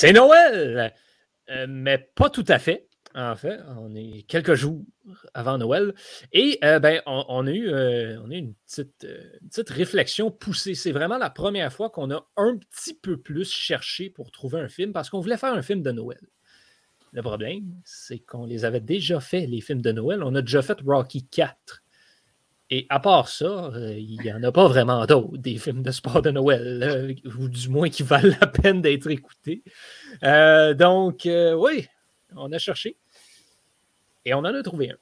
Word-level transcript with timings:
C'est 0.00 0.12
Noël! 0.12 0.94
Euh, 1.50 1.66
mais 1.68 1.98
pas 1.98 2.30
tout 2.30 2.44
à 2.46 2.60
fait. 2.60 2.86
En 3.16 3.34
fait, 3.34 3.58
on 3.80 3.96
est 3.96 4.22
quelques 4.28 4.54
jours 4.54 4.80
avant 5.34 5.58
Noël. 5.58 5.92
Et 6.32 6.60
euh, 6.62 6.78
ben, 6.78 7.02
on, 7.06 7.48
a 7.48 7.50
eu, 7.50 7.68
euh, 7.68 8.24
une, 8.30 8.54
petite, 8.64 9.70
réflexion 9.70 10.30
poussée. 10.30 10.76
C'est 10.76 10.92
vraiment 10.92 11.18
la 11.18 11.30
première 11.30 11.72
fois 11.72 11.90
qu'on 11.90 12.12
a 12.12 12.24
un 12.36 12.58
petit 12.58 12.94
peu 12.94 13.16
plus 13.16 13.50
cherché 13.50 14.08
pour 14.08 14.30
trouver 14.30 14.60
un 14.60 14.68
film 14.68 14.92
parce 14.92 15.10
qu'on 15.10 15.18
voulait 15.18 15.36
faire 15.36 15.52
un 15.52 15.62
film 15.62 15.82
de 15.82 15.90
Noël. 15.90 16.20
Le 17.12 17.22
problème, 17.22 17.74
c'est 17.84 18.20
qu'on 18.20 18.46
les 18.46 18.64
avait 18.64 18.78
déjà 18.78 19.18
fait, 19.18 19.46
les 19.46 19.60
films 19.60 19.82
de 19.82 19.90
Noël. 19.90 20.22
On 20.22 20.36
a 20.36 20.42
déjà 20.42 20.62
fait 20.62 20.78
Rocky 20.86 21.26
4. 21.26 21.82
Et 22.70 22.86
à 22.90 23.00
part 23.00 23.28
ça, 23.28 23.70
euh, 23.74 23.94
il 23.96 24.20
n'y 24.20 24.30
en 24.32 24.42
a 24.42 24.52
pas 24.52 24.68
vraiment 24.68 25.06
d'autres, 25.06 25.38
des 25.38 25.56
films 25.56 25.82
de 25.82 25.90
sport 25.90 26.20
de 26.20 26.30
Noël, 26.30 27.16
ou 27.38 27.48
du 27.48 27.68
moins 27.68 27.88
qui 27.88 28.02
valent 28.02 28.34
la 28.40 28.46
peine 28.46 28.82
d'être 28.82 29.10
écoutés. 29.10 29.62
Euh, 30.22 30.74
donc, 30.74 31.24
euh, 31.24 31.54
oui, 31.54 31.86
on 32.36 32.52
a 32.52 32.58
cherché. 32.58 32.96
Et 34.26 34.34
on 34.34 34.38
en 34.38 34.44
a 34.44 34.62
trouvé 34.62 34.90
un. 34.90 34.96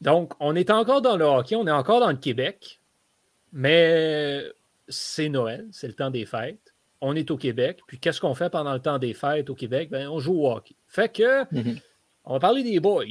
Donc, 0.00 0.32
on 0.40 0.56
est 0.56 0.70
encore 0.70 1.02
dans 1.02 1.16
le 1.16 1.24
hockey, 1.26 1.56
on 1.56 1.66
est 1.66 1.72
encore 1.72 2.00
dans 2.00 2.10
le 2.10 2.16
Québec, 2.16 2.80
mais 3.52 4.42
c'est 4.88 5.28
Noël, 5.28 5.68
c'est 5.72 5.88
le 5.88 5.94
temps 5.94 6.10
des 6.10 6.24
fêtes. 6.24 6.74
On 7.02 7.14
est 7.14 7.30
au 7.30 7.36
Québec. 7.36 7.80
Puis, 7.86 7.98
qu'est-ce 7.98 8.20
qu'on 8.20 8.34
fait 8.34 8.48
pendant 8.48 8.72
le 8.72 8.80
temps 8.80 8.98
des 8.98 9.12
fêtes 9.12 9.50
au 9.50 9.54
Québec? 9.54 9.90
Ben, 9.90 10.08
on 10.08 10.20
joue 10.20 10.40
au 10.40 10.50
hockey. 10.50 10.74
Fait 10.88 11.12
que, 11.12 11.44
mm-hmm. 11.44 11.82
on 12.24 12.32
va 12.32 12.40
parler 12.40 12.62
des 12.62 12.80
boys. 12.80 13.04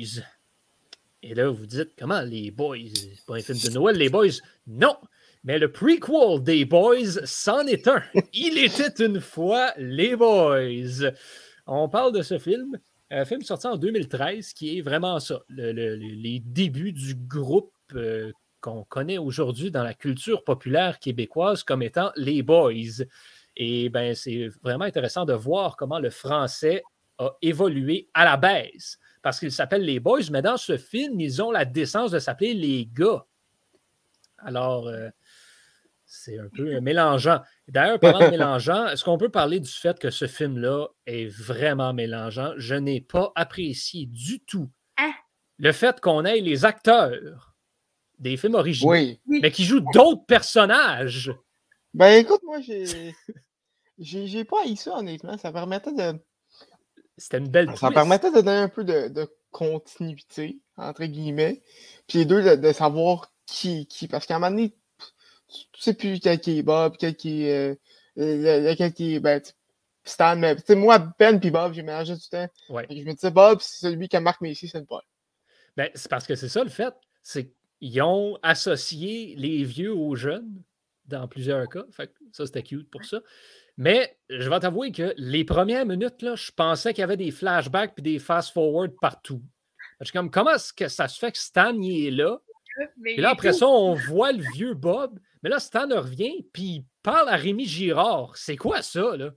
Et 1.25 1.33
là, 1.33 1.49
vous 1.49 1.66
dites, 1.66 1.91
comment 1.97 2.21
les 2.21 2.52
Boys, 2.52 2.89
c'est 2.93 3.25
pas 3.25 3.35
un 3.35 3.41
film 3.41 3.57
de 3.57 3.69
Noël, 3.69 3.95
les 3.95 4.09
Boys? 4.09 4.41
Non! 4.67 4.97
Mais 5.45 5.57
le 5.57 5.71
prequel 5.71 6.43
des 6.43 6.66
Boys, 6.66 7.21
c'en 7.23 7.66
est 7.66 7.88
un. 7.88 8.03
Il 8.33 8.57
était 8.57 9.05
une 9.05 9.21
fois 9.21 9.71
les 9.77 10.17
Boys. 10.17 11.11
On 11.66 11.88
parle 11.88 12.11
de 12.11 12.21
ce 12.23 12.38
film, 12.38 12.77
un 13.09 13.23
film 13.23 13.41
sorti 13.41 13.67
en 13.67 13.77
2013, 13.77 14.51
qui 14.51 14.77
est 14.77 14.81
vraiment 14.81 15.21
ça, 15.21 15.39
les 15.47 16.41
débuts 16.45 16.91
du 16.91 17.16
groupe 17.16 17.71
euh, 17.95 18.33
qu'on 18.59 18.83
connaît 18.83 19.17
aujourd'hui 19.17 19.71
dans 19.71 19.83
la 19.83 19.94
culture 19.94 20.44
populaire 20.44 20.99
québécoise 20.99 21.63
comme 21.63 21.83
étant 21.83 22.11
les 22.17 22.44
Boys. 22.44 23.05
Et 23.55 23.88
ben, 23.88 24.13
c'est 24.13 24.49
vraiment 24.61 24.85
intéressant 24.85 25.23
de 25.23 25.33
voir 25.33 25.77
comment 25.77 25.99
le 25.99 26.09
français 26.09 26.83
a 27.17 27.29
évolué 27.41 28.09
à 28.13 28.25
la 28.25 28.35
baisse 28.35 28.99
parce 29.23 29.39
qu'ils 29.39 29.52
s'appellent 29.52 29.85
les 29.85 29.99
Boys, 29.99 30.29
mais 30.31 30.43
dans 30.43 30.57
ce 30.57 30.77
film, 30.77 31.19
ils 31.19 31.41
ont 31.41 31.49
la 31.49 31.66
décence 31.66 32.11
de 32.11 32.19
s'appeler 32.19 32.53
les 32.53 32.85
gars. 32.85 33.25
Alors, 34.38 34.88
euh, 34.88 35.09
c'est 36.05 36.38
un 36.38 36.49
peu 36.53 36.79
mélangeant. 36.81 37.41
D'ailleurs, 37.69 37.99
parlant 37.99 38.19
de 38.19 38.27
mélangeant, 38.31 38.88
est-ce 38.88 39.03
qu'on 39.03 39.17
peut 39.17 39.29
parler 39.29 39.61
du 39.61 39.71
fait 39.71 39.97
que 39.97 40.11
ce 40.11 40.27
film-là 40.27 40.88
est 41.07 41.27
vraiment 41.27 41.94
mélangeant? 41.94 42.53
Je 42.57 42.75
n'ai 42.75 42.99
pas 42.99 43.31
apprécié 43.35 44.05
du 44.05 44.41
tout 44.41 44.69
hein? 44.97 45.13
le 45.57 45.71
fait 45.71 46.01
qu'on 46.01 46.25
ait 46.25 46.41
les 46.41 46.66
acteurs 46.66 47.55
des 48.19 48.35
films 48.35 48.55
originaux, 48.55 49.16
mais 49.25 49.51
qui 49.51 49.63
jouent 49.63 49.85
d'autres 49.94 50.25
personnages. 50.25 51.33
Ben 51.94 52.19
écoute, 52.19 52.41
moi, 52.44 52.59
j'ai. 52.61 53.16
J'ai 53.99 54.44
pas 54.44 54.63
haï 54.63 54.75
ça, 54.75 54.97
honnêtement. 54.97 55.38
Ça 55.38 55.51
permettait 55.51 55.94
de 55.94 56.19
c'était 57.18 57.38
une 57.38 57.50
belle 57.50 57.75
Ça 57.78 57.91
permettait 57.91 58.31
de 58.31 58.35
donner 58.35 58.51
un 58.51 58.69
peu 58.69 58.84
de, 58.84 59.28
continuité, 59.51 60.59
entre 60.78 61.06
guillemets. 61.06 61.62
Puis 62.07 62.19
les 62.19 62.25
deux, 62.25 62.57
de, 62.57 62.72
savoir 62.72 63.31
qui 63.46 63.85
qui. 63.88 64.07
Parce 64.07 64.25
qu'à 64.25 64.35
un 64.35 64.40
moment 64.40 64.51
donné, 64.51 64.75
tu, 65.47 65.81
sais 65.81 65.94
plus 65.94 66.19
quel 66.19 66.40
qui 66.40 66.59
est 66.59 66.63
Bob, 66.63 66.96
quel 66.97 67.16
qui 67.16 67.44
est. 67.44 67.78
Euh, 68.18 68.69
lequel 68.69 68.94
qui 68.94 69.16
est. 69.16 69.19
Ben, 69.19 69.41
Stan, 70.06 70.35
mais 70.35 70.56
moi, 70.69 71.00
Ben 71.18 71.40
puis 71.40 71.51
Bob, 71.51 71.74
j'ai 71.74 71.81
mélangé 71.81 72.16
tout 72.16 72.22
le 72.34 72.47
temps. 72.47 72.53
je 72.90 73.03
me 73.03 73.13
disais, 73.13 73.31
Bob, 73.31 73.59
c'est 73.62 73.88
celui 73.88 74.09
qui 74.09 74.18
a 74.18 74.19
Marc 74.19 74.41
Messi, 74.41 74.68
c'est 74.68 74.80
le 74.80 74.85
pas. 74.85 75.01
Ben, 75.78 75.90
c'est 75.95 76.09
parce 76.09 76.28
que 76.28 76.35
c'est 76.35 76.50
ça 76.50 76.63
le 76.63 76.69
fait. 76.69 76.94
C'est 77.22 77.53
qu'ils 77.80 78.01
ont 78.01 78.38
associé 78.44 79.34
les 79.38 79.63
vieux 79.63 79.94
aux 79.94 80.16
jeunes 80.16 80.62
dans 81.06 81.28
plusieurs 81.28 81.68
cas. 81.69 81.84
Fait 81.91 82.12
ça, 82.31 82.45
c'était 82.45 82.63
cute 82.63 82.90
pour 82.90 83.06
ça. 83.06 83.22
Mais 83.78 84.17
je 84.29 84.50
vais 84.50 84.59
t'avouer 84.59 84.91
que 84.91 85.13
les 85.17 85.44
premières 85.44 85.85
minutes, 85.85 86.22
là, 86.22 86.35
je 86.35 86.51
pensais 86.51 86.94
qu'il 86.94 87.01
y 87.01 87.03
avait 87.03 87.17
des 87.17 87.31
flashbacks 87.31 87.94
et 87.97 88.01
des 88.01 88.19
fast-forward 88.19 88.91
partout. 89.01 89.41
Je 90.00 90.06
suis 90.06 90.13
comme, 90.13 90.29
comment 90.29 90.51
est-ce 90.51 90.73
que 90.73 90.88
ça 90.88 91.07
se 91.07 91.17
fait 91.17 91.31
que 91.31 91.38
Stan 91.38 91.73
y 91.79 92.07
est 92.07 92.12
là? 92.12 92.39
Et 93.06 93.22
là, 93.22 93.31
après 93.31 93.53
ça, 93.53 93.67
on 93.67 93.94
voit 93.94 94.31
le 94.31 94.44
vieux 94.53 94.73
Bob. 94.73 95.19
Mais 95.41 95.50
là, 95.50 95.59
Stan 95.59 95.88
revient 95.89 96.45
puis 96.53 96.63
il 96.63 96.85
parle 97.01 97.29
à 97.29 97.35
Rémi 97.35 97.66
Girard. 97.66 98.35
C'est 98.35 98.57
quoi 98.57 98.81
ça, 98.81 99.16
là? 99.16 99.31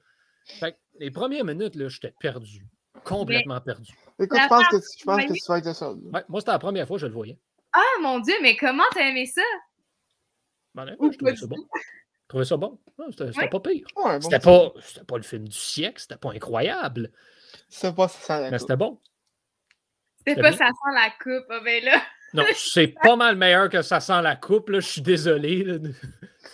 Fait 0.47 0.79
les 0.99 1.11
premières 1.11 1.45
minutes, 1.45 1.75
là, 1.75 1.89
j'étais 1.89 2.15
perdu. 2.19 2.67
Complètement 3.05 3.61
perdu. 3.61 3.93
Écoute, 4.19 4.39
je 4.41 4.49
pense, 4.49 4.69
que, 4.69 4.77
je 4.77 5.05
pense 5.05 5.25
que 5.25 5.33
tu 5.33 5.47
vas 5.49 5.59
être 5.59 5.75
ça. 5.75 5.95
moi, 6.29 6.41
c'était 6.41 6.53
la 6.53 6.59
première 6.59 6.87
fois 6.87 6.97
que 6.97 7.03
je 7.03 7.07
le 7.07 7.13
voyais. 7.13 7.39
Ah, 7.73 8.01
mon 8.01 8.21
Dieu, 8.21 8.35
mais 8.41 8.57
comment 8.57 8.85
t'as 8.93 9.09
aimé 9.11 9.27
ça? 9.27 9.43
Ben, 10.75 10.87
je 10.87 11.17
trouvais 11.17 11.37
ça 11.37 11.47
bon 11.47 11.57
trouvais 12.29 12.45
ça 12.45 12.57
bon? 12.57 12.79
C'était 13.11 13.49
pas 13.49 13.61
pire. 13.61 13.87
c'était 14.21 14.39
pas, 14.39 14.73
pas 15.07 15.17
le 15.17 15.23
film 15.23 15.49
du 15.49 15.57
siècle, 15.57 16.01
c'était 16.01 16.17
pas 16.17 16.31
incroyable. 16.33 17.11
C'était 17.69 17.95
pas 17.95 18.09
ça 18.09 18.41
la 18.41 18.51
Mais 18.51 18.59
c'était 18.59 18.77
bon. 18.77 19.01
C'était 20.19 20.41
pas 20.41 20.53
ça 20.53 20.67
sent 20.67 20.95
la 20.95 21.11
coupe, 21.23 21.47
ah 21.51 21.61
ben 21.65 21.85
là. 21.85 22.03
Non, 22.35 22.45
c'est 22.55 22.95
pas 23.03 23.17
mal 23.17 23.37
meilleur 23.37 23.69
que 23.69 23.83
ça 23.83 24.01
sent 24.01 24.21
la 24.23 24.37
coupe, 24.37 24.69
là. 24.71 24.81
Je 24.81 24.87
suis 24.87 25.03
désolé. 25.03 25.65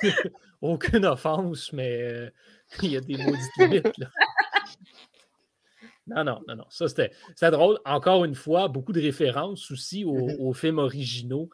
Aucune 0.60 1.06
offense, 1.06 1.72
mais 1.72 2.02
euh, 2.02 2.30
il 2.82 2.92
y 2.92 2.96
a 2.96 3.00
des 3.00 3.16
maudites 3.16 3.56
limites, 3.58 3.98
là. 3.98 4.06
Non, 6.06 6.24
non, 6.24 6.40
non, 6.46 6.56
non. 6.56 6.64
Ça, 6.68 6.88
c'était 6.88 7.10
drôle. 7.50 7.78
Encore 7.84 8.24
une 8.24 8.34
fois, 8.34 8.68
beaucoup 8.68 8.92
de 8.92 9.00
références 9.00 9.70
aussi 9.70 10.04
aux, 10.04 10.28
mm-hmm. 10.28 10.40
aux 10.40 10.52
films 10.52 10.78
originaux. 10.78 11.48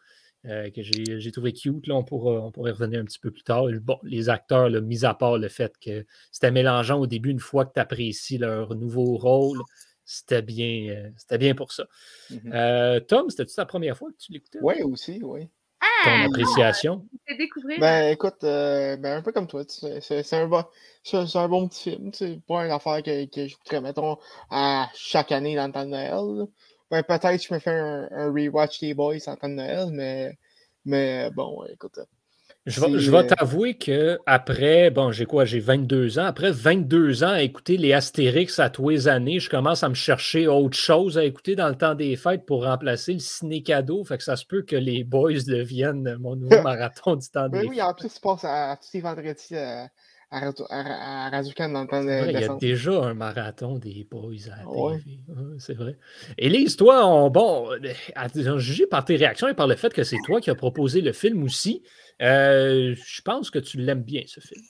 Euh, 0.47 0.71
que 0.71 0.83
j'ai 0.83 1.33
trouvé 1.33 1.53
cute. 1.53 1.89
Là, 1.89 1.97
on, 1.97 2.05
pourra, 2.05 2.41
on 2.41 2.53
pourrait 2.53 2.71
revenir 2.71 3.01
un 3.01 3.05
petit 3.05 3.19
peu 3.19 3.33
plus 3.33 3.43
tard. 3.43 3.65
Bon, 3.83 3.99
les 4.05 4.29
acteurs, 4.29 4.71
mis 4.71 5.05
à 5.05 5.13
part 5.13 5.37
le 5.37 5.49
fait 5.49 5.77
que 5.79 6.07
c'était 6.31 6.53
mélangeant 6.53 7.01
au 7.01 7.09
début, 7.09 7.31
une 7.31 7.41
fois 7.41 7.65
que 7.65 7.73
tu 7.75 7.81
apprécies 7.81 8.39
leur 8.39 8.77
nouveau 8.77 9.17
rôle, 9.17 9.61
c'était 10.05 10.43
bien, 10.43 10.91
euh, 10.91 11.11
c'était 11.17 11.39
bien 11.39 11.57
pour 11.57 11.73
ça. 11.73 11.87
Mm-hmm. 12.31 12.55
Euh, 12.55 13.01
Tom, 13.01 13.29
c'était-tu 13.31 13.55
ta 13.57 13.67
première 13.67 13.99
fois 13.99 14.11
que 14.13 14.17
tu 14.17 14.33
l'écoutais? 14.33 14.61
Oui, 14.63 14.81
aussi, 14.83 15.21
oui. 15.25 15.49
Ton 16.05 16.11
ah! 16.11 16.27
appréciation? 16.27 17.05
découvrir. 17.37 17.81
Ben, 17.81 18.13
écoute, 18.13 18.39
ben, 18.43 19.05
un 19.05 19.23
peu 19.23 19.33
comme 19.33 19.49
toi, 19.49 19.65
c'est 19.67 20.35
un, 20.35 20.47
bon, 20.47 20.65
un 21.13 21.49
bon 21.49 21.69
petit 21.69 21.91
film. 21.91 22.11
C'est 22.15 22.41
pas 22.47 22.65
une 22.65 22.71
affaire 22.71 23.03
que, 23.03 23.25
que 23.27 23.49
j'écouterais, 23.49 23.81
mettons, 23.81 24.19
à 24.51 24.89
chaque 24.95 25.33
année 25.33 25.57
dans 25.57 25.67
le 25.67 25.73
temps 25.73 25.85
de 25.85 25.91
Noël. 25.91 26.47
Ben, 26.91 27.03
peut-être 27.03 27.43
je 27.43 27.53
me 27.53 27.59
fais 27.59 27.71
un, 27.71 28.09
un, 28.11 28.33
rewatch 28.33 28.81
des 28.81 28.95
Boys 28.95 29.17
en 29.27 29.37
temps 29.37 29.49
de 29.49 29.55
Noël, 29.55 29.89
mais, 29.93 30.39
mais 30.85 31.31
bon, 31.31 31.65
écoute. 31.65 31.99
Je 32.69 32.83
vais, 32.83 32.99
je 32.99 33.11
vais 33.11 33.19
euh, 33.19 33.23
t'avouer 33.23 33.79
que 33.79 34.19
après, 34.27 34.91
bon, 34.91 35.11
j'ai 35.11 35.25
quoi, 35.25 35.47
j'ai 35.47 35.59
22 35.59 36.19
ans. 36.19 36.25
Après 36.25 36.51
22 36.51 37.25
ans 37.25 37.31
à 37.31 37.41
écouter 37.41 37.79
les 37.79 37.95
Astérix 37.95 38.59
à 38.59 38.69
tous 38.69 38.91
les 38.91 39.09
années, 39.09 39.41
je 39.41 39.49
commence 39.49 39.83
à 39.83 39.89
me 39.89 39.95
chercher 39.95 40.49
autre 40.49 40.77
chose 40.77 41.17
à 41.17 41.25
écouter 41.25 41.57
dans 41.57 41.69
le 41.69 41.77
temps 41.77 41.95
des 41.95 42.15
fêtes 42.17 42.45
pour 42.45 42.65
remplacer 42.65 43.15
le 43.15 43.21
ciné-cadeau. 43.21 44.05
Fait 44.05 44.19
que 44.19 44.25
ça 44.25 44.37
se 44.37 44.45
peut 44.45 44.63
que 44.63 44.77
les 44.77 45.03
Boys 45.03 45.33
deviennent 45.47 46.17
mon 46.21 46.37
nouveau 46.37 46.61
marathon 46.63 47.17
du 47.17 47.29
temps 47.31 47.49
des 47.49 47.59
oui, 47.59 47.65
fêtes. 47.65 47.71
Oui, 47.71 47.83
en 47.83 47.95
plus, 47.95 48.13
tu 48.13 48.21
passes 48.21 48.45
à, 48.45 48.77
tous 48.77 48.91
les 48.93 49.01
vendredis 49.01 49.55
euh, 49.55 49.85
à, 50.31 50.53
à, 50.71 51.31
Radio 51.31 51.53
dans 51.57 51.83
le 51.83 51.89
temps 51.89 52.05
de, 52.05 52.31
Il 52.31 52.41
y 52.41 52.45
a 52.45 52.55
déjà 52.57 53.03
un 53.03 53.15
marathon 53.15 53.79
des 53.79 54.07
boys 54.11 54.35
à 54.53 54.63
la 54.63 54.99
TV. 54.99 55.19
c'est 55.59 55.75
vrai. 55.75 55.97
Élise, 56.37 56.77
toi, 56.77 57.29
bon, 57.31 57.71
à, 58.15 58.29
juger 58.59 58.87
par 58.87 59.05
tes 59.05 59.17
réactions 59.17 59.49
et 59.49 59.55
par 59.55 59.67
le 59.67 59.77
fait 59.77 59.93
que 59.93 60.05
c'est 60.05 60.19
toi 60.25 60.41
qui 60.41 60.51
as 60.51 60.55
proposé 60.55 61.01
le 61.01 61.13
film 61.13 61.43
aussi, 61.43 61.83
euh, 62.21 62.95
je 62.95 63.23
pense 63.23 63.51
que 63.51 63.59
tu 63.59 63.79
l'aimes 63.79 64.03
bien, 64.03 64.23
ce 64.27 64.41
film. 64.41 64.61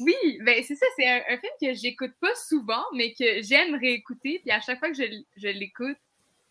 Oui, 0.00 0.14
ben 0.44 0.62
c'est 0.62 0.76
ça, 0.76 0.86
c'est 0.96 1.08
un, 1.08 1.22
film 1.38 1.52
que 1.60 1.74
j'écoute 1.74 2.12
pas 2.20 2.34
souvent, 2.48 2.84
mais 2.94 3.12
que 3.14 3.42
j'aime 3.42 3.74
réécouter. 3.74 4.40
Puis 4.44 4.52
à 4.52 4.60
chaque 4.60 4.78
fois 4.78 4.90
que 4.90 4.96
je, 4.96 5.02
je 5.36 5.48
l'écoute, 5.48 5.96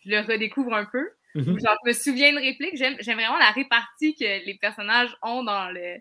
je 0.04 0.10
le 0.10 0.20
redécouvre 0.20 0.74
un 0.74 0.84
peu. 0.84 1.08
Mm-hmm. 1.34 1.64
Genre, 1.64 1.76
je 1.84 1.88
me 1.88 1.92
souviens 1.94 2.32
de 2.34 2.40
réplique. 2.40 2.76
J'aime 2.76 2.96
vraiment 2.96 3.38
la 3.38 3.50
répartie 3.52 4.14
que 4.14 4.44
les 4.44 4.58
personnages 4.60 5.16
ont 5.22 5.42
dans 5.42 5.70
le, 5.70 5.96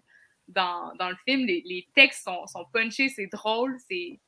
dans, 0.47 0.93
dans 0.95 1.09
le 1.09 1.15
film. 1.27 1.45
Les, 1.45 1.61
les 1.65 1.87
textes 1.95 2.23
sont, 2.23 2.45
sont, 2.47 2.65
punchés, 2.73 3.09
c'est 3.09 3.27
drôle, 3.27 3.77
c'est 3.89 4.19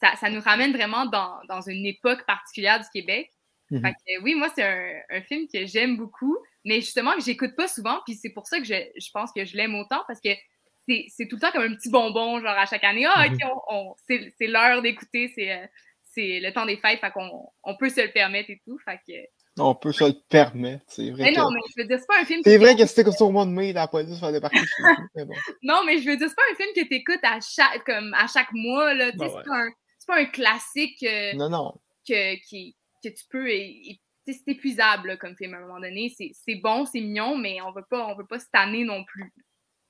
ça, 0.00 0.14
ça, 0.16 0.30
nous 0.30 0.40
ramène 0.40 0.72
vraiment 0.72 1.06
dans, 1.06 1.40
dans, 1.48 1.60
une 1.60 1.86
époque 1.86 2.24
particulière 2.26 2.80
du 2.80 2.86
Québec. 2.92 3.30
Mhm. 3.70 3.80
fait 3.80 3.92
que, 3.92 4.22
oui, 4.22 4.34
moi, 4.34 4.48
c'est 4.54 4.62
un, 4.62 5.00
un, 5.10 5.22
film 5.22 5.46
que 5.52 5.66
j'aime 5.66 5.96
beaucoup, 5.96 6.36
mais 6.64 6.80
justement 6.80 7.14
que 7.14 7.22
j'écoute 7.22 7.56
pas 7.56 7.68
souvent, 7.68 8.00
puis 8.06 8.14
c'est 8.14 8.30
pour 8.30 8.46
ça 8.46 8.58
que 8.58 8.64
je, 8.64 8.74
je, 8.96 9.10
pense 9.12 9.32
que 9.32 9.44
je 9.44 9.56
l'aime 9.56 9.74
autant, 9.74 10.02
parce 10.06 10.20
que 10.20 10.30
c'est 10.86 11.26
tout 11.28 11.36
le 11.36 11.40
temps 11.40 11.50
comme 11.50 11.62
un 11.62 11.74
petit 11.74 11.90
bonbon, 11.90 12.40
genre 12.40 12.58
à 12.58 12.66
chaque 12.66 12.84
année, 12.84 13.06
ah, 13.06 13.28
mhm. 13.28 13.38
on, 13.68 13.94
c'est 14.06 14.46
l'heure 14.46 14.82
d'écouter, 14.82 15.32
euh, 15.38 15.66
c'est 16.14 16.40
le 16.40 16.52
temps 16.52 16.66
des 16.66 16.76
fêtes, 16.76 17.00
fait 17.00 17.10
qu'on 17.10 17.48
on 17.62 17.76
peut 17.76 17.88
se 17.88 18.00
le 18.00 18.12
permettre 18.12 18.50
et 18.50 18.60
tout. 18.64 18.78
Fait 18.84 19.00
que, 19.06 19.12
on 19.58 19.74
peut 19.74 19.92
se 19.92 20.04
le 20.04 20.14
permettre, 20.28 20.84
c'est 20.88 21.10
vrai. 21.10 21.24
Mais 21.24 21.32
non, 21.32 21.50
mais 21.50 21.60
je 21.68 21.82
veux 21.82 21.88
dire, 21.88 21.98
c'est 21.98 22.06
pas 22.06 22.20
un 22.20 22.24
film. 22.24 22.40
C'est 22.44 22.58
vrai 22.58 22.76
que 22.76 22.86
c'était 22.86 23.04
comme 23.04 23.12
sur 23.12 23.26
le 23.26 23.32
mois 23.32 23.46
de 23.46 23.50
mai, 23.50 23.72
la 23.72 23.86
police 23.86 24.18
faire 24.18 24.32
débarquer 24.32 24.58
chez 24.58 25.24
bon. 25.24 25.34
Non, 25.62 25.82
mais 25.86 25.98
je 25.98 26.10
veux 26.10 26.16
dire, 26.16 26.28
c'est 26.28 26.34
pas 26.34 26.42
un 26.52 26.56
film 26.56 26.68
que 26.74 26.88
tu 26.88 26.94
écoutes 26.94 27.22
à 27.22 27.38
chaque, 27.40 27.84
comme 27.84 28.12
à 28.14 28.26
chaque 28.26 28.52
mois. 28.52 28.94
Là. 28.94 29.12
Bah 29.12 29.26
c'est, 29.28 29.48
pas 29.48 29.56
un, 29.56 29.70
pas 30.06 30.20
un 30.20 30.26
classique 30.26 31.02
euh, 31.04 31.34
non, 31.34 31.48
non. 31.48 31.74
Que, 32.06 32.36
qui, 32.46 32.76
que 33.02 33.08
tu 33.08 33.24
peux. 33.30 33.46
c'est 34.26 34.48
épuisable 34.48 35.18
comme 35.18 35.36
film 35.36 35.54
à 35.54 35.58
un 35.58 35.60
moment 35.60 35.80
donné. 35.80 36.12
C'est 36.16 36.56
bon, 36.56 36.84
c'est 36.84 37.00
mignon, 37.00 37.36
mais 37.36 37.60
on 37.62 37.72
veut 37.72 37.86
pas, 37.88 38.06
on 38.06 38.16
veut 38.16 38.26
pas 38.26 38.40
se 38.40 38.46
tanner 38.52 38.84
non 38.84 39.04
plus. 39.04 39.32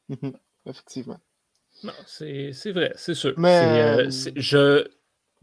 Mhm. 0.09 0.37
Effectivement. 0.67 1.21
Non, 1.83 1.93
c'est 2.07 2.53
vrai, 2.73 2.93
c'est 2.97 3.15
sûr. 3.15 3.35
Mais... 3.37 4.09
je 4.11 4.87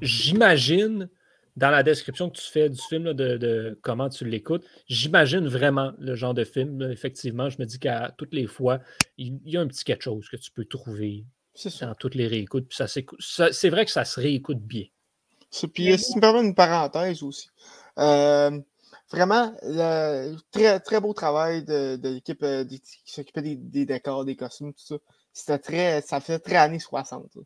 J'imagine 0.02 1.10
dans 1.58 1.70
la 1.70 1.84
description 1.84 2.30
que 2.30 2.38
tu 2.38 2.50
fais 2.50 2.70
du 2.70 2.80
film, 2.82 3.14
de, 3.14 3.78
comment 3.82 4.10
tu 4.10 4.26
l'écoutes, 4.26 4.64
j'imagine 4.88 5.48
vraiment 5.48 5.92
le 6.00 6.16
genre 6.16 6.34
de 6.34 6.44
film. 6.44 6.82
effectivement, 6.92 7.50
je 7.50 7.58
me 7.60 7.66
dis 7.66 7.80
qu'à 7.80 8.14
toutes 8.18 8.34
les 8.34 8.48
fois, 8.48 8.80
il, 9.18 9.40
y 9.46 9.58
a 9.58 9.62
un 9.62 9.68
petit 9.68 9.84
quelque 9.84 10.04
chose 10.04 10.30
que 10.30 10.38
tu 10.38 10.52
peux 10.52 10.66
trouver 10.66 11.26
dans 11.82 11.96
toutes 11.96 12.16
les 12.16 12.28
réécoutes. 12.28 12.72
c'est 12.72 13.70
vrai 13.70 13.86
que 13.86 13.92
ça 13.92 14.06
se 14.06 14.20
réécoute 14.20 14.60
bien. 14.60 14.86
Puis, 15.74 15.98
si 15.98 16.14
tu 16.14 16.16
me 16.16 16.22
permets 16.22 16.42
une 16.42 16.56
parenthèse 16.56 17.24
aussi. 17.24 17.50
Euh, 18.00 18.58
vraiment, 19.12 19.54
très, 20.52 20.80
très 20.80 21.02
beau 21.02 21.14
travail 21.14 21.64
de, 21.64 22.00
l'équipe 22.02 22.42
euh, 22.44 22.64
qui 22.66 22.82
s'occupait 23.06 23.42
des, 23.42 23.86
décors, 23.86 24.24
des 24.24 24.36
costumes, 24.38 24.74
tout 24.74 24.84
ça. 24.84 24.96
C'était 25.34 25.60
très, 25.60 26.02
ça 26.02 26.20
fait 26.20 26.40
très 26.40 26.56
années 26.56 26.80
60. 26.80 27.30
Euh, 27.36 27.42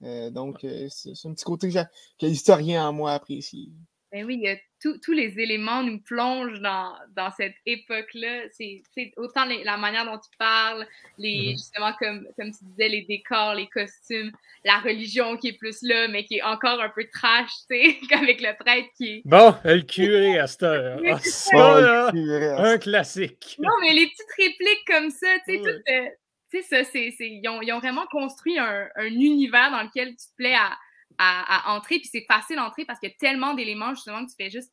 donc, 0.00 0.64
euh, 0.64 0.88
c'est 0.88 1.26
un 1.26 1.34
petit 1.34 1.44
côté 1.44 1.70
que, 1.70 2.26
l'historien 2.26 2.88
en 2.88 2.92
moi 2.92 3.12
apprécie. 3.12 3.72
Ben 4.12 4.24
oui, 4.24 4.44
tous 4.80 5.12
les 5.12 5.38
éléments 5.38 5.84
nous 5.84 6.00
plongent 6.00 6.60
dans, 6.60 6.94
dans 7.14 7.30
cette 7.30 7.54
époque-là. 7.64 8.48
C'est 8.50 8.82
autant 9.16 9.44
la 9.44 9.76
manière 9.76 10.04
dont 10.04 10.18
tu 10.18 10.36
parles, 10.36 10.84
les, 11.16 11.30
mm-hmm. 11.30 11.50
justement, 11.52 11.92
comme, 11.96 12.26
comme 12.36 12.50
tu 12.50 12.64
disais, 12.64 12.88
les 12.88 13.02
décors, 13.02 13.54
les 13.54 13.68
costumes, 13.68 14.32
la 14.64 14.78
religion 14.78 15.36
qui 15.36 15.48
est 15.48 15.58
plus 15.58 15.82
là, 15.82 16.08
mais 16.08 16.24
qui 16.24 16.38
est 16.38 16.42
encore 16.42 16.80
un 16.80 16.88
peu 16.88 17.04
trash, 17.12 17.50
tu 17.70 17.76
sais, 17.76 17.96
avec 18.16 18.40
le 18.40 18.56
prêtre 18.58 18.88
qui 18.96 19.18
est. 19.18 19.22
Bon, 19.24 19.54
le 19.64 19.82
curé 19.82 20.38
à 20.38 20.46
cette 20.46 20.62
heure. 20.64 21.00
Ah, 21.10 21.18
ça, 21.20 22.10
un 22.12 22.78
classique. 22.78 23.56
Non, 23.58 23.70
mais 23.80 23.92
les 23.92 24.06
petites 24.06 24.34
répliques 24.36 24.86
comme 24.86 25.10
ça, 25.10 25.28
tu 25.46 25.54
sais, 25.54 25.60
tout, 25.60 25.68
euh, 25.68 26.08
tu 26.50 26.62
sais, 26.62 26.84
ça, 26.84 26.90
c'est, 26.90 27.14
ils, 27.20 27.48
ont, 27.48 27.62
ils, 27.62 27.72
ont, 27.72 27.78
vraiment 27.78 28.06
construit 28.10 28.58
un, 28.58 28.88
un, 28.96 29.06
univers 29.06 29.70
dans 29.70 29.82
lequel 29.82 30.10
tu 30.10 30.26
te 30.26 30.34
plais 30.36 30.54
à, 30.54 30.76
à, 31.18 31.74
entrer. 31.74 31.98
Puis 31.98 32.08
c'est 32.10 32.24
facile 32.26 32.56
d'entrer 32.56 32.84
parce 32.84 32.98
qu'il 32.98 33.08
y 33.08 33.12
a 33.12 33.16
tellement 33.18 33.54
d'éléments, 33.54 33.94
justement, 33.94 34.24
que 34.24 34.30
tu 34.30 34.36
fais 34.36 34.50
juste. 34.50 34.72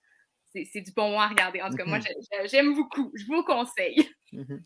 C'est, 0.53 0.81
du 0.81 0.91
bon 0.91 1.19
à 1.19 1.27
regarder. 1.27 1.61
En 1.61 1.69
tout 1.69 1.75
cas, 1.75 1.85
moi, 1.85 1.99
mm-hmm. 1.99 2.49
j'aime 2.49 2.73
beaucoup. 2.73 3.11
Je 3.13 3.25
vous 3.27 3.43
conseille. 3.43 4.09
Mm-hmm. 4.33 4.59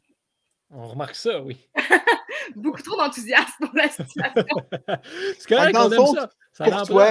On 0.69 0.87
remarque 0.87 1.15
ça, 1.15 1.41
oui. 1.41 1.57
beaucoup 2.55 2.81
trop 2.81 2.95
d'enthousiasme 2.95 3.65
pour 3.65 3.75
la 3.75 3.89
situation. 3.89 4.55
c'est 5.37 5.47
correct, 5.47 5.75
on 5.77 5.91
aime 5.91 6.15
ça. 6.15 6.29
ça 6.53 6.71
pour 6.71 6.87
toi, 6.87 7.09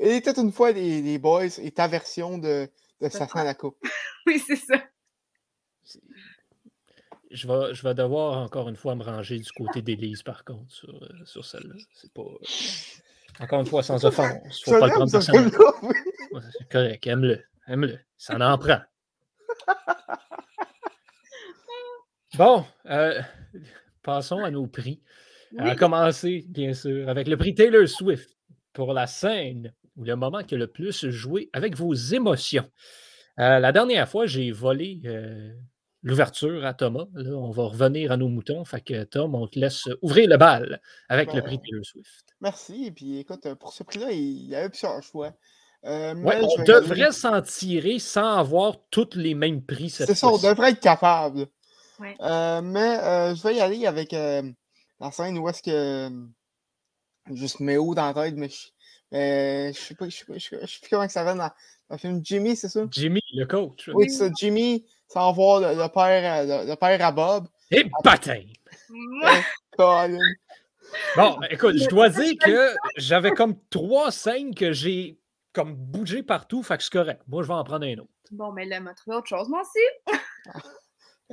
il 0.00 0.08
était 0.08 0.38
une 0.38 0.52
fois 0.52 0.72
les, 0.72 1.02
les 1.02 1.18
boys 1.18 1.58
et 1.58 1.70
ta 1.70 1.86
version 1.86 2.38
de, 2.38 2.70
de 3.00 3.08
Safran 3.08 3.44
la 3.44 3.54
coupe. 3.54 3.76
oui, 4.26 4.42
c'est 4.46 4.56
ça 4.56 4.82
je 7.30 7.46
vais, 7.46 7.74
je 7.74 7.82
vais 7.82 7.94
devoir 7.94 8.38
encore 8.38 8.68
une 8.68 8.76
fois 8.76 8.94
me 8.94 9.02
ranger 9.02 9.38
du 9.38 9.50
côté 9.52 9.82
d'Élise, 9.82 10.22
par 10.22 10.44
contre, 10.44 10.70
sur, 10.70 11.02
euh, 11.02 11.24
sur 11.24 11.44
celle-là. 11.44 11.74
C'est 11.92 12.12
pas. 12.12 12.22
Euh, 12.22 12.38
encore 13.40 13.60
une 13.60 13.66
fois, 13.66 13.82
sans 13.82 14.04
offense. 14.04 14.62
Faut 14.64 14.78
pas 14.78 14.86
le 14.86 14.92
prendre 14.92 15.10
personnellement. 15.10 15.50
c'est 16.50 16.68
correct, 16.68 17.06
aime-le. 17.06 17.44
Aime-le. 17.66 17.98
Ça 18.16 18.36
en 18.36 18.58
prend. 18.58 18.80
Bon, 22.36 22.64
euh, 22.86 23.20
passons 24.02 24.44
à 24.44 24.50
nos 24.50 24.66
prix. 24.66 25.02
À 25.56 25.74
commencer, 25.74 26.44
bien 26.48 26.74
sûr, 26.74 27.08
avec 27.08 27.26
le 27.26 27.38
prix 27.38 27.54
Taylor 27.54 27.88
Swift 27.88 28.36
pour 28.74 28.92
la 28.92 29.06
scène 29.06 29.72
ou 29.96 30.04
le 30.04 30.14
moment 30.14 30.42
qui 30.42 30.54
a 30.54 30.58
le 30.58 30.66
plus 30.66 31.08
joué 31.08 31.48
avec 31.54 31.74
vos 31.74 31.94
émotions. 31.94 32.70
la 33.38 33.72
dernière 33.72 34.06
fois, 34.08 34.26
j'ai 34.26 34.52
volé 34.52 35.00
l'ouverture 36.02 36.64
à 36.64 36.74
Thomas. 36.74 37.06
Là, 37.14 37.30
on 37.36 37.50
va 37.50 37.64
revenir 37.64 38.12
à 38.12 38.16
nos 38.16 38.28
moutons. 38.28 38.64
Fait 38.64 38.80
que 38.80 39.04
Tom, 39.04 39.34
on 39.34 39.46
te 39.46 39.58
laisse 39.58 39.88
ouvrir 40.02 40.28
le 40.28 40.36
bal 40.36 40.80
avec 41.08 41.32
le 41.32 41.42
prix 41.42 41.56
ben, 41.56 41.62
Taylor 41.64 41.84
Swift. 41.84 42.24
Merci. 42.40 42.86
Et 42.86 42.90
puis 42.92 43.18
écoute, 43.18 43.46
pour 43.54 43.72
ce 43.72 43.82
prix-là, 43.82 44.12
il 44.12 44.48
y 44.48 44.54
a 44.54 44.68
plusieurs 44.68 45.02
choix. 45.02 45.32
Euh, 45.84 46.14
on 46.16 46.62
devrait 46.64 47.12
s'en 47.12 47.40
tirer 47.40 47.98
sans 47.98 48.36
avoir 48.36 48.76
tous 48.90 49.14
les 49.14 49.34
mêmes 49.34 49.62
prix. 49.62 49.90
C'est 49.90 50.12
ça, 50.14 50.28
on 50.28 50.38
devrait 50.38 50.70
être 50.70 50.80
capable. 50.80 51.46
Euh, 52.20 52.60
mais 52.62 52.98
euh, 52.98 53.34
je 53.34 53.42
vais 53.42 53.56
y 53.56 53.60
aller 53.60 53.86
avec 53.86 54.12
la 54.12 55.10
scène 55.12 55.38
où 55.38 55.48
est-ce 55.48 55.62
que. 55.62 56.10
Juste 57.30 57.60
mets 57.60 57.76
où 57.76 57.94
dans 57.94 58.06
la 58.06 58.14
tête, 58.14 58.34
mais 58.36 58.48
je, 58.48 58.68
ne 59.12 59.72
sais 59.72 59.94
pas, 59.94 60.08
je 60.08 60.16
sais 60.16 60.24
pas, 60.24 60.34
je 60.36 60.66
sais 60.66 60.80
plus 60.80 60.90
comment 60.90 61.08
ça 61.08 61.24
va 61.24 61.34
dans, 61.34 61.38
dans 61.38 61.50
le 61.90 61.98
film 61.98 62.20
Jimmy, 62.22 62.56
c'est 62.56 62.68
ça? 62.68 62.84
Jimmy, 62.90 63.22
le 63.34 63.46
coach. 63.46 63.88
Oui, 63.94 64.10
c'est 64.10 64.28
ça. 64.28 64.30
Jimmy 64.38 64.84
sans 65.08 65.32
voir 65.32 65.60
le, 65.60 65.88
père, 65.88 66.66
le, 66.66 66.74
père 66.74 67.04
à 67.04 67.12
Bob. 67.12 67.48
Et 67.70 67.84
baptême! 68.04 68.48
bon, 69.78 70.18
ben, 71.16 71.48
écoute, 71.50 71.76
je 71.76 71.88
dois 71.88 72.08
dire 72.10 72.34
que 72.40 72.74
j'avais 72.96 73.32
comme 73.32 73.54
trois 73.70 74.10
scènes 74.10 74.54
que 74.54 74.72
j'ai 74.72 75.18
comme 75.52 75.74
bougé 75.74 76.22
partout, 76.22 76.62
fait 76.62 76.76
que 76.76 76.82
c'est 76.82 76.92
correct. 76.92 77.22
Moi, 77.26 77.42
je 77.42 77.48
vais 77.48 77.54
en 77.54 77.64
prendre 77.64 77.86
un 77.86 77.98
autre. 77.98 78.10
Bon, 78.30 78.52
mais 78.52 78.66
là, 78.66 78.80
m'a 78.80 78.94
trouvé 78.94 79.16
autre 79.16 79.28
chose, 79.28 79.48
moi 79.48 79.62
aussi. 79.62 80.18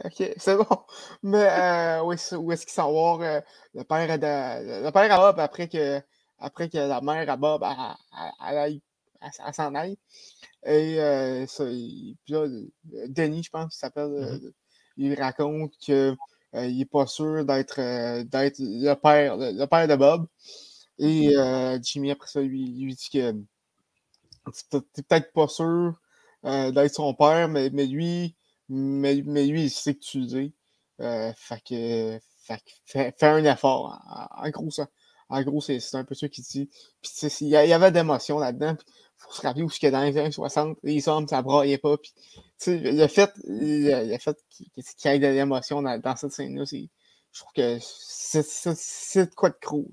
ok, 0.03 0.33
c'est 0.37 0.55
bon. 0.55 0.65
Mais 1.21 1.47
euh, 1.49 2.01
où 2.01 2.13
est-ce 2.13 2.65
qu'il 2.65 2.73
s'en 2.73 2.91
va 2.91 3.25
euh, 3.25 3.41
le 3.73 3.83
père 3.83 4.17
de, 4.17 4.85
le 4.85 4.91
père 4.91 5.13
à 5.13 5.17
Bob 5.17 5.39
après 5.39 5.67
que 5.67 6.01
après 6.39 6.69
que 6.69 6.77
la 6.77 7.01
mère 7.01 7.29
à 7.29 7.37
Bob 7.37 7.63
s'en 9.53 9.75
aille. 9.75 9.97
Et 10.65 10.99
euh, 10.99 11.45
ça, 11.47 11.65
puis 11.65 12.17
là, 12.29 12.47
Denis, 13.07 13.43
je 13.43 13.49
pense 13.49 13.69
qu'il 13.73 13.79
s'appelle, 13.79 14.09
mmh 14.09 14.45
euh, 14.45 14.51
il 14.97 15.13
raconte 15.13 15.73
qu'il 15.77 15.93
euh, 15.93 16.15
n'est 16.53 16.85
pas 16.85 17.05
sûr 17.05 17.45
d'être 17.45 17.79
le 17.79 18.93
père, 18.95 19.37
le, 19.37 19.65
père 19.65 19.87
de 19.87 19.95
Bob. 19.95 20.27
Et 20.97 21.35
mmh 21.35 21.83
Jimmy, 21.83 22.11
après 22.11 22.27
ça, 22.27 22.41
lui, 22.41 22.67
lui 22.67 22.95
dit 22.95 23.09
que 23.11 23.31
t'es 24.69 25.03
peut-être 25.03 25.33
pas 25.33 25.47
sûr 25.47 25.99
d'être 26.43 26.93
son 26.93 27.13
père, 27.13 27.49
mais, 27.49 27.69
mais 27.71 27.85
lui, 27.87 28.35
mais, 28.69 29.21
mais, 29.25 29.45
lui, 29.45 29.65
il 29.65 29.69
sait 29.69 29.95
que 29.95 29.99
tu 29.99 30.19
le 30.21 30.25
dis. 30.27 30.53
fait 30.99 31.61
que, 31.67 32.19
fait, 32.85 33.13
fais 33.17 33.27
un 33.27 33.43
effort. 33.45 33.99
En, 34.37 34.49
gros, 34.49 34.71
ça. 34.71 34.87
En 35.29 35.41
gros, 35.41 35.61
c'est 35.61 35.79
un 35.93 36.03
peu 36.03 36.13
ça 36.15 36.29
qu'il 36.29 36.43
dit. 36.43 36.69
Puis, 37.01 37.11
il 37.41 37.47
y, 37.47 37.55
avait 37.55 37.91
d'émotions 37.91 38.37
là-dedans 38.37 38.75
faut 39.17 39.31
se 39.31 39.41
rappeler 39.41 39.63
où 39.63 39.69
que 39.69 39.89
dans 39.89 40.03
les 40.03 40.17
années 40.17 40.31
60, 40.31 40.77
les 40.83 41.07
hommes, 41.07 41.27
ça 41.27 41.41
braillait 41.41 41.77
pas. 41.77 41.97
Puis, 41.97 42.13
le 42.67 43.07
fait, 43.07 43.31
le, 43.45 44.17
fait 44.17 44.37
qu'il 44.49 44.67
y 44.77 45.07
ait 45.07 45.19
de 45.19 45.27
l'émotion 45.27 45.81
dans, 45.81 46.15
cette 46.15 46.31
scène-là, 46.31 46.63
je 46.65 47.39
trouve 47.39 47.53
que 47.53 47.77
c'est 47.81 49.29
de 49.29 49.35
quoi 49.35 49.49
de 49.49 49.57
cool. 49.63 49.87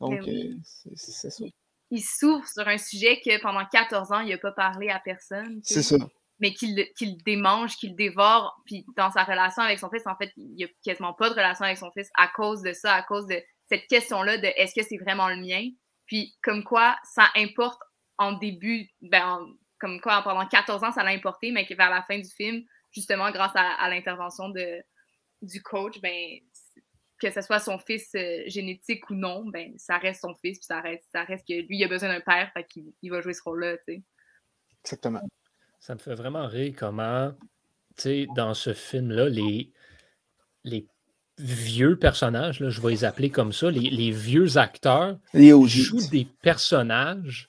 Donc, 0.00 0.24
ben 0.24 0.28
euh, 0.28 0.90
c'est 0.94 1.30
ça. 1.30 1.44
Il 1.90 2.02
s'ouvre 2.02 2.46
sur 2.46 2.68
un 2.68 2.78
sujet 2.78 3.20
que 3.24 3.40
pendant 3.40 3.64
14 3.64 4.12
ans, 4.12 4.20
il 4.20 4.30
n'a 4.30 4.38
pas 4.38 4.52
parlé 4.52 4.90
à 4.90 5.00
personne. 5.00 5.60
C'est 5.62 5.82
ça. 5.82 5.96
Mais 6.40 6.52
qu'il 6.52 7.16
démange, 7.24 7.76
qu'il 7.76 7.96
dévore. 7.96 8.62
Puis 8.64 8.86
dans 8.96 9.10
sa 9.10 9.24
relation 9.24 9.62
avec 9.62 9.80
son 9.80 9.90
fils, 9.90 10.06
en 10.06 10.14
fait, 10.14 10.30
il 10.36 10.54
n'y 10.54 10.64
a 10.64 10.68
quasiment 10.84 11.14
pas 11.14 11.30
de 11.30 11.34
relation 11.34 11.64
avec 11.64 11.78
son 11.78 11.90
fils 11.90 12.10
à 12.14 12.28
cause 12.28 12.62
de 12.62 12.72
ça, 12.74 12.94
à 12.94 13.02
cause 13.02 13.26
de 13.26 13.42
cette 13.68 13.86
question-là 13.86 14.38
de 14.38 14.46
est-ce 14.56 14.74
que 14.74 14.86
c'est 14.86 14.98
vraiment 14.98 15.28
le 15.28 15.36
mien? 15.36 15.70
Puis 16.06 16.36
comme 16.42 16.64
quoi, 16.64 16.96
ça 17.04 17.28
importe 17.36 17.80
en 18.16 18.32
début, 18.32 18.88
ben, 19.00 19.46
comme 19.78 20.00
quoi 20.00 20.22
pendant 20.22 20.46
14 20.46 20.82
ans, 20.84 20.92
ça 20.92 21.04
l'a 21.04 21.10
importé, 21.10 21.52
mais 21.52 21.66
que 21.66 21.74
vers 21.74 21.90
la 21.90 22.02
fin 22.02 22.18
du 22.18 22.28
film, 22.28 22.64
justement, 22.90 23.30
grâce 23.30 23.52
à, 23.54 23.88
l'intervention 23.90 24.48
de, 24.48 24.82
du 25.42 25.62
coach, 25.62 26.00
ben, 26.00 26.40
que 27.20 27.30
ce 27.30 27.40
soit 27.42 27.60
son 27.60 27.78
fils 27.78 28.14
euh, 28.14 28.42
génétique 28.46 29.08
ou 29.10 29.14
non, 29.14 29.44
ben, 29.46 29.72
ça 29.76 29.98
reste 29.98 30.22
son 30.22 30.34
fils, 30.34 30.58
puis 30.58 30.66
ça 30.66 30.80
reste, 30.80 31.04
ça 31.12 31.24
reste 31.24 31.46
que 31.46 31.54
lui, 31.54 31.78
il 31.78 31.84
a 31.84 31.88
besoin 31.88 32.08
d'un 32.08 32.20
père, 32.20 32.50
fait 32.52 32.64
qu'il 32.64 32.92
il 33.02 33.10
va 33.10 33.20
jouer 33.20 33.34
ce 33.34 33.42
rôle-là, 33.42 33.76
tu 33.78 33.94
sais. 33.94 34.02
Exactement. 34.84 35.22
Ça 35.80 35.94
me 35.94 35.98
fait 35.98 36.14
vraiment 36.14 36.46
rire 36.46 36.74
comment, 36.76 37.32
tu 37.96 38.02
sais, 38.02 38.26
dans 38.34 38.54
ce 38.54 38.72
film-là, 38.72 39.28
les, 39.28 39.72
les 40.64 40.86
vieux 41.38 41.96
personnages, 41.96 42.60
là, 42.60 42.70
je 42.70 42.80
vais 42.80 42.90
les 42.90 43.04
appeler 43.04 43.30
comme 43.30 43.52
ça, 43.52 43.70
les, 43.70 43.90
les 43.90 44.10
vieux 44.10 44.58
acteurs 44.58 45.18
jouent 45.34 46.08
des 46.10 46.26
personnages 46.42 47.48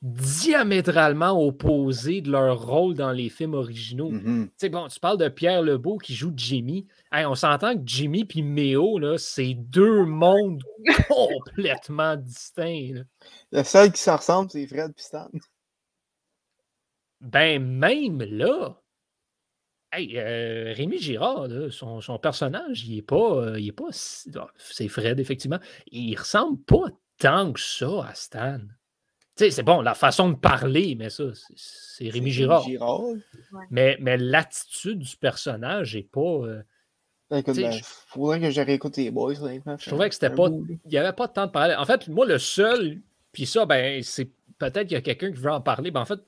diamétralement 0.00 1.44
opposés 1.44 2.20
de 2.20 2.30
leur 2.30 2.64
rôle 2.64 2.94
dans 2.94 3.10
les 3.10 3.28
films 3.28 3.54
originaux. 3.54 4.12
Mm-hmm. 4.12 4.70
bon, 4.70 4.88
tu 4.88 5.00
parles 5.00 5.18
de 5.18 5.28
Pierre 5.28 5.62
Lebeau 5.62 5.98
qui 5.98 6.14
joue 6.14 6.32
Jimmy. 6.36 6.86
on 7.12 7.34
s'entend 7.34 7.74
que 7.74 7.82
Jimmy 7.84 8.26
et 8.34 8.42
Méo, 8.42 9.00
c'est 9.18 9.54
deux 9.54 10.04
mondes 10.04 10.62
complètement 11.08 12.16
distincts. 12.16 13.02
Le 13.50 13.64
seul 13.64 13.90
qui 13.90 14.00
se 14.00 14.10
ressemble, 14.10 14.50
c'est 14.50 14.66
Fred 14.68 14.94
Piston. 14.94 15.30
Ben, 17.20 17.60
même 17.60 18.22
là, 18.22 18.80
hey, 19.92 20.18
euh, 20.18 20.72
Rémi 20.76 20.98
Girard, 20.98 21.48
son, 21.70 22.18
personnage, 22.18 22.86
il 22.86 22.98
est 22.98 23.02
pas. 23.02 23.16
Euh, 23.16 23.60
il 23.60 23.68
est 23.68 23.72
pas 23.72 23.88
c'est 23.90 24.88
Fred, 24.88 25.18
effectivement. 25.20 25.58
Il 25.90 26.16
ressemble 26.16 26.60
pas 26.62 26.86
tant 27.18 27.52
que 27.52 27.60
ça 27.60 28.06
à 28.08 28.14
Stan. 28.14 28.60
sais, 29.36 29.50
c'est 29.50 29.62
bon, 29.62 29.80
la 29.80 29.94
façon 29.94 30.30
de 30.30 30.36
parler, 30.36 30.94
mais 30.94 31.10
ça, 31.10 31.24
c'est 31.56 32.08
Rémi 32.08 32.30
Girard. 32.30 32.64
Mais, 33.70 33.96
mais 34.00 34.16
l'attitude 34.16 35.00
du 35.00 35.16
personnage 35.16 35.96
n'est 35.96 36.02
pas. 36.02 36.20
Euh, 36.20 36.62
ben, 37.30 37.42
ben, 37.42 37.72
faudrait 38.06 38.40
que 38.40 38.50
je 38.50 38.60
réécoute 38.60 38.96
les 38.96 39.10
boys. 39.10 39.34
Je 39.34 39.88
trouvais 39.88 40.08
que 40.08 40.14
c'était 40.14 40.30
pas. 40.30 40.48
Il 40.48 40.90
n'y 40.90 40.96
avait 40.96 41.12
pas 41.12 41.28
temps 41.28 41.46
de 41.46 41.50
parler. 41.50 41.74
En 41.74 41.84
fait, 41.84 42.08
moi, 42.08 42.24
le 42.24 42.38
seul, 42.38 43.00
puis 43.32 43.44
ça, 43.44 43.66
ben, 43.66 44.02
c'est 44.02 44.30
peut-être 44.58 44.84
qu'il 44.84 44.92
y 44.92 44.96
a 44.96 45.02
quelqu'un 45.02 45.30
qui 45.30 45.38
veut 45.38 45.50
en 45.50 45.60
parler. 45.60 45.90
Ben, 45.90 46.00
en 46.00 46.06
fait, 46.06 46.20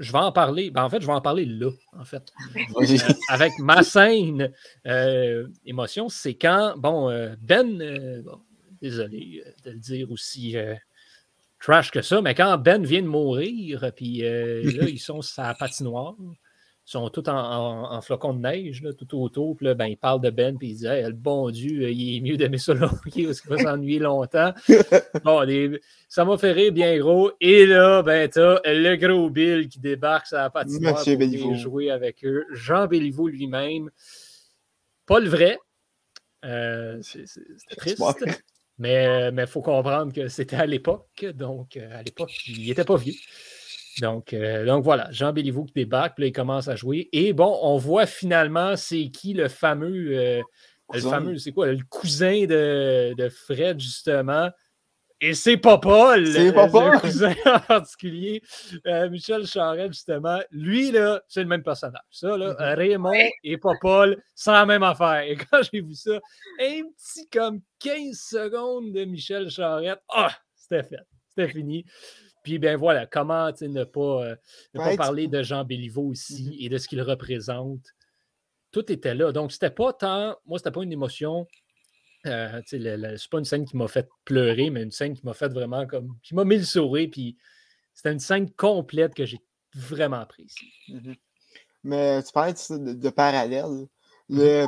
je 0.00 0.12
vais 0.12 0.18
en 0.18 0.32
parler. 0.32 0.70
Ben, 0.70 0.82
en 0.82 0.88
fait, 0.88 1.00
je 1.00 1.06
vais 1.06 1.12
en 1.12 1.20
parler 1.20 1.44
là, 1.44 1.70
en 1.92 2.04
fait. 2.04 2.32
Euh, 2.56 2.96
avec 3.28 3.52
ma 3.58 3.82
scène 3.82 4.50
euh, 4.86 5.46
émotion, 5.66 6.08
c'est 6.08 6.34
quand, 6.34 6.74
bon, 6.76 7.10
euh, 7.10 7.34
Ben, 7.40 8.24
désolé 8.80 9.44
de 9.64 9.70
le 9.70 9.78
dire 9.78 10.10
aussi 10.10 10.56
trash 11.60 11.90
que 11.90 12.00
ça, 12.00 12.22
mais 12.22 12.34
quand 12.34 12.56
Ben 12.56 12.84
vient 12.84 13.02
de 13.02 13.06
mourir, 13.06 13.92
puis 13.94 14.20
là, 14.20 14.88
ils 14.88 14.98
sont 14.98 15.20
sur 15.20 15.34
sa 15.34 15.54
patinoire, 15.54 16.16
sont 16.90 17.08
tous 17.08 17.28
en, 17.28 17.92
en, 17.92 18.00
flocons 18.00 18.34
de 18.34 18.40
neige, 18.40 18.82
là, 18.82 18.92
tout 18.92 19.20
autour. 19.20 19.56
Puis 19.56 19.66
là, 19.66 19.74
ben, 19.74 19.86
il 19.86 19.96
parle 19.96 20.20
de 20.20 20.30
Ben, 20.30 20.58
puis 20.58 20.70
il 20.70 20.76
dit 20.76 20.86
Le 20.86 21.12
bon 21.12 21.50
Dieu, 21.50 21.88
il 21.90 22.16
est 22.16 22.20
mieux 22.20 22.36
d'aimer 22.36 22.58
ça 22.58 22.74
là, 22.74 22.88
parce 22.88 23.00
qu'il 23.12 23.26
va 23.26 23.58
s'ennuyer 23.58 23.98
longtemps. 23.98 24.52
bon, 25.24 25.46
ça 26.08 26.24
m'a 26.24 26.36
fait 26.36 26.52
rire 26.52 26.72
bien 26.72 26.98
gros. 26.98 27.30
Et 27.40 27.64
là, 27.66 28.02
ben, 28.02 28.28
t'as 28.28 28.60
le 28.64 28.96
gros 28.96 29.30
Bill 29.30 29.68
qui 29.68 29.78
débarque 29.78 30.26
sur 30.26 30.38
la 30.38 30.50
patinoire 30.50 31.04
pour 31.04 31.54
jouer 31.54 31.90
avec 31.90 32.24
eux. 32.24 32.44
Jean 32.52 32.86
Béliveau 32.86 33.28
lui-même. 33.28 33.90
Pas 35.06 35.20
le 35.20 35.28
vrai. 35.28 35.58
Euh, 36.44 36.98
c'est 37.02 37.24
triste. 37.76 38.02
Mais 38.78 39.30
il 39.36 39.46
faut 39.46 39.62
comprendre 39.62 40.12
que 40.12 40.28
c'était 40.28 40.56
à 40.56 40.66
l'époque. 40.66 41.24
Donc, 41.34 41.76
euh, 41.76 41.98
à 41.98 42.02
l'époque, 42.02 42.32
il 42.48 42.66
n'était 42.66 42.84
pas 42.84 42.96
vieux. 42.96 43.14
Donc, 44.00 44.32
euh, 44.32 44.64
donc 44.64 44.84
voilà, 44.84 45.08
Jean 45.10 45.32
Béliveau 45.32 45.64
qui 45.64 45.74
débarque, 45.74 46.14
puis 46.14 46.24
là, 46.24 46.28
il 46.28 46.32
commence 46.32 46.68
à 46.68 46.76
jouer. 46.76 47.08
Et 47.12 47.32
bon, 47.32 47.58
on 47.62 47.76
voit 47.76 48.06
finalement 48.06 48.76
c'est 48.76 49.10
qui 49.10 49.34
le 49.34 49.48
fameux, 49.48 50.18
euh, 50.18 50.42
le 50.92 51.00
fameux, 51.00 51.38
c'est 51.38 51.52
quoi, 51.52 51.66
le 51.68 51.78
cousin 51.88 52.46
de, 52.46 53.14
de 53.16 53.28
Fred, 53.28 53.80
justement. 53.80 54.50
Et 55.22 55.34
c'est 55.34 55.58
pas 55.58 55.76
Paul, 55.76 56.26
c'est 56.26 56.52
pas 56.52 56.66
Paul. 56.66 56.92
le 56.92 56.98
cousin 56.98 57.34
en 57.44 57.60
particulier, 57.60 58.42
euh, 58.86 59.10
Michel 59.10 59.46
Charette, 59.46 59.92
justement. 59.92 60.40
Lui, 60.50 60.92
là, 60.92 61.20
c'est 61.28 61.42
le 61.42 61.48
même 61.48 61.62
personnage. 61.62 62.00
Ça, 62.10 62.38
là, 62.38 62.54
mm-hmm. 62.54 62.74
Raymond 62.76 63.30
et 63.44 63.58
pas 63.58 63.74
Paul, 63.82 64.22
c'est 64.34 64.50
la 64.50 64.64
même 64.64 64.82
affaire. 64.82 65.20
Et 65.20 65.36
quand 65.50 65.60
j'ai 65.70 65.82
vu 65.82 65.94
ça, 65.94 66.18
un 66.58 66.82
petit 66.96 67.28
comme 67.28 67.60
15 67.80 68.16
secondes 68.16 68.92
de 68.92 69.04
Michel 69.04 69.50
Charette, 69.50 70.00
ah, 70.08 70.32
c'était 70.54 70.84
fait. 70.84 71.04
C'était 71.30 71.48
fini. 71.48 71.84
Puis, 72.42 72.58
ben 72.58 72.76
voilà, 72.76 73.06
comment 73.06 73.50
ne 73.60 73.84
pas, 73.84 74.24
euh, 74.24 74.36
ne 74.74 74.80
pas 74.80 74.96
parler 74.96 75.28
de 75.28 75.42
Jean 75.42 75.64
Béliveau 75.64 76.08
aussi 76.08 76.48
mmh 76.48 76.64
et 76.64 76.68
de 76.68 76.78
ce 76.78 76.88
qu'il 76.88 77.02
représente. 77.02 77.84
Tout 78.72 78.90
était 78.90 79.14
là. 79.14 79.32
Donc, 79.32 79.52
c'était 79.52 79.70
pas 79.70 79.92
tant. 79.92 80.36
Moi, 80.46 80.58
c'était 80.58 80.70
pas 80.70 80.82
une 80.82 80.92
émotion. 80.92 81.46
Euh, 82.26 82.60
c'est 82.66 83.28
pas 83.30 83.38
une 83.38 83.44
scène 83.44 83.64
qui 83.64 83.76
m'a 83.76 83.88
fait 83.88 84.08
pleurer, 84.24 84.70
mais 84.70 84.82
une 84.82 84.90
scène 84.90 85.14
qui 85.14 85.24
m'a 85.24 85.34
fait 85.34 85.48
vraiment 85.48 85.86
comme. 85.86 86.16
qui 86.22 86.34
m'a 86.34 86.44
mis 86.44 86.56
le 86.56 86.64
sourire. 86.64 87.08
Puis, 87.10 87.36
c'était 87.94 88.12
une 88.12 88.20
scène 88.20 88.50
complète 88.52 89.14
que 89.14 89.24
j'ai 89.24 89.40
vraiment 89.74 90.20
appréciée. 90.20 90.72
Mmh 90.88 91.12
mais 91.82 92.22
tu 92.22 92.30
parlais 92.32 92.52
de, 92.52 92.92
de, 92.92 93.08
parallèle. 93.08 93.64
Mmh 93.64 93.86
le, 94.28 94.66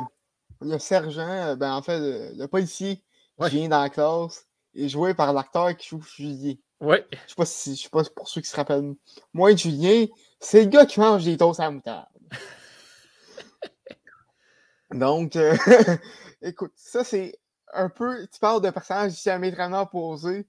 le, 0.61 0.79
sergent, 0.79 1.29
euh, 1.29 1.55
ben, 1.55 1.73
en 1.73 1.83
fait, 1.83 1.99
le, 2.35 2.47
policier 2.47 3.03
qui 3.39 3.49
vient 3.49 3.69
dans 3.69 3.81
la 3.81 3.89
classe 3.91 4.47
est 4.75 4.89
joué 4.89 5.13
par 5.13 5.33
l'acteur 5.33 5.75
qui 5.75 5.89
joue 5.89 6.01
Juillet. 6.01 6.59
Ouais. 6.79 7.05
Je 7.11 7.29
sais 7.29 7.35
pas 7.35 7.45
si 7.45 7.75
je 7.75 7.83
sais 7.83 7.89
pas 7.89 8.03
pour 8.15 8.27
ceux 8.27 8.41
qui 8.41 8.49
se 8.49 8.55
rappellent. 8.55 8.95
Moi, 9.33 9.55
Julien, 9.55 10.05
c'est 10.39 10.63
le 10.63 10.69
gars 10.69 10.85
qui 10.85 10.99
mange 10.99 11.23
des 11.23 11.37
toasts 11.37 11.59
à 11.59 11.63
la 11.63 11.71
moutarde. 11.71 12.07
Donc, 14.91 15.35
euh, 15.35 15.55
écoute, 16.41 16.73
ça 16.75 17.03
c'est 17.03 17.39
un 17.73 17.89
peu. 17.89 18.27
Tu 18.31 18.39
parles 18.39 18.61
de 18.61 18.69
personnages 18.69 19.13
diamétralement 19.13 19.83
opposés. 19.83 20.45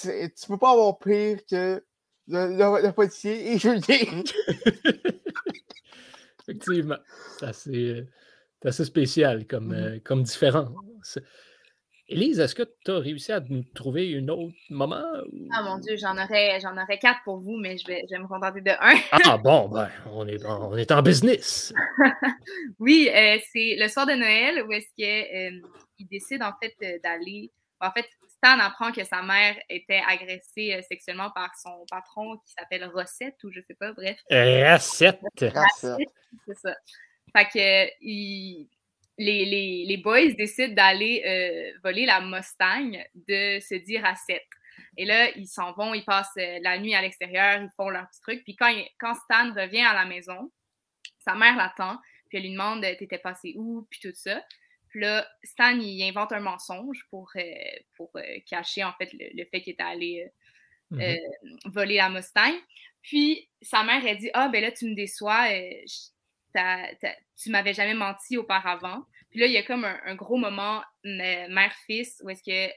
Tu 0.00 0.46
peux 0.48 0.58
pas 0.58 0.72
avoir 0.72 0.98
pire 0.98 1.40
que 1.50 1.82
le, 2.28 2.82
le, 2.82 2.92
policier 2.92 3.52
et 3.52 3.58
Julien. 3.58 4.22
Effectivement. 6.42 6.98
C'est 7.38 7.46
assez, 7.46 8.06
assez, 8.64 8.84
spécial 8.84 9.46
comme, 9.46 9.72
mm-hmm. 9.72 9.96
euh, 9.96 10.00
comme 10.04 10.22
différence. 10.22 11.18
Élise, 12.08 12.38
est-ce 12.38 12.54
que 12.54 12.62
tu 12.84 12.92
as 12.92 13.00
réussi 13.00 13.32
à 13.32 13.40
nous 13.40 13.64
trouver 13.74 14.16
un 14.16 14.28
autre 14.28 14.54
moment? 14.70 15.04
Ah 15.52 15.62
mon 15.64 15.78
Dieu, 15.78 15.96
j'en 15.96 16.16
aurais, 16.16 16.60
j'en 16.60 16.80
aurais 16.80 17.00
quatre 17.00 17.20
pour 17.24 17.38
vous, 17.38 17.56
mais 17.56 17.76
je 17.78 17.86
vais, 17.86 18.04
je 18.08 18.14
vais 18.14 18.22
me 18.22 18.28
contenter 18.28 18.60
de 18.60 18.70
un. 18.70 18.94
ah 19.24 19.36
bon, 19.42 19.68
ben, 19.68 19.90
on 20.12 20.26
est, 20.28 20.44
on 20.46 20.76
est 20.76 20.92
en 20.92 21.02
business. 21.02 21.74
oui, 22.78 23.10
euh, 23.12 23.38
c'est 23.52 23.76
le 23.76 23.88
soir 23.88 24.06
de 24.06 24.12
Noël 24.12 24.62
où 24.62 24.72
est-ce 24.72 24.86
qu'il 24.94 25.04
euh, 25.04 26.06
décide 26.08 26.44
en 26.44 26.52
fait 26.62 26.76
euh, 26.84 26.96
d'aller. 27.02 27.50
En 27.80 27.90
fait, 27.90 28.06
Stan 28.28 28.60
apprend 28.60 28.92
que 28.92 29.02
sa 29.02 29.22
mère 29.22 29.56
était 29.68 30.02
agressée 30.06 30.80
sexuellement 30.88 31.30
par 31.30 31.50
son 31.60 31.84
patron 31.90 32.36
qui 32.36 32.52
s'appelle 32.52 32.88
Rossette 32.94 33.42
ou 33.42 33.50
je 33.50 33.60
sais 33.62 33.74
pas, 33.74 33.92
bref. 33.92 34.20
Rossette. 34.30 35.18
Rossette, 35.40 36.08
c'est 36.46 36.58
ça. 36.58 36.76
Fait 37.36 37.46
que 37.46 37.90
il, 38.00 38.68
les, 39.18 40.00
boys 40.02 40.32
décident 40.32 40.74
d'aller 40.74 41.22
euh, 41.26 41.78
voler 41.82 42.06
la 42.06 42.20
Mustang 42.20 42.92
de 43.14 43.60
se 43.60 43.74
dire 43.76 44.04
à 44.04 44.14
7. 44.14 44.42
Et 44.98 45.04
là, 45.04 45.30
ils 45.36 45.46
s'en 45.46 45.72
vont, 45.72 45.94
ils 45.94 46.04
passent 46.04 46.36
euh, 46.38 46.58
la 46.62 46.78
nuit 46.78 46.94
à 46.94 47.02
l'extérieur, 47.02 47.62
ils 47.62 47.70
font 47.76 47.88
leur 47.88 48.08
petit 48.08 48.20
truc. 48.20 48.44
Puis 48.44 48.56
quand, 48.56 48.72
quand 48.98 49.14
Stan 49.14 49.52
revient 49.54 49.82
à 49.82 49.94
la 49.94 50.04
maison, 50.04 50.50
sa 51.18 51.34
mère 51.34 51.56
l'attend, 51.56 51.98
puis 52.28 52.38
elle 52.38 52.44
lui 52.44 52.52
demande 52.52 52.82
T'étais 52.82 53.18
passé 53.18 53.54
où 53.56 53.86
Puis 53.90 54.00
tout 54.00 54.14
ça. 54.14 54.42
Puis 54.88 55.00
là, 55.00 55.26
Stan, 55.42 55.78
il 55.78 56.02
invente 56.02 56.32
un 56.32 56.40
mensonge 56.40 57.06
pour, 57.10 57.30
euh, 57.36 57.42
pour 57.96 58.12
cacher 58.48 58.84
en 58.84 58.92
fait 58.94 59.10
le, 59.12 59.44
fait 59.50 59.60
qu'il 59.60 59.74
était 59.74 59.82
allé 59.82 60.30
mm-hmm. 60.92 61.18
voler 61.66 61.96
la 61.96 62.08
Mustang. 62.08 62.54
Puis 63.02 63.48
sa 63.62 63.84
mère, 63.84 64.04
elle 64.04 64.18
dit 64.18 64.30
Ah, 64.34 64.48
ben 64.48 64.62
là, 64.62 64.72
tu 64.72 64.86
me 64.86 64.94
déçois, 64.94 65.48
tu 67.42 67.50
m'avais 67.50 67.74
jamais 67.74 67.94
menti 67.94 68.36
auparavant. 68.36 69.04
Puis 69.30 69.40
là, 69.40 69.46
il 69.46 69.52
y 69.52 69.58
a 69.58 69.62
comme 69.62 69.84
un, 69.84 70.14
gros 70.14 70.36
moment 70.36 70.82
mère-fils 71.04 72.20
où 72.24 72.30
est-ce 72.30 72.42
que 72.42 72.72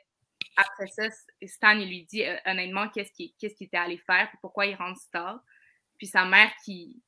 après 0.55 0.87
ça, 0.87 1.03
Stan 1.45 1.77
il 1.77 1.87
lui 1.87 2.03
dit 2.03 2.23
euh, 2.23 2.35
honnêtement 2.45 2.89
qu'est-ce 2.89 3.13
qu'il 3.13 3.33
était 3.39 3.77
allé 3.77 3.97
faire, 3.97 4.27
puis 4.29 4.37
pourquoi 4.41 4.65
il 4.65 4.75
rentre 4.75 4.99
star. 4.99 5.39
Puis 5.97 6.07
sa 6.07 6.25
mère 6.25 6.51
qui, 6.65 7.01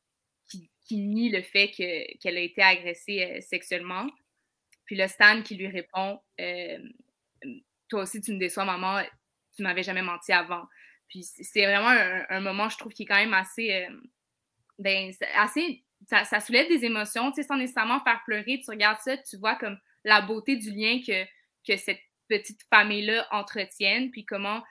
qui, 0.47 0.97
nie 0.97 1.29
le 1.29 1.41
fait 1.41 1.69
qu'elle 1.71 2.37
a 2.37 2.41
été 2.41 2.61
agressée 2.61 3.23
euh, 3.23 3.41
sexuellement. 3.41 4.07
Puis 4.85 4.97
le 4.97 5.07
Stan 5.07 5.41
qui 5.41 5.55
lui 5.55 5.67
répond 5.67 6.19
euh, 6.41 6.77
Toi 7.87 8.01
aussi, 8.01 8.19
tu 8.19 8.33
me 8.33 8.39
déçois, 8.39 8.65
maman, 8.65 9.01
tu 9.55 9.63
m'avais 9.63 9.83
jamais 9.83 10.01
menti 10.01 10.33
avant. 10.33 10.65
Puis 11.07 11.23
c'est 11.23 11.65
vraiment 11.65 11.89
un, 12.29 12.41
moment, 12.41 12.67
je 12.67 12.77
trouve, 12.77 12.91
qui 12.91 13.03
est 13.03 13.05
quand 13.05 13.15
même 13.15 13.33
assez, 13.33 13.87
ben, 14.79 15.11
assez 15.35 15.83
ça, 16.09 16.39
soulève 16.39 16.67
des 16.67 16.85
émotions, 16.85 17.31
tu 17.31 17.41
sais, 17.41 17.47
sans 17.47 17.57
nécessairement 17.57 17.99
faire 18.01 18.21
pleurer. 18.25 18.61
Tu 18.63 18.69
regardes 18.69 18.99
ça, 18.99 19.17
tu 19.17 19.37
vois 19.37 19.55
comme 19.55 19.77
la 20.03 20.21
beauté 20.21 20.55
du 20.55 20.71
lien 20.71 20.99
que, 21.05 21.23
que 21.67 21.77
cette 21.77 22.01
petite 22.27 22.61
famille-là 22.69 23.27
entretienne, 23.31 24.11
puis 24.11 24.25
comment 24.25 24.63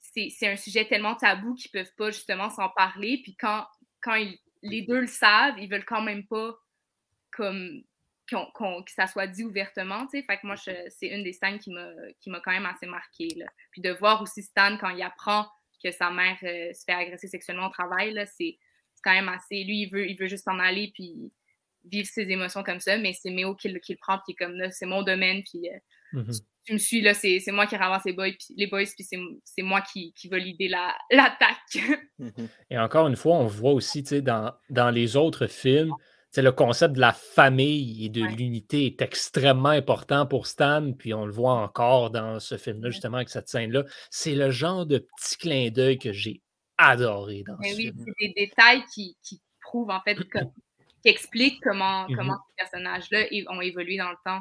c'est 0.00 0.46
un 0.46 0.56
sujet 0.56 0.84
tellement 0.86 1.14
tabou 1.14 1.54
qu'ils 1.54 1.70
peuvent 1.70 1.94
pas 1.96 2.10
justement 2.10 2.50
s'en 2.50 2.68
parler. 2.68 3.20
Puis 3.22 3.36
quand, 3.36 3.66
quand 4.02 4.16
les 4.62 4.82
deux 4.82 5.00
le 5.00 5.06
savent, 5.06 5.58
ils 5.58 5.70
veulent 5.70 5.84
quand 5.84 6.02
même 6.02 6.26
pas 6.26 6.54
comme 7.30 7.82
que 8.26 8.90
ça 8.90 9.06
soit 9.06 9.26
dit 9.26 9.44
ouvertement, 9.44 10.06
tu 10.06 10.18
sais. 10.18 10.22
Fait 10.24 10.38
que 10.38 10.46
moi, 10.46 10.56
c'est 10.56 11.08
une 11.08 11.22
des 11.22 11.32
scènes 11.32 11.58
qui 11.58 11.70
m'a 11.70 12.40
quand 12.40 12.52
même 12.52 12.66
assez 12.66 12.86
marqué, 12.86 13.28
là. 13.36 13.46
Puis 13.70 13.82
de 13.82 13.90
voir 13.90 14.22
aussi 14.22 14.42
Stan 14.42 14.76
quand 14.78 14.90
il 14.90 15.02
apprend 15.02 15.46
que 15.82 15.90
sa 15.90 16.10
mère 16.10 16.38
euh, 16.44 16.72
se 16.72 16.84
fait 16.84 16.92
agresser 16.92 17.26
sexuellement 17.26 17.66
au 17.66 17.70
travail, 17.70 18.14
c'est 18.36 18.56
quand 19.02 19.12
même 19.12 19.28
assez. 19.28 19.64
Lui, 19.64 19.82
il 19.82 19.90
veut, 19.90 20.08
il 20.08 20.16
veut 20.16 20.26
juste 20.26 20.48
en 20.48 20.58
aller 20.58 20.90
puis 20.94 21.32
vivre 21.84 22.08
ses 22.08 22.30
émotions 22.30 22.62
comme 22.62 22.80
ça, 22.80 22.96
mais 22.98 23.12
c'est 23.12 23.30
Méo 23.30 23.54
qui, 23.54 23.68
le 23.68 23.80
prend, 24.00 24.18
qui 24.24 24.32
est 24.32 24.34
comme 24.34 24.54
là, 24.54 24.70
c'est 24.70 24.86
mon 24.86 25.02
domaine, 25.02 25.42
puis 25.42 25.68
euh, 25.68 26.20
mm-hmm. 26.20 26.40
tu, 26.64 26.72
me 26.74 26.78
suis 26.78 27.00
là, 27.00 27.12
c'est 27.12 27.42
moi 27.48 27.66
qui 27.66 27.76
ramasse 27.76 28.04
les 28.04 28.12
boys, 28.12 28.30
puis, 28.30 28.54
les 28.56 28.66
boys, 28.68 28.84
puis 28.84 29.04
c'est 29.44 29.62
moi 29.62 29.80
qui, 29.80 30.12
qui 30.14 30.28
va 30.28 30.38
l'idée 30.38 30.68
l'attaque. 30.68 31.58
Mm-hmm. 32.20 32.48
Et 32.70 32.78
encore 32.78 33.08
une 33.08 33.16
fois, 33.16 33.36
on 33.36 33.46
voit 33.46 33.72
aussi, 33.72 34.02
tu 34.02 34.10
sais, 34.10 34.22
dans, 34.22 34.52
dans 34.70 34.90
les 34.90 35.16
autres 35.16 35.48
films, 35.48 35.92
le 36.40 36.52
concept 36.52 36.94
de 36.94 37.00
la 37.00 37.12
famille 37.12 38.06
et 38.06 38.08
de 38.08 38.22
l'unité 38.22 38.86
est 38.86 39.02
extrêmement 39.02 39.68
important 39.68 40.24
pour 40.24 40.46
Stan, 40.46 40.92
puis 40.92 41.12
on 41.12 41.26
le 41.26 41.32
voit 41.32 41.52
encore 41.52 42.10
dans 42.10 42.40
ce 42.40 42.56
film-là, 42.56 42.88
justement, 42.88 43.16
avec 43.18 43.28
cette 43.28 43.48
scène-là. 43.48 43.84
C'est 44.10 44.34
le 44.34 44.50
genre 44.50 44.86
de 44.86 44.98
petit 44.98 45.36
clin 45.36 45.68
d'œil 45.70 45.98
que 45.98 46.12
j'ai 46.12 46.40
adoré 46.88 47.44
dans 47.46 47.56
ce 47.56 47.74
oui, 47.74 47.92
C'est 47.96 48.26
des 48.26 48.34
détails 48.34 48.84
qui, 48.92 49.16
qui, 49.22 49.40
prouvent, 49.60 49.90
en 49.90 50.00
fait, 50.00 50.16
qui 50.16 51.08
expliquent 51.08 51.60
comment, 51.62 52.08
mmh 52.08 52.38
ces 52.48 52.54
personnages-là 52.56 53.24
ont 53.50 53.60
évolué 53.60 53.96
dans 53.96 54.10
le 54.10 54.16
temps. 54.24 54.40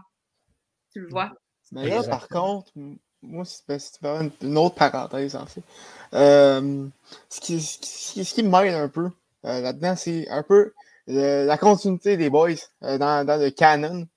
Tu 0.93 1.01
le 1.01 1.09
vois? 1.09 1.31
Mais 1.71 1.87
là, 1.87 2.03
par 2.03 2.27
contre, 2.27 2.71
moi, 3.21 3.45
c'est 3.45 3.99
une, 4.41 4.57
autre 4.57 4.75
parenthèse, 4.75 5.35
en 5.35 5.45
fait. 5.45 5.63
Euh, 6.13 6.87
ce, 7.29 7.39
qui, 7.39 7.61
ce, 7.61 8.33
qui, 8.33 8.43
me 8.43 8.49
mêle 8.49 8.75
un 8.75 8.89
peu 8.89 9.09
euh, 9.45 9.61
là-dedans, 9.61 9.95
c'est 9.95 10.27
un 10.29 10.43
peu 10.43 10.73
la 11.07 11.57
continuité 11.57 12.17
des 12.17 12.29
boys 12.29 12.51
dans, 12.81 13.25
dans, 13.25 13.41
le 13.41 13.49
canon. 13.49 14.07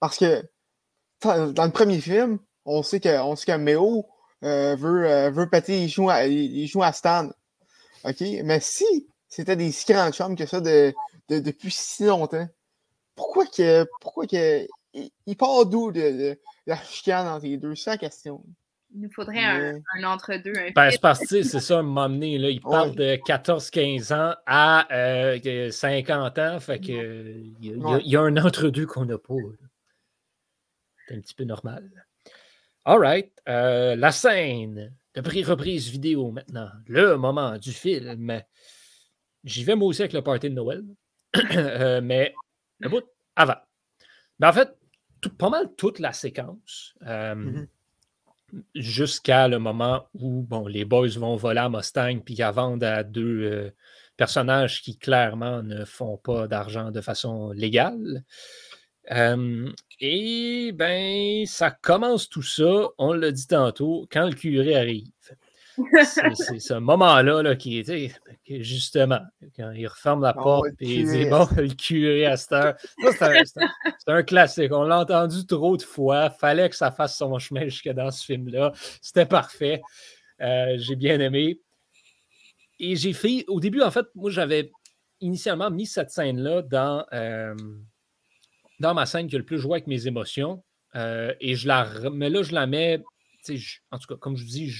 parce 0.00 0.18
que 0.18 0.42
dans 1.22 1.64
le 1.64 1.70
premier 1.70 2.00
film, 2.00 2.38
on 2.64 2.82
sait 2.82 3.00
que, 3.00 3.20
on 3.20 3.34
sait 3.34 3.46
que 3.46 3.56
Meo 4.42 4.76
veut, 4.76 5.30
veut 5.30 5.48
péter 5.48 5.80
les 5.80 5.88
joues 5.88 6.10
à, 6.10 6.26
les 6.26 6.70
à 6.80 6.92
Stan. 6.92 7.30
OK? 8.04 8.20
Mais 8.44 8.60
si 8.60 9.08
c'était 9.28 9.56
des 9.56 9.72
si 9.72 9.92
grands 9.92 10.12
chums 10.12 10.36
que 10.36 10.46
ça 10.46 10.60
de, 10.60 10.94
de, 11.28 11.38
depuis 11.38 11.70
si 11.70 12.04
longtemps, 12.04 12.48
pourquoi 13.14 13.46
que 13.46 13.84
pourquoi 14.00 14.26
que 14.26 14.66
il, 15.26 15.36
part 15.36 15.66
d'où 15.66 15.92
de, 15.92 16.38
la 16.66 16.76
chicane 16.82 17.26
entre 17.26 17.44
les 17.46 17.56
deux? 17.56 17.74
C'est 17.74 17.90
la 17.90 17.98
question. 17.98 18.42
Il 18.94 19.02
nous 19.02 19.10
faudrait 19.10 19.44
un, 19.44 19.82
entre-deux. 20.04 20.54
Ben, 20.74 20.90
c'est 20.90 21.00
parce 21.00 21.20
que 21.20 21.42
c'est 21.42 21.60
ça, 21.60 21.82
m'emmener. 21.82 22.38
Là, 22.38 22.48
il 22.48 22.62
parle 22.62 22.94
de 22.94 23.16
14-15 23.16 24.14
ans 24.14 24.34
à 24.46 24.86
50 25.70 26.38
euh, 26.38 26.56
ans. 26.56 26.60
Fait 26.60 26.80
que 26.80 27.34
il 27.60 28.06
y, 28.06 28.16
a 28.16 28.20
un 28.22 28.36
entre-deux 28.38 28.86
qu'on 28.86 29.04
n'a 29.04 29.18
pas. 29.18 29.34
C'est 31.06 31.16
un 31.16 31.20
petit 31.20 31.34
peu 31.34 31.44
normal. 31.44 31.90
All 32.90 33.00
right. 33.00 33.30
Euh, 33.50 33.96
la 33.96 34.10
scène 34.12 34.94
de 35.14 35.20
pré-reprise 35.20 35.90
vidéo 35.90 36.30
maintenant. 36.30 36.70
Le 36.86 37.18
moment 37.18 37.58
du 37.58 37.70
film. 37.70 38.42
J'y 39.44 39.62
vais 39.62 39.74
moi 39.74 39.88
aussi 39.88 40.00
avec 40.00 40.14
le 40.14 40.22
party 40.22 40.48
de 40.48 40.54
Noël. 40.54 40.82
Euh, 41.54 42.00
mais 42.00 42.34
le 42.78 42.88
bout 42.88 43.04
avant. 43.36 43.58
Ben, 44.38 44.48
en 44.48 44.52
fait, 44.54 44.74
pas 45.36 45.50
mal 45.50 45.68
toute 45.76 45.98
la 45.98 46.14
séquence. 46.14 46.94
Euh, 47.06 47.34
mm-hmm. 47.34 47.66
Jusqu'à 48.74 49.48
le 49.48 49.58
moment 49.58 50.08
où 50.14 50.40
bon, 50.40 50.66
les 50.66 50.86
boys 50.86 51.08
vont 51.08 51.36
voler 51.36 51.60
à 51.60 51.68
Mustang 51.68 52.20
puis 52.24 52.36
qu'à 52.36 52.52
vendent 52.52 52.84
à 52.84 53.02
deux 53.02 53.70
personnages 54.16 54.80
qui 54.80 54.96
clairement 54.96 55.62
ne 55.62 55.84
font 55.84 56.16
pas 56.16 56.48
d'argent 56.48 56.90
de 56.90 57.02
façon 57.02 57.50
légale. 57.50 58.24
Euh, 59.10 59.70
et 60.00 60.72
ben, 60.72 61.46
ça 61.46 61.70
commence 61.70 62.28
tout 62.28 62.42
ça, 62.42 62.88
on 62.98 63.12
l'a 63.12 63.30
dit 63.30 63.46
tantôt, 63.46 64.06
quand 64.10 64.26
le 64.26 64.34
curé 64.34 64.76
arrive. 64.76 65.06
C'est 66.04 66.58
ce 66.58 66.74
moment-là 66.74 67.56
qui 67.56 67.78
était 67.78 68.12
justement 68.48 69.20
quand 69.56 69.70
il 69.72 69.86
referme 69.86 70.22
la 70.22 70.30
ah 70.30 70.42
porte 70.42 70.66
et 70.80 70.94
il 71.00 71.06
dit 71.06 71.26
Bon, 71.26 71.46
le 71.56 71.68
curé 71.68 72.26
à 72.26 72.36
cette 72.36 72.52
heure. 72.52 72.74
C'est 73.14 74.12
un, 74.12 74.22
classique. 74.22 74.72
On 74.72 74.82
l'a 74.82 75.00
entendu 75.00 75.46
trop 75.46 75.76
de 75.76 75.82
fois. 75.82 76.30
Fallait 76.30 76.68
que 76.68 76.76
ça 76.76 76.90
fasse 76.90 77.16
son 77.16 77.38
chemin 77.38 77.64
jusque 77.64 77.90
dans 77.90 78.10
ce 78.10 78.24
film-là. 78.24 78.72
C'était 79.00 79.26
parfait. 79.26 79.80
Euh, 80.40 80.76
j'ai 80.78 80.96
bien 80.96 81.20
aimé. 81.20 81.60
Et 82.80 82.96
j'ai 82.96 83.12
fait, 83.12 83.44
au 83.48 83.60
début, 83.60 83.82
en 83.82 83.90
fait, 83.90 84.06
moi, 84.14 84.30
j'avais 84.30 84.70
initialement 85.20 85.70
mis 85.70 85.86
cette 85.86 86.10
scène-là 86.10 86.62
dans, 86.62 87.04
euh, 87.12 87.54
dans 88.80 88.94
ma 88.94 89.06
scène 89.06 89.26
qui 89.26 89.36
a 89.36 89.38
le 89.38 89.44
plus 89.44 89.58
joué 89.58 89.74
avec 89.74 89.86
mes 89.86 90.06
émotions. 90.06 90.62
Euh, 90.94 91.34
et 91.40 91.54
je 91.54 91.68
la, 91.68 91.88
mais 92.12 92.30
là, 92.30 92.42
je 92.42 92.52
la 92.52 92.66
mets 92.66 93.02
en 93.92 93.98
tout 93.98 94.08
cas, 94.08 94.16
comme 94.16 94.36
je 94.36 94.44
vous 94.44 94.50
dis, 94.50 94.74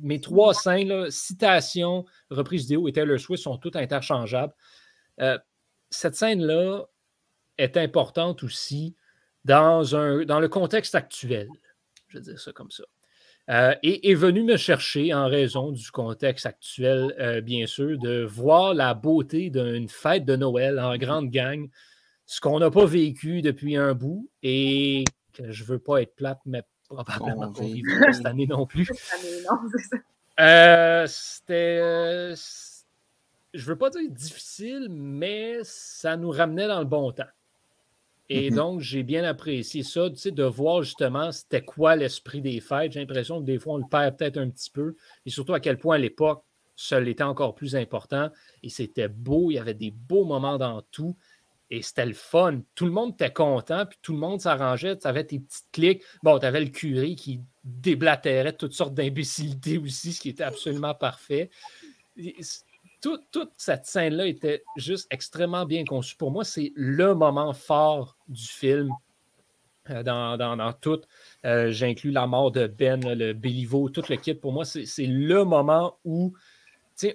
mes 0.00 0.20
trois 0.20 0.54
scènes, 0.54 1.10
citation, 1.10 2.04
reprise 2.30 2.62
vidéo 2.62 2.86
et 2.86 2.92
Taylor 2.92 3.18
Swift 3.18 3.42
sont 3.42 3.56
toutes 3.56 3.74
interchangeables. 3.74 4.52
Euh, 5.20 5.38
cette 5.90 6.14
scène-là 6.14 6.84
est 7.58 7.76
importante 7.76 8.44
aussi 8.44 8.94
dans, 9.44 9.96
un, 9.96 10.24
dans 10.24 10.38
le 10.38 10.48
contexte 10.48 10.94
actuel. 10.94 11.48
Je 12.08 12.18
vais 12.18 12.22
dire 12.22 12.38
ça 12.38 12.52
comme 12.52 12.70
ça. 12.70 12.84
Euh, 13.50 13.74
et 13.82 14.12
est 14.12 14.14
venu 14.14 14.44
me 14.44 14.56
chercher 14.56 15.12
en 15.12 15.26
raison 15.26 15.72
du 15.72 15.90
contexte 15.90 16.46
actuel, 16.46 17.42
bien 17.42 17.66
sûr, 17.66 17.98
de 17.98 18.22
voir 18.22 18.72
la 18.72 18.94
beauté 18.94 19.50
d'une 19.50 19.88
fête 19.88 20.24
de 20.24 20.36
Noël 20.36 20.78
en 20.78 20.96
grande 20.96 21.30
gang, 21.30 21.68
ce 22.26 22.40
qu'on 22.40 22.58
n'a 22.58 22.70
pas 22.70 22.86
vécu 22.86 23.42
depuis 23.42 23.76
un 23.76 23.94
bout 23.94 24.28
et 24.42 25.04
que 25.32 25.50
je 25.50 25.62
ne 25.62 25.68
veux 25.68 25.78
pas 25.78 26.02
être 26.02 26.14
plate, 26.14 26.40
mais 26.46 26.62
probablement 26.88 27.52
pas 27.52 27.62
cette 28.12 28.26
année 28.26 28.46
non 28.46 28.66
plus. 28.66 28.88
Euh, 30.40 31.06
c'était. 31.06 31.78
Euh, 31.80 32.34
je 33.54 33.66
veux 33.66 33.76
pas 33.76 33.90
dire 33.90 34.10
difficile, 34.10 34.88
mais 34.90 35.58
ça 35.62 36.16
nous 36.16 36.30
ramenait 36.30 36.68
dans 36.68 36.78
le 36.78 36.86
bon 36.86 37.12
temps. 37.12 37.24
Et 38.28 38.50
mm-hmm. 38.50 38.54
donc, 38.54 38.80
j'ai 38.80 39.02
bien 39.02 39.24
apprécié 39.24 39.82
ça, 39.82 40.08
tu 40.08 40.16
sais, 40.16 40.30
de 40.30 40.44
voir 40.44 40.82
justement 40.82 41.32
c'était 41.32 41.62
quoi 41.62 41.96
l'esprit 41.96 42.40
des 42.40 42.60
fêtes. 42.60 42.92
J'ai 42.92 43.00
l'impression 43.00 43.40
que 43.40 43.44
des 43.44 43.58
fois, 43.58 43.74
on 43.74 43.78
le 43.78 43.88
perd 43.90 44.16
peut-être 44.16 44.38
un 44.38 44.48
petit 44.48 44.70
peu. 44.70 44.96
Et 45.26 45.30
surtout 45.30 45.52
à 45.52 45.60
quel 45.60 45.78
point 45.78 45.96
à 45.96 45.98
l'époque, 45.98 46.42
ça 46.74 46.98
l'était 46.98 47.24
encore 47.24 47.54
plus 47.54 47.76
important. 47.76 48.30
Et 48.62 48.70
c'était 48.70 49.08
beau, 49.08 49.50
il 49.50 49.54
y 49.54 49.58
avait 49.58 49.74
des 49.74 49.90
beaux 49.90 50.24
moments 50.24 50.56
dans 50.56 50.80
tout. 50.90 51.14
Et 51.74 51.80
c'était 51.80 52.04
le 52.04 52.12
fun. 52.12 52.60
Tout 52.74 52.84
le 52.84 52.90
monde 52.90 53.14
était 53.14 53.32
content, 53.32 53.86
puis 53.86 53.98
tout 54.02 54.12
le 54.12 54.18
monde 54.18 54.42
s'arrangeait. 54.42 54.98
Tu 54.98 55.06
avais 55.06 55.24
tes 55.24 55.40
petites 55.40 55.72
clics. 55.72 56.02
Bon, 56.22 56.38
tu 56.38 56.44
avais 56.44 56.60
le 56.60 56.68
curé 56.68 57.14
qui 57.14 57.40
déblatérait 57.64 58.52
toutes 58.52 58.74
sortes 58.74 58.92
d'imbécilités 58.92 59.78
aussi, 59.78 60.12
ce 60.12 60.20
qui 60.20 60.28
était 60.28 60.44
absolument 60.44 60.94
parfait. 60.94 61.48
toute 63.00 63.52
cette 63.56 63.86
scène-là 63.86 64.26
était 64.26 64.64
juste 64.76 65.06
extrêmement 65.10 65.64
bien 65.64 65.86
conçue. 65.86 66.14
Pour 66.14 66.30
moi, 66.30 66.44
c'est 66.44 66.74
le 66.76 67.14
moment 67.14 67.54
fort 67.54 68.18
du 68.28 68.44
film. 68.44 68.90
Euh, 69.88 70.02
dans, 70.02 70.72
tout, 70.74 71.00
euh, 71.46 71.72
j'inclus 71.72 72.12
la 72.12 72.26
mort 72.26 72.52
de 72.52 72.66
Ben, 72.66 73.02
le 73.02 73.32
Béliveau, 73.32 73.88
tout 73.88 74.04
le 74.10 74.16
kit. 74.16 74.34
Pour 74.34 74.52
moi, 74.52 74.66
c'est 74.66 75.06
le 75.06 75.44
moment 75.44 75.98
où 76.04 76.34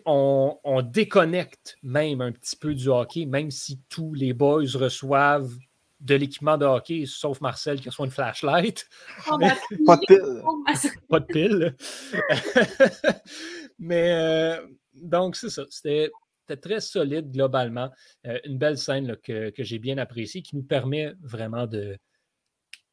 on, 0.05 0.57
on, 0.63 0.81
déconnecte 0.81 1.77
même 1.83 2.21
un 2.21 2.31
petit 2.31 2.55
peu 2.55 2.73
du 2.73 2.89
hockey, 2.89 3.25
même 3.25 3.51
si 3.51 3.79
tous 3.89 4.13
les 4.13 4.33
boys 4.33 4.63
reçoivent 4.75 5.53
de 5.99 6.15
l'équipement 6.15 6.57
de 6.57 6.65
hockey, 6.65 7.05
sauf 7.05 7.41
Marcel 7.41 7.79
qui 7.79 7.89
reçoit 7.89 8.05
une 8.05 8.11
flashlight. 8.11 8.87
Oh, 9.31 9.37
pas 9.85 9.97
de 9.97 10.05
pile. 10.05 10.41
Oh, 10.45 10.63
pas 11.09 11.19
de 11.19 11.25
pile. 11.25 11.75
Mais 13.79 14.11
euh, 14.11 14.67
donc, 14.93 15.35
c'est 15.35 15.49
ça. 15.49 15.63
C'était 15.69 16.11
très 16.61 16.79
solide 16.79 17.31
globalement. 17.31 17.89
Euh, 18.25 18.39
une 18.45 18.57
belle 18.57 18.77
scène 18.77 19.17
que, 19.23 19.49
que 19.49 19.63
j'ai 19.63 19.79
bien 19.79 19.97
appréciée 19.97 20.41
qui 20.41 20.55
nous 20.55 20.63
permet 20.63 21.13
vraiment 21.21 21.65
de, 21.65 21.97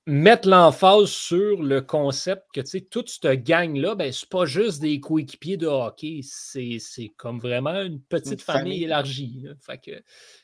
mettre 0.07 0.49
l'emphase 0.49 1.09
sur 1.09 1.63
le 1.63 1.81
concept 1.81 2.45
que, 2.53 2.61
tu 2.61 2.67
sais, 2.67 2.81
toute 2.83 3.09
cette 3.09 3.43
gang-là, 3.43 3.95
ben, 3.95 4.13
c'est 4.13 4.29
pas 4.29 4.45
juste 4.45 4.81
des 4.81 5.01
coéquipiers 5.01 5.57
de 5.57 5.67
hockey, 5.67 6.21
c'est 6.23 7.09
comme 7.17 7.39
vraiment 7.39 7.81
une 7.81 8.01
petite 8.01 8.43
famille, 8.43 8.85
élargie. 8.85 9.47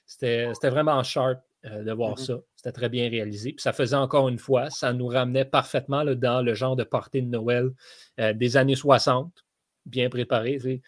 C'était 0.07 0.49
vraiment 0.71 1.03
sharp 1.03 1.41
euh, 1.67 1.85
de 1.85 1.93
voir 1.93 2.15
mm-hmm. 2.15 2.25
ça. 2.25 2.41
C'était 2.57 2.73
très 2.73 2.89
bien 2.89 3.11
réalisé. 3.11 3.53
Puis 3.53 3.63
ça 3.63 3.75
faisait 3.75 3.97
encore 3.97 4.29
une 4.29 4.39
fois, 4.39 4.71
ça 4.71 4.95
nous 4.95 5.09
ramenait 5.09 5.45
parfaitement 5.45 6.05
dans 6.05 6.41
le 6.41 6.55
genre 6.55 6.77
de 6.77 6.85
party 6.85 7.23
de 7.23 7.29
Noël 7.29 7.71
euh, 8.19 8.33
des 8.33 8.57
années 8.57 8.77
60, 8.77 9.45
bien 9.85 10.09
préparé. 10.09 10.59
Il 10.65 10.81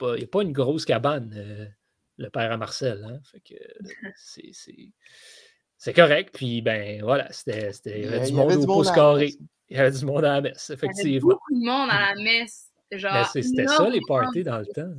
n'y 0.00 0.24
a 0.24 0.26
pas 0.28 0.42
une 0.42 0.52
grosse 0.52 0.84
cabane, 0.84 1.34
euh, 1.36 1.66
le 2.16 2.30
père 2.30 2.52
à 2.52 2.56
Marcel. 2.56 3.04
Hein? 3.04 3.18
Fait 3.24 3.40
que 3.40 3.54
c'est 4.16 4.52
c'est 5.80 5.94
correct. 5.94 6.34
Puis, 6.34 6.60
ben 6.60 7.00
voilà, 7.02 7.32
c'était, 7.32 7.70
il 7.86 8.04
y 8.04 8.06
avait 8.06 8.26
du 8.26 8.34
monde 8.34 8.52
au 8.52 8.66
pouce 8.66 8.90
carré. 8.90 9.32
Il 9.70 9.78
y 9.78 9.80
avait 9.80 9.90
du 9.90 10.04
monde 10.04 10.26
à 10.26 10.34
la 10.34 10.40
messe, 10.42 10.68
effectivement. 10.68 11.08
Il 11.08 11.12
y 11.12 11.16
avait 11.16 11.20
beaucoup 11.20 11.54
de 11.54 11.64
monde 11.64 11.88
à 11.90 12.14
la 12.14 12.22
messe. 12.22 12.66
Genre, 12.92 13.26
c'était 13.28 13.66
ça, 13.66 13.88
les 13.88 14.02
parties 14.06 14.42
dans 14.42 14.58
le 14.58 14.66
temps. 14.66 14.92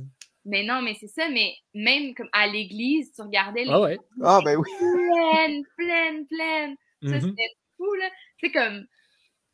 Mais 0.44 0.64
non, 0.64 0.82
mais 0.82 0.96
c'est 0.98 1.06
ça, 1.06 1.28
mais 1.30 1.54
même 1.72 2.14
comme 2.14 2.28
à 2.32 2.48
l'église, 2.48 3.12
tu 3.12 3.22
regardais 3.22 3.62
les. 3.62 3.70
Ah 3.70 3.80
ouais. 3.80 3.98
Ah, 4.22 4.40
ben 4.44 4.56
oui. 4.56 4.68
Pleine, 4.76 5.62
pleine, 5.76 6.26
pleine. 6.26 6.76
Ça, 7.00 7.08
mm-hmm. 7.10 7.28
c'était 7.28 7.48
fou, 7.76 7.94
là. 7.94 8.10
C'est 8.40 8.50
comme. 8.50 8.84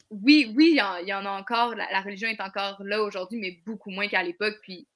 Oui, 0.08 0.50
oui, 0.56 0.78
il 0.78 1.08
y, 1.08 1.12
en 1.12 1.26
a 1.26 1.30
encore. 1.30 1.74
La, 1.74 1.90
la, 1.92 2.00
religion 2.00 2.28
est 2.28 2.40
encore 2.40 2.82
là 2.82 3.02
aujourd'hui, 3.02 3.38
mais 3.38 3.58
beaucoup 3.66 3.90
moins 3.90 4.08
qu'à 4.08 4.22
l'époque. 4.22 4.56
Puis, 4.62 4.88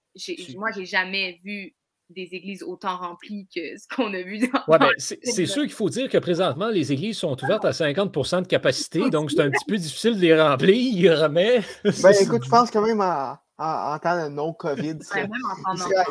moi, 0.56 0.70
j'ai 0.74 0.86
jamais 0.86 1.38
vu 1.44 1.74
des 2.10 2.28
églises 2.32 2.62
autant 2.62 2.96
remplies 2.96 3.48
que 3.54 3.60
ce 3.78 3.86
qu'on 3.88 4.12
a 4.14 4.22
vu 4.22 4.38
dans. 4.38 4.60
Ouais, 4.68 4.78
ben, 4.78 4.90
c'est 4.98 5.46
sûr 5.46 5.62
qu'il 5.62 5.72
faut 5.72 5.88
dire 5.88 6.08
que 6.08 6.18
présentement, 6.18 6.68
les 6.68 6.92
églises 6.92 7.18
sont 7.18 7.42
ouvertes 7.42 7.64
à 7.64 7.70
50% 7.70 8.42
de 8.42 8.46
capacité, 8.46 9.00
donc 9.10 9.30
c'est 9.30 9.40
un 9.40 9.50
petit 9.50 9.64
peu 9.66 9.76
difficile 9.76 10.16
de 10.16 10.20
les 10.20 10.40
remplir, 10.40 11.28
mais. 11.30 11.60
Ben 11.84 12.14
écoute, 12.20 12.44
je 12.44 12.50
pense 12.50 12.70
quand 12.70 12.84
même 12.86 13.00
en, 13.00 13.38
en, 13.58 13.98
temps 13.98 14.24
de 14.24 14.28
non-COVID, 14.28 14.96
il 15.00 15.04
serait, 15.04 15.28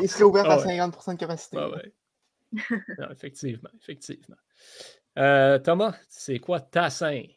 il 0.02 0.10
serait 0.10 0.24
ouvert 0.24 0.50
à 0.50 0.60
50 0.60 0.98
ah 1.08 1.14
de 1.14 1.18
capacité. 1.18 1.58
Ah 1.60 1.70
ouais. 1.70 1.94
effectivement, 3.12 3.70
effectivement. 3.80 4.36
Euh, 5.18 5.60
Thomas, 5.60 5.96
c'est 6.10 6.40
quoi 6.40 6.60
ta 6.60 6.90
scène? 6.90 7.28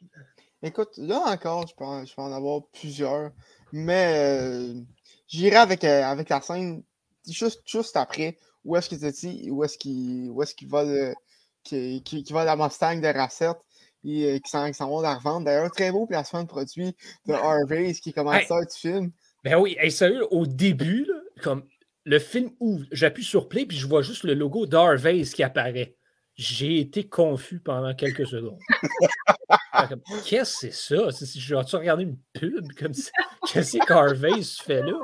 Écoute, 0.63 0.97
là 0.97 1.21
encore, 1.27 1.67
je 1.67 1.75
peux 1.75 1.85
je 2.07 2.15
peux 2.15 2.23
en 2.23 2.33
avoir 2.33 2.63
plusieurs, 2.73 3.33
mais 3.73 4.15
euh, 4.17 4.81
j'irai 5.27 5.57
avec, 5.57 5.85
euh, 5.85 6.03
avec 6.05 6.29
la 6.29 6.41
scène 6.41 6.83
juste, 7.27 7.63
juste 7.67 7.97
après 7.97 8.37
où 8.65 8.77
est-ce 8.77 8.89
qu'il 8.89 8.99
dit, 8.99 9.51
où 9.51 9.65
est-ce 9.65 9.79
qu'il 9.79 10.31
est 10.31 10.55
qu 10.55 10.67
va 10.67 10.85
le, 10.85 11.15
qui, 11.63 12.03
qui, 12.03 12.33
va 12.33 12.45
la 12.45 12.57
Mustang 12.57 13.01
de 13.01 13.07
Racette. 13.07 13.59
qui 14.03 14.41
s'en 14.45 14.89
vont 14.89 15.01
la 15.01 15.15
revendre. 15.15 15.47
D'ailleurs, 15.47 15.71
très 15.71 15.91
beau 15.91 16.07
placement 16.07 16.43
de 16.43 16.49
produit 16.49 16.95
de 17.27 17.33
Harvey, 17.33 17.93
qui 17.95 18.11
est 18.11 18.13
commentateur 18.13 18.61
du 18.61 18.77
film. 18.77 19.11
Ben 19.43 19.57
oui, 19.57 19.77
hey, 19.79 19.91
sérieux, 19.91 20.27
au 20.31 20.47
début, 20.47 21.07
comme 21.43 21.65
le 22.05 22.19
film 22.19 22.51
ouvre, 22.61 22.85
j'appuie 22.93 23.25
sur 23.25 23.49
play, 23.49 23.67
puis 23.67 23.77
je 23.77 23.87
vois 23.87 24.03
juste 24.03 24.25
le 24.25 24.35
logo 24.35 24.67
d'Harvey's 24.67 25.35
qui 25.35 25.43
apparaît. 25.43 25.97
J'ai 26.37 26.81
été 26.81 27.09
confus 27.09 27.61
pendant 27.61 27.95
quelques 27.95 28.27
secondes. 28.27 28.59
Qu'est-ce 30.27 30.67
que 30.67 30.73
c'est 30.73 30.97
ça? 30.97 31.27
Je 31.37 31.55
vais 31.55 31.61
regarder 31.61 32.03
une 32.03 32.19
pub 32.33 32.73
comme 32.73 32.93
ça? 32.93 33.11
Qu'est-ce 33.47 33.79
que 33.79 34.43
se 34.43 34.63
fait 34.63 34.83
là? 34.83 34.99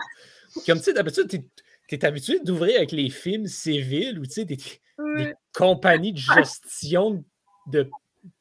Comme 0.67 0.79
tu 0.79 0.85
sais, 0.85 0.93
d'habitude, 0.93 1.29
tu 1.91 1.97
es, 1.97 2.05
habitué 2.05 2.41
d'ouvrir 2.41 2.77
avec 2.77 2.93
les 2.93 3.11
films 3.11 3.47
civils 3.47 4.19
ou 4.19 4.27
tu 4.27 4.33
sais, 4.33 4.45
des, 4.45 4.59
compagnies 5.53 6.13
de 6.13 6.19
gestion 6.19 7.25
de 7.67 7.91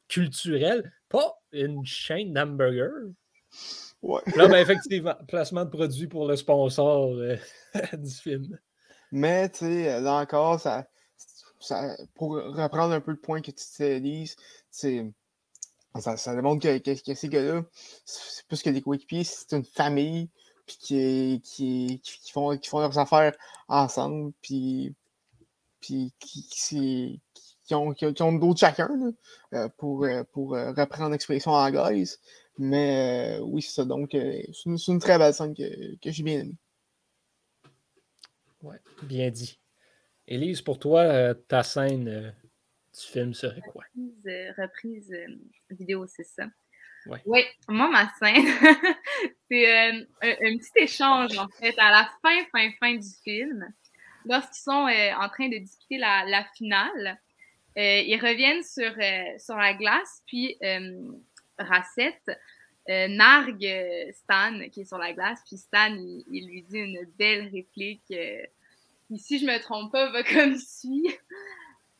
culturelles, 0.08 0.92
pas 1.08 1.38
une 1.52 1.84
chaîne 1.84 2.32
d'hamburgers? 2.32 3.12
Ouais. 4.02 4.20
Là, 4.36 4.48
ben, 4.48 4.56
effectivement, 4.62 5.16
placement 5.28 5.64
de 5.64 5.70
produit 5.70 6.06
pour 6.06 6.26
le 6.26 6.36
sponsor 6.36 7.10
euh, 7.14 7.36
du 7.92 8.10
film. 8.10 8.58
Mais, 9.12 9.48
tu 9.50 9.58
sais, 9.58 10.00
là 10.00 10.14
encore, 10.14 10.60
ça, 10.60 10.86
ça, 11.58 11.96
pour 12.14 12.34
reprendre 12.34 12.94
un 12.94 13.00
peu 13.00 13.10
le 13.10 13.20
point 13.20 13.40
que 13.40 13.50
tu 13.50 13.64
te 13.76 13.98
dises, 13.98 14.36
ça, 14.70 16.16
ça 16.16 16.34
démontre 16.34 16.62
que, 16.62 16.78
que, 16.78 17.14
ces 17.14 17.28
gars-là, 17.28 17.64
c'est 18.04 18.46
plus 18.46 18.62
que 18.62 18.70
des 18.70 18.80
coéquipiers, 18.80 19.24
c'est 19.24 19.52
une 19.52 19.64
famille, 19.64 20.30
puis 20.78 21.40
qui, 21.42 22.00
qui, 22.00 22.00
qui, 22.02 22.32
font, 22.32 22.56
qui 22.56 22.68
font 22.68 22.80
leurs 22.80 22.98
affaires 22.98 23.34
ensemble, 23.68 24.32
puis, 24.40 24.94
puis 25.80 26.12
qui, 26.20 26.48
qui, 26.48 27.20
qui 27.64 27.74
ont, 27.74 27.92
qui 27.92 28.22
ont 28.22 28.32
le 28.32 28.38
dos 28.38 28.54
de 28.54 28.58
chacun 28.58 28.88
là, 28.88 29.10
euh, 29.54 29.68
pour, 29.76 30.04
euh, 30.04 30.22
pour 30.32 30.50
reprendre 30.50 31.10
l'expression 31.10 31.52
anglaise. 31.52 32.20
Mais 32.62 33.38
euh, 33.38 33.42
oui, 33.42 33.62
c'est 33.62 33.72
ça. 33.72 33.84
Donc, 33.86 34.14
euh, 34.14 34.42
c'est 34.52 34.88
une, 34.88 34.98
très 34.98 35.16
belle 35.16 35.32
scène 35.32 35.54
que, 35.54 35.96
que 35.96 36.10
j'ai 36.10 36.22
bien 36.22 36.40
aimée. 36.40 36.58
Ouais, 38.62 38.76
bien 39.02 39.30
dit. 39.30 39.58
Élise, 40.28 40.60
pour 40.60 40.78
toi, 40.78 41.00
euh, 41.00 41.32
ta 41.32 41.62
scène 41.62 42.34
du 42.92 43.00
film 43.00 43.32
serait 43.32 43.62
quoi? 43.62 43.84
Reprise, 44.58 45.10
vidéo, 45.70 46.06
c'est 46.06 46.24
ça. 46.24 46.44
Oui, 47.26 47.40
moi, 47.68 47.88
ma 47.88 48.08
scène, 48.18 48.46
c'est 49.50 49.90
un, 49.90 50.04
petit 50.22 50.70
échange, 50.76 51.36
en 51.38 51.48
fait, 51.48 51.74
à 51.78 51.90
la 51.90 52.10
fin, 52.22 52.44
fin, 52.52 52.70
fin 52.78 52.94
du 52.94 53.08
film. 53.24 53.66
Lorsqu'ils 54.26 54.62
sont 54.62 54.86
en 55.18 55.28
train 55.28 55.48
de 55.48 55.58
discuter 55.58 55.98
la, 55.98 56.44
finale, 56.56 57.18
ils 57.76 58.20
reviennent 58.20 58.62
sur, 58.62 58.92
sur 59.38 59.56
la 59.56 59.74
glace, 59.74 60.22
puis 60.26 60.56
Racette 61.58 62.30
euh, 62.88 63.08
nargue 63.08 63.66
euh, 63.66 64.10
Stan 64.12 64.58
qui 64.72 64.80
est 64.80 64.84
sur 64.84 64.98
la 64.98 65.12
glace, 65.12 65.40
puis 65.46 65.58
Stan, 65.58 65.94
il, 65.94 66.46
lui 66.46 66.62
dit 66.62 66.78
une 66.78 67.04
belle 67.18 67.48
réplique. 67.52 68.02
Euh, 68.10 68.42
si 69.16 69.38
je 69.38 69.46
me 69.46 69.60
trompe 69.60 69.92
pas, 69.92 70.10
va 70.10 70.22
comme 70.24 70.56
suit. 70.56 71.06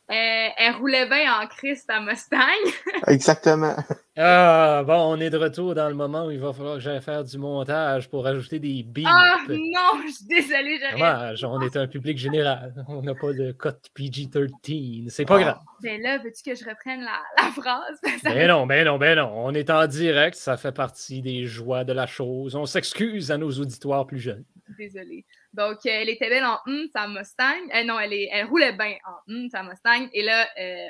Euh, 0.09 0.49
elle 0.57 0.75
roulait 0.75 1.07
bien 1.07 1.39
en 1.39 1.47
Christ 1.47 1.89
à 1.89 2.01
Mustang. 2.01 2.37
Exactement. 3.07 3.75
Ah, 4.17 4.83
bon, 4.85 5.13
on 5.13 5.21
est 5.21 5.29
de 5.29 5.37
retour 5.37 5.73
dans 5.73 5.87
le 5.87 5.95
moment 5.95 6.25
où 6.25 6.31
il 6.31 6.39
va 6.39 6.51
falloir 6.51 6.75
que 6.75 6.81
j'aille 6.81 7.01
faire 7.01 7.23
du 7.23 7.37
montage 7.37 8.09
pour 8.09 8.27
ajouter 8.27 8.59
des 8.59 8.83
beats. 8.83 9.03
Ah 9.07 9.37
non, 9.47 10.01
je 10.05 10.11
suis 10.11 10.25
désolée, 10.25 10.79
Dommage, 10.91 11.45
on 11.45 11.61
est 11.61 11.77
un 11.77 11.87
public 11.87 12.17
général. 12.17 12.73
On 12.89 13.01
n'a 13.01 13.15
pas 13.15 13.31
de 13.31 13.53
code 13.53 13.79
PG-13. 13.93 15.09
C'est 15.09 15.23
pas 15.23 15.39
grave. 15.39 15.59
Ben 15.81 16.01
là, 16.01 16.17
veux-tu 16.17 16.43
que 16.43 16.57
je 16.57 16.65
reprenne 16.65 17.05
la, 17.05 17.51
phrase? 17.51 17.99
ben 18.23 18.49
non, 18.49 18.67
ben 18.67 18.85
non, 18.85 18.97
ben 18.97 19.15
non. 19.17 19.31
On 19.33 19.53
est 19.53 19.69
en 19.69 19.87
direct, 19.87 20.35
ça 20.35 20.57
fait 20.57 20.73
partie 20.73 21.21
des 21.21 21.45
joies 21.45 21.85
de 21.85 21.93
la 21.93 22.05
chose. 22.05 22.53
On 22.55 22.65
s'excuse 22.65 23.31
à 23.31 23.37
nos 23.37 23.51
auditoires 23.51 24.05
plus 24.05 24.19
jeunes. 24.19 24.43
Désolée. 24.77 25.25
Donc, 25.53 25.79
euh, 25.85 25.89
elle 25.89 26.09
était 26.09 26.29
belle 26.29 26.45
en 26.45 26.59
hum, 26.65 26.87
sa 26.93 27.07
Mustang. 27.07 27.69
Euh, 27.75 27.83
non, 27.83 27.99
elle, 27.99 28.13
est, 28.13 28.29
elle 28.31 28.45
roulait 28.45 28.71
bien 28.71 28.95
en 29.05 29.33
hum, 29.33 29.49
sa 29.49 29.63
Mustang. 29.63 30.07
Et 30.13 30.23
là, 30.23 30.47
euh, 30.57 30.87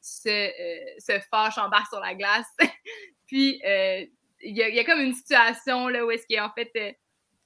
se, 0.00 0.28
euh, 0.28 0.98
se 0.98 1.18
fâche, 1.28 1.54
sur 1.54 2.00
la 2.00 2.14
glace. 2.14 2.46
Puis, 3.26 3.60
il 4.42 4.56
y, 4.56 4.80
a 4.80 4.84
comme 4.84 5.00
une 5.00 5.14
situation 5.14 5.88
là, 5.88 6.04
où 6.04 6.10
est-ce 6.10 6.26
qu'en 6.32 6.50
fait, 6.50 6.96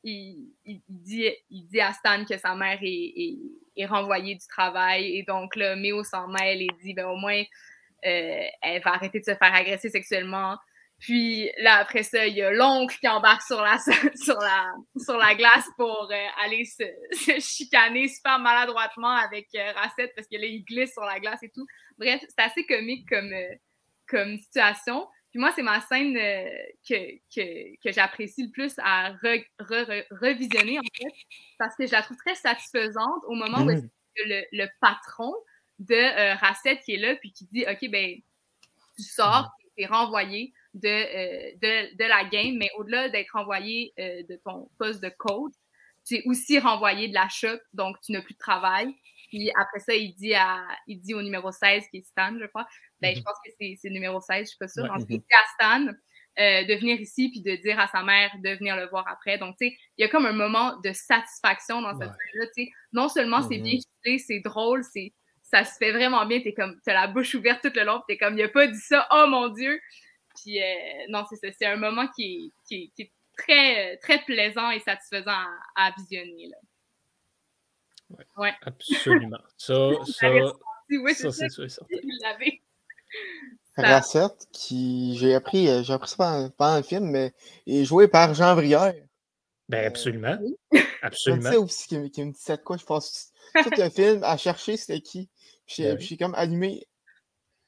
il, 0.03 0.51
il, 0.65 0.81
dit, 0.89 1.29
il 1.51 1.67
dit 1.67 1.81
à 1.81 1.93
Stan 1.93 2.25
que 2.25 2.37
sa 2.39 2.55
mère 2.55 2.79
est, 2.83 3.37
est, 3.77 3.87
renvoyée 3.87 4.35
du 4.35 4.47
travail. 4.47 5.19
Et 5.19 5.23
donc, 5.25 5.57
là, 5.57 5.77
Méo 5.77 6.05
s'en 6.05 6.29
mêle 6.29 6.63
et 6.63 6.69
dit, 6.83 6.95
ben 6.95 7.07
au 7.07 7.17
moins, 7.17 7.43
elle 8.03 8.83
va 8.83 8.95
arrêter 8.95 9.21
de 9.21 9.25
se 9.25 9.35
faire 9.35 9.55
agresser 9.55 9.91
sexuellement. 9.91 10.57
Puis 11.05 11.51
là, 11.59 11.81
après 11.81 12.03
ça, 12.03 12.27
il 12.27 12.35
y 12.35 12.41
a 12.41 12.51
l'oncle 12.51 12.97
qui 12.99 13.07
embarque 13.07 13.43
sur 13.43 13.61
la, 13.61 13.77
sur 14.15 14.39
la, 14.39 14.73
sur 14.97 15.19
la 15.19 15.35
glace 15.35 15.69
pour 15.77 16.09
euh, 16.11 16.27
aller 16.43 16.65
se, 16.65 16.83
chicaner 17.41 18.09
super 18.09 18.39
maladroitement 18.39 19.11
avec 19.11 19.49
euh, 19.55 19.73
Racette 19.73 20.15
parce 20.17 20.27
que 20.27 20.37
là, 20.37 20.47
il 20.47 20.65
glisse 20.65 20.95
sur 20.95 21.05
la 21.05 21.21
glace 21.21 21.43
et 21.43 21.51
tout. 21.51 21.67
Bref, 21.99 22.23
c'est 22.27 22.43
assez 22.43 22.65
comique 22.65 23.07
comme, 23.07 23.31
euh, 23.35 23.55
comme 24.09 24.39
situation. 24.39 25.07
Puis 25.31 25.41
moi, 25.41 25.53
c'est 25.55 25.63
ma 25.63 25.83
scène 25.83 26.15
que, 26.89 27.17
que, 27.35 27.77
que 27.83 27.93
j'apprécie 27.93 28.45
le 28.45 28.51
plus 28.51 28.73
à 28.79 29.13
revisionner, 29.13 30.79
en 30.79 30.83
fait, 30.83 31.13
parce 31.59 31.77
que 31.77 31.87
je 31.87 31.93
la 31.93 32.01
trouve 32.01 32.17
très 32.17 32.37
satisfaisante 32.37 33.23
au 33.27 33.35
moment 33.35 33.59
où 33.59 33.71
mmh. 33.71 33.89
le, 34.25 34.45
le, 34.53 34.69
patron 34.81 35.35
de 35.81 36.39
Racette 36.39 36.81
qui 36.85 36.95
est 36.95 36.99
là, 36.99 37.17
puis 37.17 37.33
qui 37.33 37.47
dit 37.53 37.67
OK, 37.69 37.91
ben, 37.91 38.15
tu 38.97 39.03
sors, 39.03 39.51
tu 39.77 39.83
es 39.83 39.87
renvoyé 39.87 40.55
de, 40.75 40.89
euh, 40.89 41.53
de, 41.63 41.97
de, 41.97 42.05
la 42.05 42.25
game, 42.25 42.57
mais 42.59 42.69
au-delà 42.77 43.09
d'être 43.09 43.31
renvoyé 43.33 43.93
euh, 43.99 44.23
de 44.29 44.39
ton 44.45 44.69
poste 44.79 45.03
de 45.03 45.11
coach, 45.17 45.53
tu 46.07 46.17
es 46.17 46.23
aussi 46.27 46.59
renvoyé 46.59 47.09
de 47.09 47.15
la 47.15 47.29
shop, 47.29 47.59
donc 47.73 47.97
tu 48.05 48.13
n'as 48.13 48.21
plus 48.21 48.35
de 48.35 48.39
travail. 48.39 48.95
Puis 49.29 49.51
après 49.59 49.81
ça, 49.81 49.95
il 49.95 50.15
dit, 50.15 50.35
à, 50.35 50.65
il 50.87 51.01
dit 51.01 51.15
au 51.15 51.23
numéro 51.23 51.51
16, 51.51 51.85
qui 51.91 51.99
est 51.99 52.07
Stan, 52.07 52.37
je 52.39 52.47
crois. 52.47 52.67
Ben, 53.01 53.15
Je 53.15 53.21
mhm. 53.21 53.25
pense 53.25 53.37
que 53.45 53.51
c'est 53.59 53.89
le 53.89 53.95
numéro 53.95 54.21
16, 54.21 54.37
je 54.37 54.41
ne 54.41 54.45
suis 54.47 54.59
pas 54.59 54.69
sûre. 54.69 54.95
il 55.09 55.19
dit 55.19 55.25
à 55.33 55.65
Stan 55.65 55.87
euh, 55.87 56.65
de 56.65 56.75
venir 56.75 57.01
ici 57.01 57.31
puis 57.31 57.43
de 57.43 57.55
dire 57.63 57.79
à 57.79 57.87
sa 57.87 58.03
mère 58.03 58.31
de 58.43 58.51
venir 58.51 58.77
le 58.77 58.89
voir 58.89 59.07
après. 59.09 59.39
Donc, 59.39 59.57
tu 59.61 59.69
sais, 59.69 59.77
il 59.97 60.03
y 60.03 60.05
a 60.05 60.09
comme 60.09 60.27
un 60.27 60.33
moment 60.33 60.79
de 60.81 60.93
satisfaction 60.93 61.81
dans 61.81 61.93
cette 61.93 62.11
scène-là. 62.11 62.65
Non 62.93 63.09
seulement 63.09 63.43
c'est 63.43 63.59
bien 63.59 63.79
mhm. 64.05 64.19
c'est 64.19 64.41
drôle, 64.41 64.83
c'est 64.83 65.13
ça 65.43 65.65
se 65.65 65.77
fait 65.77 65.93
vraiment 65.93 66.27
bien. 66.27 66.41
Tu 66.41 66.53
comme, 66.53 66.81
as 66.87 66.93
la 66.93 67.07
bouche 67.07 67.35
ouverte 67.35 67.63
tout 67.63 67.73
le 67.77 67.85
long. 67.85 68.03
Tu 68.09 68.15
es 68.15 68.19
comme, 68.19 68.37
il 68.37 68.43
n'a 68.43 68.49
pas 68.49 68.67
dit 68.67 68.81
ça, 68.81 69.07
oh 69.13 69.27
mon 69.29 69.49
Dieu. 69.49 69.81
Puis, 70.35 70.61
euh, 70.61 71.07
non, 71.09 71.25
c'est 71.29 71.37
ça. 71.37 71.49
C'est 71.57 71.67
un 71.67 71.77
moment 71.77 72.07
qui 72.09 72.53
est, 72.69 72.91
qui, 72.95 73.11
très, 73.37 73.97
très 73.99 74.23
plaisant 74.25 74.71
et 74.71 74.81
satisfaisant 74.81 75.33
à, 75.77 75.93
visionner. 75.99 76.49
Là. 76.49 76.57
Ouais, 78.11 78.27
ouais. 78.37 78.55
Absolument. 78.63 79.39
Ça, 79.59 79.75
ça, 80.07 80.31
oui, 80.91 81.15
ça, 81.15 81.33
c'est 81.33 81.49
sûr. 81.49 81.67
Racette, 83.77 84.47
qui 84.53 85.17
j'ai 85.17 85.35
appris, 85.35 85.69
euh, 85.69 85.83
j'ai 85.83 85.93
appris 85.95 86.11
ça 86.11 86.51
pendant, 86.57 86.77
le 86.77 86.83
film, 86.83 87.07
mais 87.11 87.33
est 87.67 87.85
joué 87.85 88.07
par 88.07 88.35
Jean 88.35 88.55
Brière. 88.55 88.95
Ben 89.69 89.87
absolument. 89.87 90.39
Absolument. 91.03 91.51
C'est 91.51 91.57
aussi 91.57 91.89
qui, 91.89 92.11
qui 92.11 92.25
me 92.25 92.33
dit 92.33 92.41
ça 92.41 92.57
de 92.57 92.63
quoi, 92.63 92.77
je 92.77 92.85
pense 92.85 93.33
tout 93.55 93.71
le 93.77 93.89
film 93.91 94.23
à 94.25 94.37
chercher 94.37 94.77
c'était 94.77 95.01
qui. 95.01 95.29
Puis, 95.67 95.83
ben 95.83 95.99
je 95.99 96.05
suis 96.05 96.17
comme 96.17 96.35
allumé 96.35 96.87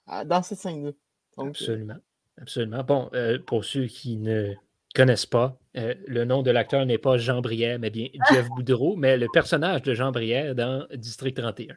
dans 0.07 0.42
cette 0.42 0.59
scène-là. 0.59 0.92
Euh, 1.38 1.48
absolument. 1.48 1.96
Absolument. 2.40 2.83
Bon, 2.85 3.11
euh, 3.14 3.38
pour 3.38 3.64
ceux 3.64 3.87
qui 3.87 4.16
ne 4.16 4.55
connaissent 4.94 5.27
pas, 5.27 5.59
euh, 5.77 5.94
le 6.07 6.25
nom 6.25 6.42
de 6.42 6.51
l'acteur 6.51 6.85
n'est 6.87 6.99
pas 6.99 7.18
Jean 7.18 7.40
Brière, 7.40 7.79
mais 7.79 7.90
bien 7.90 8.09
Jeff 8.31 8.49
Boudreau, 8.49 8.96
mais 8.96 9.16
le 9.16 9.27
personnage 9.33 9.83
de 9.83 9.94
Jean 9.94 10.12
Brière 10.12 10.55
dans 10.55 10.87
District 10.94 11.37
31. 11.37 11.77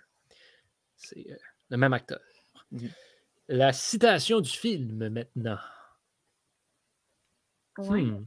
C'est 0.95 1.25
euh, 1.29 1.35
le 1.69 1.77
même 1.77 1.93
acteur. 1.93 2.19
Mhm. 2.71 2.89
La 3.47 3.73
citation 3.73 4.41
du 4.41 4.49
film 4.49 5.09
maintenant. 5.09 5.57
Oui. 7.79 8.03
Hmm. 8.03 8.25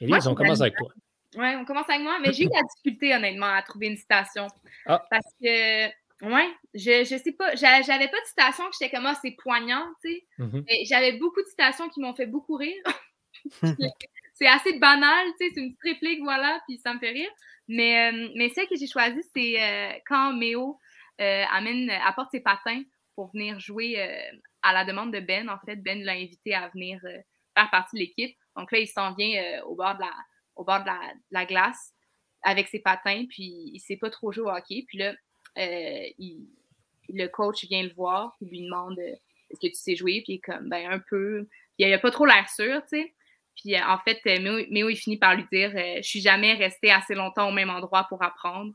Élise, 0.00 0.26
on 0.26 0.34
commence 0.34 0.60
avec 0.60 0.76
toi. 0.76 0.92
Oui, 1.36 1.46
on 1.56 1.64
commence 1.64 1.88
avec 1.88 2.02
moi, 2.02 2.18
mais 2.20 2.32
j'ai 2.32 2.44
eu 2.44 2.50
la 2.52 2.62
difficulté, 2.62 3.14
honnêtement, 3.14 3.46
à 3.46 3.62
trouver 3.62 3.86
une 3.86 3.96
citation. 3.96 4.48
Ah. 4.84 5.02
Parce 5.08 5.32
que 5.42 5.88
Ouais, 6.22 6.48
je, 6.72 7.04
je 7.04 7.20
sais 7.22 7.32
pas. 7.32 7.54
J'avais 7.56 8.08
pas 8.08 8.20
de 8.20 8.26
citations 8.26 8.64
que 8.68 8.76
j'étais 8.78 8.94
comme, 8.94 9.06
ah, 9.06 9.18
c'est 9.20 9.36
poignant, 9.42 9.84
tu 10.04 10.12
sais. 10.12 10.26
Mm-hmm. 10.38 10.86
J'avais 10.86 11.12
beaucoup 11.18 11.42
de 11.42 11.48
citations 11.48 11.88
qui 11.88 12.00
m'ont 12.00 12.14
fait 12.14 12.26
beaucoup 12.26 12.56
rire. 12.56 12.82
c'est 14.34 14.46
assez 14.46 14.78
banal, 14.78 15.26
tu 15.38 15.46
sais, 15.46 15.52
c'est 15.54 15.60
une 15.60 15.74
petite 15.74 15.94
réplique, 15.94 16.22
voilà, 16.22 16.60
puis 16.66 16.78
ça 16.78 16.94
me 16.94 16.98
fait 16.98 17.10
rire. 17.10 17.30
Mais, 17.68 18.12
euh, 18.12 18.28
mais 18.36 18.48
celle 18.50 18.68
que 18.68 18.76
j'ai 18.76 18.86
choisie, 18.86 19.22
c'est 19.34 19.62
euh, 19.62 19.98
quand 20.06 20.32
Méo 20.34 20.78
euh, 21.20 21.44
amène, 21.50 21.90
apporte 21.90 22.30
ses 22.30 22.40
patins 22.40 22.82
pour 23.14 23.30
venir 23.32 23.60
jouer 23.60 24.00
à 24.62 24.72
la 24.72 24.84
demande 24.84 25.12
de 25.12 25.20
Ben. 25.20 25.48
En 25.48 25.58
fait, 25.66 25.76
Ben 25.76 26.02
l'a 26.02 26.12
invité 26.12 26.54
à 26.54 26.68
venir 26.68 26.98
faire 27.54 27.70
partie 27.70 27.96
de 27.96 28.00
l'équipe. 28.00 28.34
Donc 28.56 28.72
là, 28.72 28.78
il 28.78 28.86
s'en 28.86 29.14
vient 29.14 29.62
au 29.66 29.74
bord 29.74 29.94
de 29.96 30.00
la, 30.00 30.12
au 30.56 30.64
bord 30.64 30.80
de 30.80 30.86
la, 30.86 30.98
la, 31.30 31.44
glace 31.44 31.92
avec 32.42 32.68
ses 32.68 32.80
patins, 32.80 33.26
puis 33.28 33.70
il 33.74 33.80
sait 33.80 33.98
pas 33.98 34.08
trop 34.08 34.32
jouer 34.32 34.46
au 34.46 34.50
hockey. 34.50 34.84
Puis 34.88 34.96
là, 34.96 35.14
euh, 35.58 36.06
le 37.08 37.26
coach 37.28 37.64
vient 37.66 37.82
le 37.82 37.92
voir, 37.94 38.36
il 38.40 38.48
lui 38.48 38.62
demande 38.62 38.98
Est-ce 38.98 39.60
que 39.60 39.68
tu 39.68 39.74
sais 39.74 39.96
jouer? 39.96 40.22
Puis 40.24 40.40
comme, 40.40 40.68
ben, 40.68 40.90
un 40.90 40.98
peu. 40.98 41.48
Puis 41.78 41.86
il 41.86 41.92
a 41.92 41.98
pas 41.98 42.10
trop 42.10 42.26
l'air 42.26 42.48
sûr, 42.48 42.82
tu 42.82 43.00
sais. 43.00 43.14
Puis 43.56 43.78
en 43.78 43.98
fait, 43.98 44.20
Méo, 44.40 44.88
il 44.88 44.96
finit 44.96 45.18
par 45.18 45.34
lui 45.34 45.46
dire 45.52 45.72
Je 45.72 46.02
suis 46.02 46.20
jamais 46.20 46.54
resté 46.54 46.90
assez 46.90 47.14
longtemps 47.14 47.48
au 47.48 47.52
même 47.52 47.70
endroit 47.70 48.04
pour 48.08 48.22
apprendre 48.22 48.72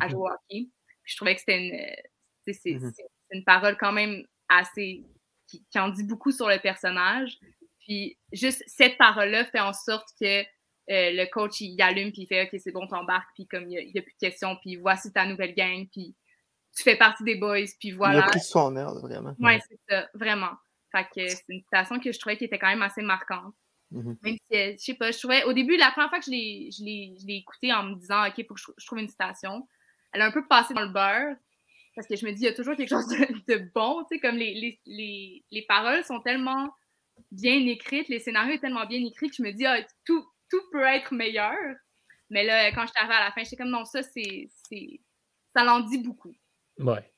à 0.00 0.04
mhm. 0.04 0.10
jouer 0.10 0.20
au 0.20 0.26
hockey. 0.28 0.68
Puis 1.02 1.12
je 1.12 1.16
trouvais 1.16 1.34
que 1.34 1.40
c'était 1.40 1.58
une, 1.58 2.78
mhm. 2.78 2.92
une 3.32 3.44
parole 3.44 3.76
quand 3.76 3.92
même 3.92 4.24
assez. 4.48 5.04
Qui, 5.48 5.64
qui, 5.68 5.80
en 5.80 5.88
dit 5.88 6.04
beaucoup 6.04 6.30
sur 6.30 6.48
le 6.48 6.60
personnage. 6.60 7.36
Puis 7.80 8.16
juste 8.32 8.62
cette 8.68 8.96
parole-là 8.98 9.44
fait 9.46 9.58
en 9.58 9.72
sorte 9.72 10.06
que 10.20 10.44
euh, 10.90 11.12
le 11.12 11.26
coach, 11.30 11.60
il 11.60 11.80
allume, 11.80 12.10
puis 12.10 12.22
il 12.22 12.26
fait 12.26 12.42
OK, 12.42 12.60
c'est 12.60 12.72
bon, 12.72 12.86
t'embarques, 12.86 13.30
puis 13.34 13.46
comme 13.46 13.70
il 13.70 13.92
n'y 13.92 13.98
a, 13.98 14.02
plus 14.02 14.12
de 14.12 14.18
questions, 14.18 14.56
puis 14.56 14.76
voici 14.76 15.12
ta 15.12 15.24
nouvelle 15.24 15.54
gang, 15.54 15.86
puis 15.92 16.16
tu 16.76 16.82
fais 16.82 16.96
partie 16.96 17.22
des 17.22 17.36
boys, 17.36 17.58
puis 17.78 17.92
voilà. 17.92 18.18
Il 18.18 18.22
a 18.22 18.26
pris 18.26 18.40
son 18.40 18.76
air, 18.76 18.92
vraiment. 18.94 19.34
Oui, 19.38 19.58
c'est 19.68 19.78
ça, 19.88 20.08
vraiment. 20.14 20.52
Fait 20.90 21.04
que 21.14 21.28
c'est 21.28 21.44
une 21.48 21.60
citation 21.60 22.00
que 22.00 22.10
je 22.10 22.18
trouvais 22.18 22.36
qui 22.36 22.44
était 22.44 22.58
quand 22.58 22.68
même 22.68 22.82
assez 22.82 23.02
marquante. 23.02 23.54
Mm-hmm. 23.92 24.16
Même 24.22 24.36
si, 24.50 24.56
euh, 24.56 24.72
je 24.72 24.78
sais 24.78 24.94
pas, 24.94 25.10
je 25.10 25.18
trouvais, 25.18 25.44
au 25.44 25.52
début, 25.52 25.76
la 25.76 25.90
première 25.92 26.10
fois 26.10 26.18
que 26.18 26.26
je 26.26 26.30
l'ai 26.30 27.36
écoutée 27.36 27.72
en 27.72 27.84
me 27.84 27.94
disant 27.96 28.26
OK, 28.26 28.44
faut 28.46 28.54
que 28.54 28.60
je, 28.78 28.86
trouve 28.86 28.98
une 28.98 29.08
citation, 29.08 29.66
elle 30.12 30.22
a 30.22 30.26
un 30.26 30.32
peu 30.32 30.46
passé 30.46 30.74
dans 30.74 30.82
le 30.82 30.92
beurre, 30.92 31.36
parce 31.94 32.06
que 32.06 32.16
je 32.16 32.26
me 32.26 32.32
dis, 32.32 32.42
il 32.42 32.44
y 32.46 32.48
a 32.48 32.54
toujours 32.54 32.76
quelque 32.76 32.88
chose 32.96 33.06
de, 33.06 33.70
bon, 33.74 34.02
tu 34.10 34.16
sais, 34.16 34.20
comme 34.20 34.36
les, 34.36 34.54
les, 34.54 34.80
les, 34.86 35.44
les, 35.50 35.62
paroles 35.62 36.04
sont 36.04 36.20
tellement 36.20 36.72
bien 37.30 37.66
écrites, 37.66 38.08
les 38.08 38.18
scénarios 38.18 38.54
sont 38.54 38.60
tellement 38.60 38.86
bien 38.86 39.04
écrits 39.04 39.28
que 39.28 39.36
je 39.36 39.42
me 39.42 39.52
dis, 39.52 39.66
ah, 39.66 39.78
tout, 40.04 40.24
tout 40.50 40.62
peut 40.72 40.84
être 40.84 41.12
meilleur. 41.14 41.54
Mais 42.28 42.44
là, 42.44 42.70
quand 42.72 42.82
je 42.82 42.88
suis 42.88 42.98
arrivée 42.98 43.14
à 43.14 43.24
la 43.24 43.32
fin, 43.32 43.42
j'étais 43.42 43.56
comme 43.56 43.70
non, 43.70 43.84
ça, 43.84 44.00
c'est. 44.02 44.48
Ça 45.54 45.64
l'en 45.64 45.80
dit 45.80 45.98
beaucoup. 45.98 46.32
Ouais. 46.78 47.12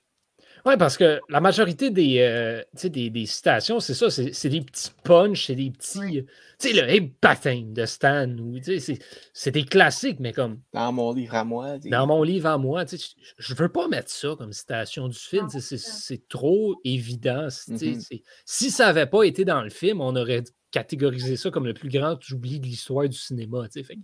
Oui, 0.65 0.77
parce 0.79 0.97
que 0.97 1.21
la 1.29 1.41
majorité 1.41 1.91
des, 1.91 2.21
euh, 2.21 2.63
des, 2.85 3.11
des, 3.11 3.27
citations, 3.27 3.81
c'est 3.81 3.95
ça, 3.95 4.11
c'est 4.11 4.49
des 4.49 4.61
petits 4.61 4.91
punchs, 5.03 5.47
c'est 5.47 5.57
des 5.57 5.71
petits. 5.71 6.25
Tu 6.59 6.69
sais, 6.69 6.73
le 6.73 6.89
Hey 6.89 7.13
Baptême 7.21 7.73
de 7.73 7.85
Stan, 7.85 8.29
c'est 9.33 9.51
des 9.51 9.65
classiques, 9.65 10.21
mais 10.21 10.33
comme. 10.33 10.61
Dans 10.73 10.93
mon 10.93 11.13
livre 11.13 11.35
à 11.35 11.45
moi. 11.45 11.79
Dans 11.79 12.07
mon 12.07 12.23
livre 12.23 12.49
à 12.49 12.59
moi, 12.59 12.85
je 13.39 13.55
veux 13.55 13.69
pas 13.69 13.89
mettre 13.89 14.11
ça 14.11 14.35
comme 14.39 14.53
citation 14.53 15.09
du 15.09 15.19
film, 15.19 15.49
c'est 15.49 16.29
trop 16.29 16.77
évident. 16.85 17.49
Mm-hmm. 17.49 18.23
Si 18.45 18.71
ça 18.71 18.87
n'avait 18.87 19.07
pas 19.07 19.25
été 19.25 19.45
dans 19.45 19.63
le 19.63 19.71
film, 19.71 20.01
on 20.01 20.15
aurait 20.15 20.45
catégorisé 20.73 21.37
ça 21.37 21.51
comme 21.51 21.67
le 21.67 21.75
plus 21.75 21.89
grand 21.89 22.19
oubli 22.31 22.59
de 22.59 22.67
l'histoire 22.67 23.09
du 23.09 23.17
cinéma. 23.17 23.69
Fait, 23.73 23.97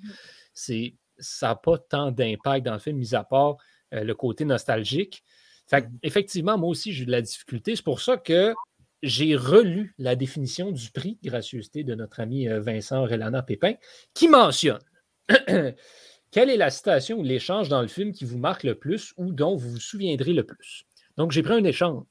mm-hmm. 0.55 0.95
Ça 1.19 1.49
n'a 1.49 1.55
pas 1.57 1.79
tant 1.79 2.13
d'impact 2.13 2.65
dans 2.65 2.75
le 2.75 2.79
film, 2.79 2.99
mis 2.99 3.15
à 3.17 3.25
part 3.25 3.57
euh, 3.93 4.05
le 4.05 4.15
côté 4.15 4.45
nostalgique. 4.45 5.25
Fait 5.67 5.83
mmh. 5.83 5.99
effectivement, 6.03 6.59
moi 6.59 6.71
aussi, 6.71 6.93
j'ai 6.93 7.03
eu 7.03 7.07
de 7.07 7.11
la 7.11 7.23
difficulté. 7.23 7.75
C'est 7.75 7.85
pour 7.85 8.01
ça 8.01 8.17
que 8.17 8.55
j'ai 9.03 9.37
relu 9.37 9.95
la 9.99 10.17
définition 10.17 10.73
du 10.73 10.91
prix 10.91 11.19
gracieuseté 11.23 11.85
de 11.85 11.95
notre 11.95 12.21
ami 12.21 12.49
euh, 12.49 12.61
Vincent 12.61 13.03
Relana 13.03 13.43
Pépin, 13.43 13.75
qui 14.15 14.29
mentionne 14.29 14.81
quelle 16.31 16.51
est 16.51 16.57
la 16.57 16.71
citation 16.71 17.19
ou 17.19 17.23
l'échange 17.23 17.69
dans 17.69 17.83
le 17.83 17.89
film 17.89 18.13
qui 18.13 18.25
vous 18.25 18.39
marque 18.39 18.65
le 18.65 18.75
plus 18.75 19.13
ou 19.17 19.33
dont 19.33 19.57
vous 19.57 19.71
vous 19.71 19.81
souviendrez 19.81 20.33
le 20.33 20.45
plus? 20.45 20.85
Donc, 21.19 21.33
j'ai 21.33 21.43
pris 21.43 21.55
un 21.55 21.65
échange. 21.65 22.05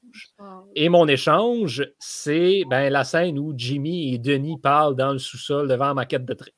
Et 0.76 0.90
mon 0.90 1.08
échange, 1.08 1.82
c'est 1.98 2.64
ben, 2.68 2.92
la 2.92 3.04
scène 3.04 3.38
où 3.38 3.54
Jimmy 3.56 4.12
et 4.12 4.18
Denis 4.18 4.58
parlent 4.58 4.96
dans 4.96 5.12
le 5.12 5.18
sous-sol 5.18 5.66
devant 5.66 5.86
la 5.86 5.94
maquette 5.94 6.26
de 6.26 6.34
train. 6.34 6.50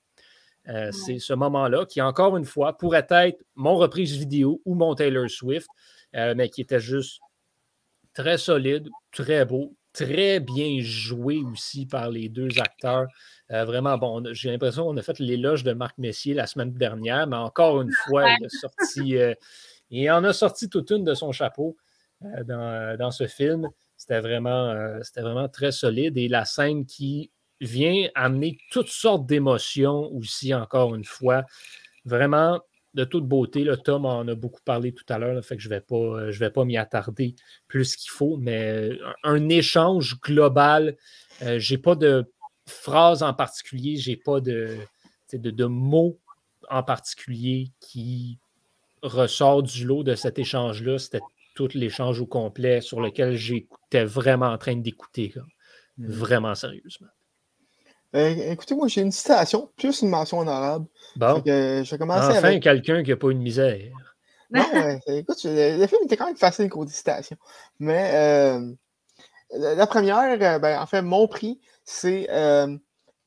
Euh, 0.69 0.91
c'est 0.91 1.21
ce 1.21 1.33
moment-là 1.33 1.87
qui, 1.87 2.03
encore 2.03 2.37
une 2.37 2.45
fois, 2.45 2.77
pourrait 2.77 3.07
être 3.09 3.41
mon 3.55 3.77
reprise 3.77 4.17
vidéo 4.17 4.61
ou 4.65 4.75
mon 4.75 4.97
Taylor 4.97 5.31
Swift. 5.31 5.69
Euh, 6.17 6.35
mais 6.37 6.49
qui 6.49 6.63
était 6.63 6.81
juste 6.81 7.21
très 8.15 8.37
solide, 8.37 8.89
très 9.13 9.45
beau, 9.45 9.77
très 9.93 10.41
bien 10.41 10.79
joué 10.81 11.45
aussi 11.45 11.87
par 11.87 12.11
les 12.11 12.29
deux 12.29 12.59
acteurs. 12.59 13.07
Euh, 13.53 13.65
vraiment, 13.65 13.97
bon, 13.97 14.25
j'ai 14.33 14.51
l'impression 14.51 14.87
qu'on 14.87 14.97
a 14.97 15.03
fait 15.03 15.21
l'éloge 15.21 15.63
de 15.63 15.73
Marc 15.73 15.97
Messier 15.99 16.35
la 16.35 16.49
semaine 16.49 16.73
dernière, 16.73 17.29
mais 17.29 17.37
encore 17.37 17.81
une 17.81 17.93
fois, 17.93 18.29
il 18.29 18.45
a 18.45 18.49
sorti, 18.49 19.15
il 19.91 20.11
en 20.11 20.25
a 20.25 20.33
sorti 20.33 20.69
toute 20.69 20.91
une 20.91 21.05
de 21.05 21.15
son 21.15 21.31
chapeau 21.31 21.77
dans, 22.21 23.11
ce 23.11 23.27
film. 23.27 23.69
C'était 23.97 24.21
vraiment, 24.21 24.75
c'était 25.03 25.23
vraiment 25.23 25.49
très 25.49 25.73
solide 25.73 26.17
et 26.17 26.29
la 26.29 26.45
scène 26.45 26.87
qui 26.87 27.31
vient 27.61 28.09
amener 28.15 28.59
toutes 28.71 28.89
sortes 28.89 29.27
d'émotions 29.27 30.11
aussi, 30.15 30.55
encore 30.55 30.95
une 30.95 31.05
fois. 31.05 31.45
Vraiment, 32.05 32.61
de 32.95 33.05
toute 33.05 33.27
beauté. 33.27 33.67
Tom 33.85 34.05
en 34.07 34.27
a 34.27 34.35
beaucoup 34.35 34.61
parlé 34.65 34.93
tout 34.93 35.05
à 35.09 35.19
l'heure, 35.19 35.45
fait 35.45 35.57
que 35.57 35.63
je 35.63 35.69
ne 35.69 35.75
vais 35.75 35.81
pas, 35.81 35.95
euh, 35.97 36.51
pas 36.51 36.65
m'y 36.65 36.77
attarder 36.77 37.35
plus 37.69 37.97
qu'il 37.97 38.11
faut, 38.11 38.37
mais 38.37 38.91
euh, 38.91 38.99
un, 39.23 39.49
échange 39.49 40.21
global. 40.21 40.97
Euh, 41.43 41.59
je 41.59 41.75
n'ai 41.75 41.79
pas 41.79 41.95
de 41.95 42.31
phrase 42.67 43.23
en 43.23 43.35
particulier, 43.35 43.97
j'ai 43.97 44.17
pas 44.17 44.41
de, 44.41 44.77
de, 45.33 45.51
de, 45.51 45.65
mots 45.65 46.19
en 46.69 46.83
particulier 46.83 47.71
qui 47.81 48.39
ressort 49.03 49.63
du 49.63 49.85
lot 49.85 50.03
de 50.03 50.15
cet 50.15 50.39
échange-là. 50.39 50.99
C'était 50.99 51.21
tout 51.69 51.77
l'échange 51.79 52.21
au 52.21 52.27
complet 52.27 52.81
sur 52.81 53.01
lequel 53.01 53.37
j'étais 53.37 54.05
vraiment 54.05 54.47
en 54.47 54.57
train 54.57 54.77
d'écouter, 54.77 55.35
mmh. 55.99 56.07
vraiment 56.09 56.55
sérieusement. 56.55 57.09
Euh, 58.17 58.51
écoutez, 58.51 58.75
moi, 58.75 58.89
j'ai 58.89 59.03
une 59.03 59.13
citation, 59.13 59.71
plus 59.77 60.01
une 60.01 60.09
mention 60.09 60.39
en 60.39 60.49
arabe. 60.49 60.87
Bon. 61.17 61.43
je 61.45 61.89
vais 61.89 61.99
commencer 61.99 62.39
enfin, 62.39 62.59
quelqu'un 62.59 63.03
qui 63.03 63.11
n'a 63.11 63.17
pas 63.17 63.31
une 63.31 63.43
misère. 63.43 63.79
Non, 64.51 64.63
écoute, 65.07 65.39
le, 65.45 65.87
film 65.87 66.01
était 66.05 66.17
quand 66.17 66.27
même 66.27 66.37
facile 66.37 66.71
côté 66.71 66.93
citation. 66.93 67.37
Mais 67.79 68.11
euh, 68.15 68.73
la, 69.53 69.87
première, 69.87 70.19
euh, 70.19 70.59
ben, 70.59 70.81
en 70.81 70.87
fait, 70.87 71.03
mon 71.03 71.29
prix, 71.29 71.61
c'est 71.85 72.27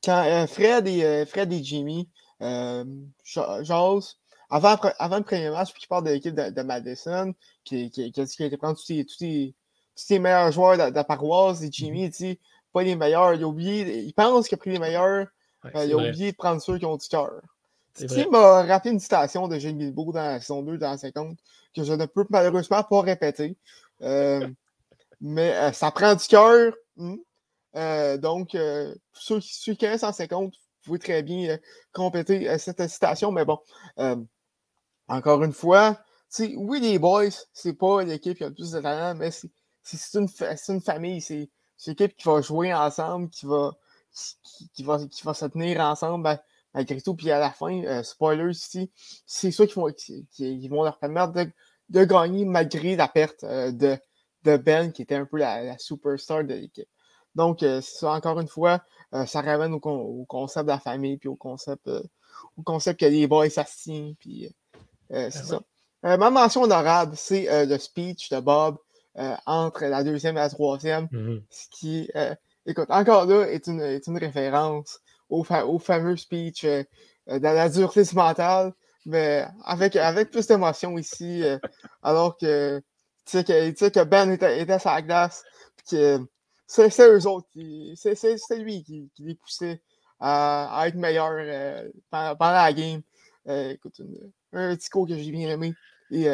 quand 0.04 0.46
Fred, 0.48 0.88
et, 0.88 1.24
Fred 1.24 1.52
et 1.52 1.62
Jimmy, 1.62 2.10
j'ose, 2.40 4.18
avant, 4.54 4.76
avant 5.00 5.16
le 5.16 5.24
premier 5.24 5.50
match, 5.50 5.72
puis 5.72 5.82
qui 5.82 5.88
parle 5.88 6.04
de 6.04 6.10
l'équipe 6.10 6.32
de, 6.32 6.62
Madison, 6.62 7.34
qui, 7.64 7.90
qui, 7.90 8.12
qui, 8.12 8.20
a 8.20 8.24
dit 8.24 8.36
qu'il 8.36 8.46
était 8.46 8.56
prendre 8.56 8.78
tous 8.78 8.88
les, 9.20 9.54
meilleurs 10.20 10.52
joueurs 10.52 10.76
de, 10.76 10.94
la 10.94 11.02
paroisse, 11.02 11.60
et 11.62 11.70
Jimmy, 11.72 12.06
mm 12.06 12.10
dit 12.10 12.38
pas 12.72 12.84
les 12.84 12.94
meilleurs. 12.94 13.34
Il 13.34 13.42
a 13.42 13.48
oublié, 13.48 13.98
il 13.98 14.14
pense 14.14 14.46
qu'il 14.46 14.54
a 14.54 14.58
pris 14.58 14.70
les 14.70 14.78
meilleurs. 14.78 15.26
Euh, 15.64 15.84
il 15.84 15.92
a 15.92 15.96
oublié 15.96 16.30
de 16.30 16.36
prendre 16.36 16.62
ceux 16.62 16.78
qui 16.78 16.86
ont 16.86 16.96
du 16.96 17.08
cœur. 17.08 17.32
Ce 17.96 18.04
qui 18.04 18.28
m'a 18.28 18.62
rappelé 18.62 18.92
une 18.92 19.00
citation 19.00 19.48
de 19.48 19.58
Gilles 19.58 19.76
Bilbo 19.76 20.12
dans 20.12 20.20
la 20.20 20.40
saison 20.40 20.62
2, 20.62 20.78
dans 20.78 20.90
la 20.90 20.98
50, 20.98 21.36
que 21.74 21.82
je 21.82 21.92
ne 21.92 22.06
peux 22.06 22.24
malheureusement 22.30 22.82
pas 22.84 23.00
répéter. 23.00 23.56
Euh, 24.02 24.48
mais 25.20 25.52
euh, 25.52 25.72
ça 25.72 25.90
prend 25.90 26.14
du 26.14 26.26
cœur. 26.26 26.74
Hmm. 26.96 27.16
donc, 28.18 28.56
ceux, 29.14 29.40
ceux, 29.40 29.74
qui 29.74 29.86
ont 29.86 29.98
150, 29.98 30.54
vous 30.54 30.60
pouvez 30.84 30.98
très 31.00 31.24
bien 31.24 31.58
compléter 31.92 32.56
cette 32.58 32.88
citation. 32.88 33.32
Mais 33.32 33.44
bon, 33.44 33.58
encore 35.08 35.42
une 35.42 35.52
fois, 35.52 35.98
oui, 36.56 36.80
les 36.80 36.98
boys, 36.98 37.30
c'est 37.52 37.74
pas 37.74 38.02
l'équipe 38.02 38.36
qui 38.36 38.44
a 38.44 38.48
le 38.48 38.54
plus 38.54 38.72
de 38.72 38.80
talent, 38.80 39.14
mais 39.16 39.30
c'est 39.30 40.18
une, 40.18 40.28
une 40.68 40.80
famille. 40.80 41.20
C'est 41.20 41.50
c'est 41.76 41.90
l'équipe 41.92 42.16
qui 42.16 42.28
va 42.28 42.40
jouer 42.40 42.72
ensemble, 42.72 43.28
qui 43.30 43.46
va, 43.46 43.72
qui, 44.74 44.82
va, 44.84 44.98
qui 45.06 45.22
va 45.22 45.34
se 45.34 45.46
tenir 45.46 45.80
ensemble 45.80 46.24
ben, 46.24 46.38
malgré 46.72 47.00
tout. 47.00 47.14
Puis 47.14 47.30
à 47.30 47.38
la 47.38 47.50
fin, 47.50 47.82
euh, 47.84 48.02
spoilers 48.02 48.50
ici, 48.50 48.90
c'est 49.26 49.50
ça 49.50 49.66
qui 49.66 49.74
vont, 49.74 49.92
qui, 49.92 50.68
vont 50.68 50.82
leur 50.84 50.98
permettre 50.98 51.32
de, 51.32 51.50
de, 51.90 52.04
gagner 52.04 52.44
malgré 52.44 52.96
la 52.96 53.08
perte 53.08 53.44
euh, 53.44 53.72
de, 53.72 53.98
de 54.44 54.56
Ben, 54.56 54.92
qui 54.92 55.02
était 55.02 55.16
un 55.16 55.26
peu 55.26 55.38
la, 55.38 55.76
superstar 55.78 56.44
de 56.44 56.54
l'équipe. 56.54 56.88
Donc, 57.34 57.62
euh, 57.62 57.80
ça, 57.80 58.12
encore 58.12 58.40
une 58.40 58.48
fois, 58.48 58.82
ça 59.26 59.42
ramène 59.42 59.74
au, 59.74 60.24
concept 60.26 60.66
de 60.66 60.70
la 60.70 60.80
famille, 60.80 61.18
puis 61.18 61.28
au 61.28 61.36
concept, 61.36 61.88
au 62.56 62.62
concept 62.62 62.98
que 62.98 63.06
les 63.06 63.28
boys 63.28 63.48
s'assignent, 63.48 64.14
puis 64.16 64.52
c'est 65.10 65.30
ça. 65.30 65.60
ma 66.02 66.30
mention 66.30 66.62
honorable, 66.62 67.14
c'est 67.16 67.66
le 67.66 67.78
speech 67.78 68.30
de 68.30 68.40
Bob 68.40 68.76
euh, 69.16 69.36
entre 69.46 69.84
la 69.84 70.02
deuxième 70.02 70.36
et 70.36 70.40
la 70.40 70.48
troisième, 70.48 71.04
mm-hmm. 71.06 71.42
ce 71.48 71.66
qui, 71.70 72.10
euh, 72.16 72.34
écoute, 72.66 72.90
encore 72.90 73.26
là, 73.26 73.44
est 73.44 73.68
une, 73.68 73.80
est 73.80 74.04
une 74.08 74.18
référence 74.18 74.98
au, 75.30 75.46
au, 75.48 75.78
fameux 75.78 76.16
speech 76.16 76.64
euh, 76.64 76.82
de 77.28 77.38
la 77.38 77.68
dureté 77.68 78.02
mentale, 78.12 78.72
mais 79.06 79.46
avec, 79.64 79.94
avec 79.94 80.32
plus 80.32 80.48
d'émotion 80.48 80.98
ici, 80.98 81.44
alors 82.02 82.36
que 82.36 82.82
tu 83.24 83.38
sais 83.38 83.44
que, 83.44 83.88
que, 83.88 84.02
Ben 84.02 84.32
était, 84.32 84.60
était 84.60 84.80
sur 84.80 84.90
la 84.90 85.02
glace, 85.02 85.44
que 85.88 86.18
c'est 86.66 86.90
eux 86.98 87.28
autres, 87.28 87.46
c'est 87.94 88.58
lui 88.58 88.82
qui, 88.82 89.12
qui, 89.14 89.22
les 89.22 89.36
poussait 89.36 89.80
à, 90.18 90.76
à 90.76 90.88
être 90.88 90.96
meilleur 90.96 91.30
pendant, 92.10 92.34
pendant, 92.34 92.52
la 92.52 92.72
game. 92.72 93.00
écoute, 93.46 94.00
un 94.54 94.76
petit 94.76 94.88
cours 94.90 95.06
que 95.06 95.16
j'ai 95.16 95.30
bien 95.30 95.50
aimé. 95.50 95.74
Et, 96.10 96.28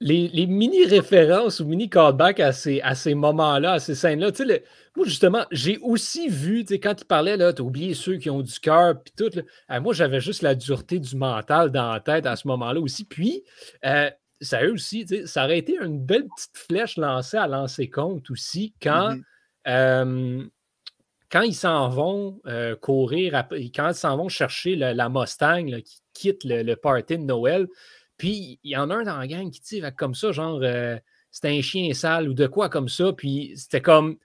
les, 0.00 0.46
mini-références 0.46 1.60
ou 1.60 1.66
mini-callbacks 1.66 2.40
à 2.40 2.52
ces, 2.52 2.80
à 2.82 2.94
ces 2.94 3.14
moments-là, 3.14 3.72
à 3.72 3.78
ces 3.78 3.94
scènes-là, 3.94 4.32
tu 4.32 4.46
sais, 4.46 4.64
moi, 4.96 5.06
justement, 5.06 5.46
j'ai 5.50 5.78
aussi 5.78 6.28
vu, 6.28 6.64
tu 6.64 6.74
sais, 6.74 6.80
quand 6.80 7.00
il 7.00 7.04
parlait, 7.04 7.36
là, 7.36 7.52
t'as 7.52 7.62
oublié 7.62 7.94
ceux 7.94 8.16
qui 8.16 8.28
ont 8.28 8.42
du 8.42 8.58
cœur, 8.60 9.02
puis 9.02 9.14
tout, 9.16 9.30
là, 9.68 9.80
moi, 9.80 9.94
j'avais 9.94 10.20
juste 10.20 10.42
la 10.42 10.54
dureté 10.54 10.98
du 10.98 11.16
mental 11.16 11.70
dans 11.70 11.92
la 11.92 12.00
tête 12.00 12.26
à 12.26 12.36
ce 12.36 12.46
moment-là 12.48 12.80
aussi. 12.80 13.04
Puis, 13.04 13.44
euh, 13.84 14.10
ça 14.40 14.62
aussi, 14.64 15.06
tu 15.06 15.16
sais, 15.16 15.26
ça 15.26 15.44
aurait 15.44 15.58
été 15.58 15.78
une 15.80 16.04
belle 16.04 16.26
petite 16.36 16.58
flèche 16.58 16.96
lancée 16.96 17.38
à 17.38 17.46
lancer 17.46 17.88
compte 17.88 18.30
aussi 18.30 18.74
quand 18.82 19.16
mm-hmm. 19.64 20.48
quand 21.30 21.42
ils 21.42 21.54
s'en 21.54 21.88
vont 21.88 22.40
courir, 22.82 23.46
quand 23.74 23.88
ils 23.88 23.94
s'en 23.94 24.16
vont 24.16 24.28
chercher 24.28 24.76
la 24.76 25.08
Mustang 25.08 25.80
qui 25.82 26.03
quitte 26.14 26.44
le, 26.44 26.74
party 26.74 27.18
de 27.18 27.24
Noël, 27.24 27.68
puis 28.16 28.58
il 28.64 28.70
y 28.70 28.76
en 28.76 28.90
a 28.90 28.94
un 28.96 29.02
dans 29.02 29.18
la 29.18 29.26
gang 29.26 29.50
qui 29.50 29.60
tire 29.60 29.94
comme 29.94 30.14
ça, 30.14 30.32
genre 30.32 30.62
c'était 31.30 31.48
un 31.48 31.60
chien 31.60 31.92
sale 31.92 32.28
ou 32.28 32.34
de 32.34 32.46
quoi 32.46 32.68
comme 32.68 32.88
ça, 32.88 33.12
puis 33.12 33.52
c'était 33.56 33.82
comme 33.82 34.16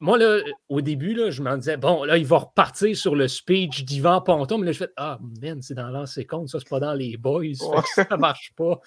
moi, 0.00 0.16
là, 0.16 0.40
au 0.68 0.80
début, 0.80 1.14
là, 1.14 1.30
je 1.30 1.42
me 1.42 1.56
disais, 1.56 1.76
bon, 1.76 2.04
là, 2.04 2.16
il 2.16 2.24
va 2.26 2.38
repartir 2.38 2.96
sur 2.96 3.14
le 3.14 3.28
speech 3.28 3.84
d'Ivan 3.84 4.22
Ponton, 4.22 4.58
mais 4.58 4.66
là, 4.66 4.72
je 4.72 4.78
fais, 4.78 4.90
ah, 4.96 5.18
man, 5.42 5.60
c'est 5.60 5.74
dans 5.74 5.88
l'ancien 5.88 6.24
compte, 6.24 6.48
ça, 6.48 6.58
c'est 6.58 6.68
pas 6.68 6.80
dans 6.80 6.94
les 6.94 7.16
boys, 7.16 7.54
ça 7.94 8.16
marche 8.18 8.52
pas. 8.56 8.80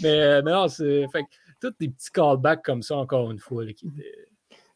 Mais, 0.00 0.20
euh, 0.20 0.42
mais 0.44 0.52
non, 0.52 0.68
c'est. 0.68 1.06
Fait 1.10 1.24
tous 1.60 1.74
des 1.78 1.88
petits 1.88 2.10
callbacks 2.10 2.64
comme 2.64 2.82
ça, 2.82 2.96
encore 2.96 3.30
une 3.30 3.38
fois, 3.38 3.64
là, 3.64 3.72
qui 3.72 3.88
étaient. 3.88 4.28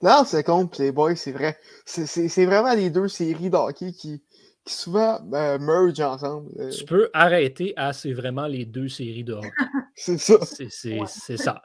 Là, 0.03 0.25
c'est 0.27 0.45
compte, 0.45 0.79
les 0.79 0.93
boys, 0.93 1.17
c'est 1.17 1.33
vrai. 1.33 1.59
C'est 1.85 2.45
vraiment 2.45 2.75
les 2.75 2.91
deux 2.91 3.09
séries 3.09 3.49
d'hockey 3.49 3.93
qui, 3.93 4.23
qui 4.66 4.74
souvent 4.74 5.20
euh, 5.33 5.59
merge 5.59 6.00
ensemble. 6.00 6.50
Euh. 6.59 6.70
Tu 6.70 6.85
peux 6.85 7.09
arrêter 7.14 7.72
à 7.76 7.92
c'est 7.92 8.12
vraiment 8.12 8.46
les 8.46 8.66
deux 8.66 8.88
séries 8.88 9.24
de 9.24 9.35
hockey. 9.35 9.50
c'est 9.94 10.18
ça. 10.18 10.38
C'est 10.44 11.37
ça. 11.37 11.62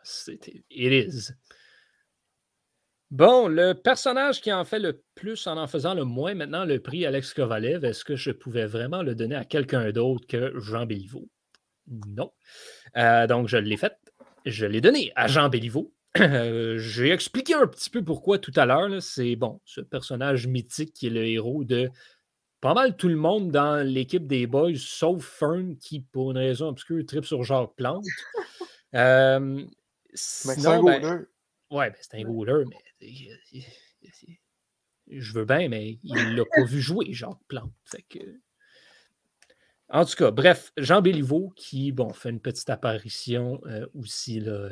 It 0.70 1.10
is. 1.10 1.32
Bon, 3.10 3.50
le 3.50 3.74
personnage 3.74 4.40
qui 4.40 4.54
en 4.54 4.64
fait 4.64 4.80
le 4.80 5.04
plus 5.16 5.46
en 5.48 5.58
en 5.58 5.68
faisant 5.68 5.96
le 5.96 6.06
moins 6.06 6.34
maintenant, 6.34 6.64
le 6.64 6.80
prix 6.80 7.06
Alex 7.06 7.34
Kovalev, 7.34 7.84
est-ce 7.84 8.06
que 8.06 8.16
je 8.16 8.32
pouvais 8.32 8.66
vraiment 8.66 9.02
le 9.02 9.16
donner 9.16 9.36
à 9.36 9.44
quelqu'un 9.44 9.92
d'autre 9.92 10.26
que 10.28 10.54
Jean 10.60 10.86
Béliveau? 10.86 11.28
Non. 12.08 12.32
Euh, 12.96 13.28
donc, 13.28 13.50
je 13.50 13.58
l'ai 13.58 13.76
fait. 13.76 13.98
Je 14.46 14.66
l'ai 14.66 14.80
donné 14.80 15.12
à 15.16 15.28
Jean 15.28 15.50
Béliveau. 15.50 15.92
J'ai 16.16 17.10
expliqué 17.12 17.54
un 17.54 17.68
petit 17.68 17.90
peu 17.90 18.04
pourquoi 18.04 18.38
tout 18.38 18.54
à 18.56 18.66
l'heure. 18.66 19.02
C'est 19.02 19.36
bon, 19.36 19.60
ce 19.66 19.82
personnage 19.82 20.48
mythique 20.48 20.94
qui 20.94 21.08
est 21.08 21.12
le 21.12 21.26
héros 21.26 21.64
de 21.64 21.90
pas 22.62 22.76
mal 22.76 22.96
tout 22.96 23.10
le 23.10 23.16
monde 23.16 23.52
dans 23.52 23.86
l'équipe 23.86 24.28
des 24.28 24.48
Boys, 24.48 24.78
sauf 24.78 25.26
Fern, 25.26 25.76
qui, 25.78 26.00
pour 26.00 26.32
une 26.32 26.38
raison 26.38 26.70
obscure, 26.70 27.04
tripe 27.06 27.26
sur 27.26 27.44
Jacques 27.44 27.76
Plante. 27.76 28.06
Euh, 28.94 29.66
sinon, 30.14 30.84
ben, 30.84 31.26
Ouais, 31.72 31.90
ben, 31.92 31.96
c'est 32.02 32.18
un 32.18 32.24
goaler, 32.24 32.66
mais 32.70 33.10
je 35.08 35.34
veux 35.34 35.46
bien, 35.46 35.70
mais 35.70 35.98
il 36.04 36.14
ne 36.14 36.36
l'a 36.36 36.44
pas 36.44 36.66
vu 36.66 36.82
jouer, 36.82 37.14
Jacques 37.14 37.40
Plante. 37.48 37.72
En 39.88 40.04
tout 40.04 40.16
cas, 40.16 40.32
bref, 40.32 40.74
Jean 40.76 41.02
Béliveau 41.02 41.54
qui 41.56 41.94
bon, 41.94 42.12
fait 42.12 42.32
une 42.32 42.42
petite 42.42 42.70
apparition 42.70 43.62
euh, 43.66 43.88
aussi 43.94 44.42
là, 44.42 44.70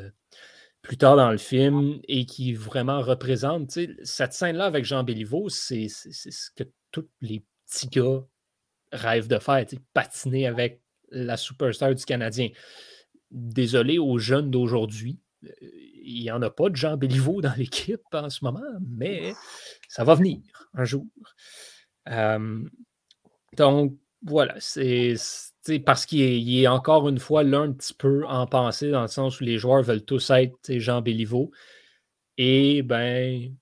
plus 0.82 0.98
tard 0.98 1.16
dans 1.16 1.32
le 1.32 1.38
film 1.38 2.00
et 2.08 2.26
qui 2.26 2.54
vraiment 2.54 3.02
représente 3.02 3.78
cette 4.04 4.34
scène-là 4.34 4.66
avec 4.66 4.86
Jean 4.86 5.04
Béliveau, 5.04 5.50
c'est 5.50 5.88
ce 5.90 6.52
que 6.56 6.64
tous 6.92 7.08
les 7.22 7.44
petits 7.70 7.88
gars 7.88 8.24
rêvent 8.92 9.28
de 9.28 9.40
faire, 9.40 9.66
patiner 9.94 10.48
avec 10.48 10.82
la 11.12 11.38
superstar 11.38 11.94
du 11.94 12.04
Canadien. 12.04 12.50
Désolé 13.32 14.00
aux 14.00 14.18
jeunes 14.18 14.50
d'aujourd'hui, 14.50 15.20
euh, 15.44 15.50
il 16.04 16.24
n'y 16.24 16.32
en 16.32 16.42
a 16.42 16.50
pas 16.50 16.70
de 16.70 16.76
Jean 16.76 16.98
Béliveau 16.98 17.42
dans 17.42 17.54
l'équipe 17.58 18.02
en 18.14 18.30
ce 18.30 18.44
moment, 18.44 18.62
mais 18.98 19.34
ça 19.88 20.04
va 20.04 20.16
venir 20.16 20.40
un 20.74 20.86
jour. 20.86 21.06
donc, 23.58 23.98
voilà, 24.24 24.56
c'est 24.60 25.16
parce 25.86 26.06
qu'il 26.06 26.60
est, 26.60 26.68
encore 26.68 27.08
une 27.08 27.20
fois 27.20 27.44
là 27.44 27.60
un 27.60 27.72
petit 27.72 27.94
peu 27.94 28.26
en 28.26 28.48
pensée, 28.48 28.92
dans 28.92 29.04
le 29.04 29.08
sens 29.08 29.40
où 29.40 29.44
les 29.44 29.58
joueurs 29.58 29.84
veulent 29.84 30.04
tous 30.04 30.30
être 30.32 30.78
Jean 30.78 31.02
Béliveau. 31.02 31.52
Et 32.38 32.82
ben, 32.82 33.54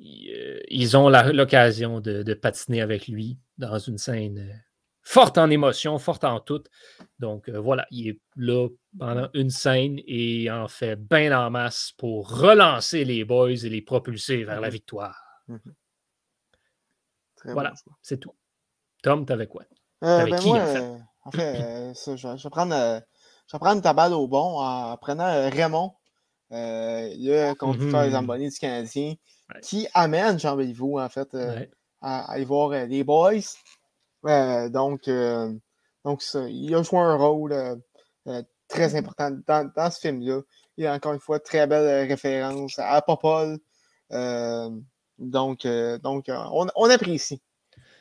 euh, 0.00 0.60
ils 0.68 0.96
ont 0.96 1.08
l'occasion 1.08 2.00
de, 2.00 2.34
patiner 2.34 2.80
avec 2.80 3.08
lui 3.08 3.38
dans 3.62 3.78
une 3.78 3.98
scène 3.98 4.38
euh, 4.38 4.54
forte 5.02 5.38
en 5.38 5.50
émotion, 5.50 5.98
forte 5.98 6.24
en 6.24 6.40
tout. 6.40 6.62
Donc 7.18 7.48
euh, 7.48 7.58
voilà, 7.58 7.86
il 7.90 8.08
est 8.08 8.20
là 8.36 8.68
pendant 8.98 9.28
une 9.34 9.50
scène 9.50 9.98
et 10.06 10.50
en 10.50 10.68
fait 10.68 10.96
bien 10.96 11.38
en 11.38 11.50
masse 11.50 11.92
pour 11.96 12.30
relancer 12.30 13.04
les 13.04 13.24
boys 13.24 13.50
et 13.50 13.68
les 13.68 13.82
propulser 13.82 14.44
vers 14.44 14.60
la 14.60 14.68
mhm. 14.68 14.72
victoire. 14.72 15.22
Mhm. 15.48 15.74
Voilà, 17.46 17.72
c'est 18.02 18.18
tout. 18.18 18.34
Tom, 19.02 19.26
t'avais 19.26 19.48
quoi? 19.48 19.64
Euh, 20.04 20.26
ben 20.26 20.38
qui, 20.38 20.48
moi, 20.48 20.62
en 21.24 21.30
fait, 21.32 21.60
euh, 21.60 21.92
je, 21.94 22.28
vais 22.28 22.50
prendre, 22.50 23.02
je 23.48 23.80
ta 23.80 23.92
balle 23.92 24.12
au 24.12 24.28
bon 24.28 24.60
en 24.60 24.96
prenant 24.96 25.50
Raymond, 25.50 25.92
le 26.50 27.52
conducteur 27.54 28.04
des 28.04 28.14
abonnés 28.14 28.48
du 28.48 28.56
Canadien, 28.56 29.14
qui 29.60 29.88
amène 29.92 30.38
Jean 30.38 30.54
Béliveau, 30.54 31.00
en 31.00 31.08
fait, 31.08 31.36
à, 32.02 32.30
aller 32.32 32.44
voir 32.44 32.70
les 32.86 33.04
boys 33.04 33.40
donc, 34.22 35.08
euh, 35.08 35.52
donc 36.04 36.22
ça, 36.22 36.48
il 36.48 36.74
a 36.74 36.82
joué 36.82 36.98
un 36.98 37.16
rôle 37.16 37.52
euh, 37.52 37.76
euh, 38.28 38.42
très 38.68 38.94
important 38.94 39.30
dans, 39.46 39.90
ce 39.90 39.98
film-là. 40.00 40.40
Il 40.76 40.84
y 40.84 40.86
a 40.86 40.94
encore 40.94 41.12
une 41.12 41.20
fois 41.20 41.38
très 41.40 41.66
belle 41.66 42.08
référence 42.08 42.78
à 42.78 43.02
Popol. 43.02 43.58
donc, 45.18 45.66
donc 45.66 46.24
on, 46.28 46.90
apprécie. 46.90 47.42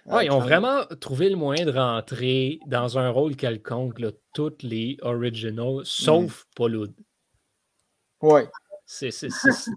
ils 0.06 0.32
ont 0.32 0.40
vraiment 0.40 0.86
trouvé 1.00 1.30
le 1.30 1.36
moyen 1.36 1.66
de 1.66 1.72
rentrer 1.72 2.60
dans 2.68 2.98
un 2.98 3.10
rôle 3.10 3.36
quelconque, 3.36 4.00
là, 4.00 4.12
toutes 4.34 4.64
les 4.64 4.98
originals, 5.02 5.82
sauf 5.84 6.44
mmh. 6.44 6.46
Paul 6.56 6.88
Oui. 8.22 8.42
C'est 8.94 9.14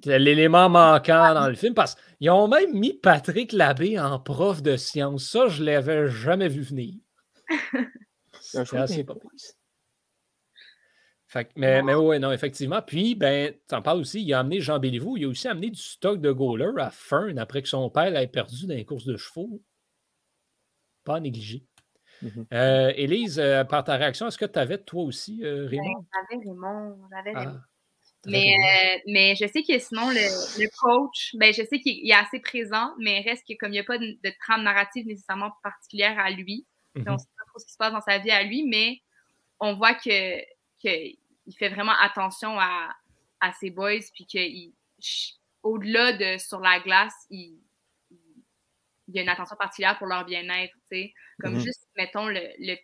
l'élément 0.06 0.68
manquant 0.68 1.34
dans 1.34 1.48
le 1.48 1.54
film 1.54 1.72
parce 1.72 1.94
qu'ils 2.18 2.30
ont 2.30 2.48
même 2.48 2.72
mis 2.72 2.94
Patrick 2.94 3.52
Labbé 3.52 3.98
en 3.98 4.18
prof 4.18 4.60
de 4.60 4.76
sciences. 4.76 5.28
Ça, 5.28 5.46
je 5.46 5.62
ne 5.62 5.66
l'avais 5.66 6.08
jamais 6.08 6.48
vu 6.48 6.62
venir. 6.62 6.94
C'est 8.40 8.74
assez 8.74 9.04
pas 9.04 9.14
fait, 11.34 11.50
mais, 11.56 11.82
mais 11.82 11.94
oui, 11.94 12.20
non, 12.20 12.30
effectivement. 12.30 12.80
Puis, 12.80 13.14
ben, 13.14 13.52
tu 13.68 13.74
en 13.74 13.82
parles 13.82 13.98
aussi, 13.98 14.22
il 14.22 14.32
a 14.32 14.38
amené 14.38 14.60
Jean 14.60 14.78
Béliveau, 14.78 15.16
il 15.16 15.24
a 15.24 15.28
aussi 15.28 15.48
amené 15.48 15.70
du 15.70 15.80
stock 15.80 16.20
de 16.20 16.30
goaler 16.30 16.70
à 16.78 16.90
Fern 16.90 17.38
après 17.38 17.62
que 17.62 17.68
son 17.68 17.90
père 17.90 18.10
l'ait 18.10 18.28
perdu 18.28 18.66
dans 18.66 18.74
les 18.74 18.84
courses 18.84 19.04
de 19.04 19.16
chevaux. 19.16 19.60
Pas 21.02 21.18
négligé. 21.20 21.66
Euh, 22.52 22.92
Élise, 22.94 23.38
euh, 23.38 23.64
par 23.64 23.84
ta 23.84 23.96
réaction, 23.96 24.28
est-ce 24.28 24.38
que 24.38 24.44
tu 24.44 24.58
avais 24.58 24.78
toi 24.78 25.02
aussi, 25.02 25.44
euh, 25.44 25.66
Raymond? 25.66 26.06
J'avais 26.12 26.44
Raymond. 26.44 26.98
J'avais 27.10 27.32
ah. 27.34 27.56
Mais, 28.26 28.54
euh, 28.54 29.00
mais 29.06 29.34
je 29.34 29.46
sais 29.46 29.62
que 29.62 29.78
sinon, 29.78 30.08
le, 30.10 30.68
coach, 30.80 31.34
ben, 31.34 31.52
je 31.52 31.62
sais 31.62 31.80
qu'il 31.80 32.08
est 32.08 32.14
assez 32.14 32.40
présent, 32.40 32.94
mais 32.98 33.20
reste 33.20 33.46
que 33.46 33.54
comme 33.58 33.70
il 33.70 33.74
n'y 33.74 33.78
a 33.80 33.84
pas 33.84 33.98
de, 33.98 34.34
trame 34.40 34.62
narrative 34.62 35.06
nécessairement 35.06 35.52
particulière 35.62 36.18
à 36.18 36.30
lui, 36.30 36.66
on 36.96 37.00
ne 37.00 37.18
sait 37.18 37.26
pas 37.36 37.44
trop 37.48 37.58
ce 37.58 37.66
qui 37.66 37.72
se 37.72 37.76
passe 37.78 37.92
dans 37.92 38.00
sa 38.00 38.18
vie 38.18 38.30
à 38.30 38.42
lui, 38.42 38.64
mais 38.64 39.00
on 39.60 39.74
voit 39.74 39.94
que, 39.94 40.40
que 40.82 41.14
il 41.46 41.54
fait 41.58 41.68
vraiment 41.68 41.94
attention 42.00 42.58
à, 42.58 42.88
à 43.40 43.52
ses 43.52 43.70
boys, 43.70 44.00
puis 44.14 44.26
qu'au-delà 44.26 46.12
de 46.12 46.38
sur 46.38 46.60
la 46.60 46.80
glace, 46.80 47.14
il, 47.30 47.60
il, 49.08 49.14
y 49.14 49.18
a 49.18 49.22
une 49.22 49.28
attention 49.28 49.56
particulière 49.56 49.98
pour 49.98 50.06
leur 50.06 50.24
bien-être, 50.24 50.72
tu 50.90 50.96
sais. 50.96 51.14
Comme 51.40 51.56
mm-hmm. 51.56 51.64
juste, 51.64 51.88
mettons, 51.96 52.26
le, 52.26 52.40
le 52.58 52.76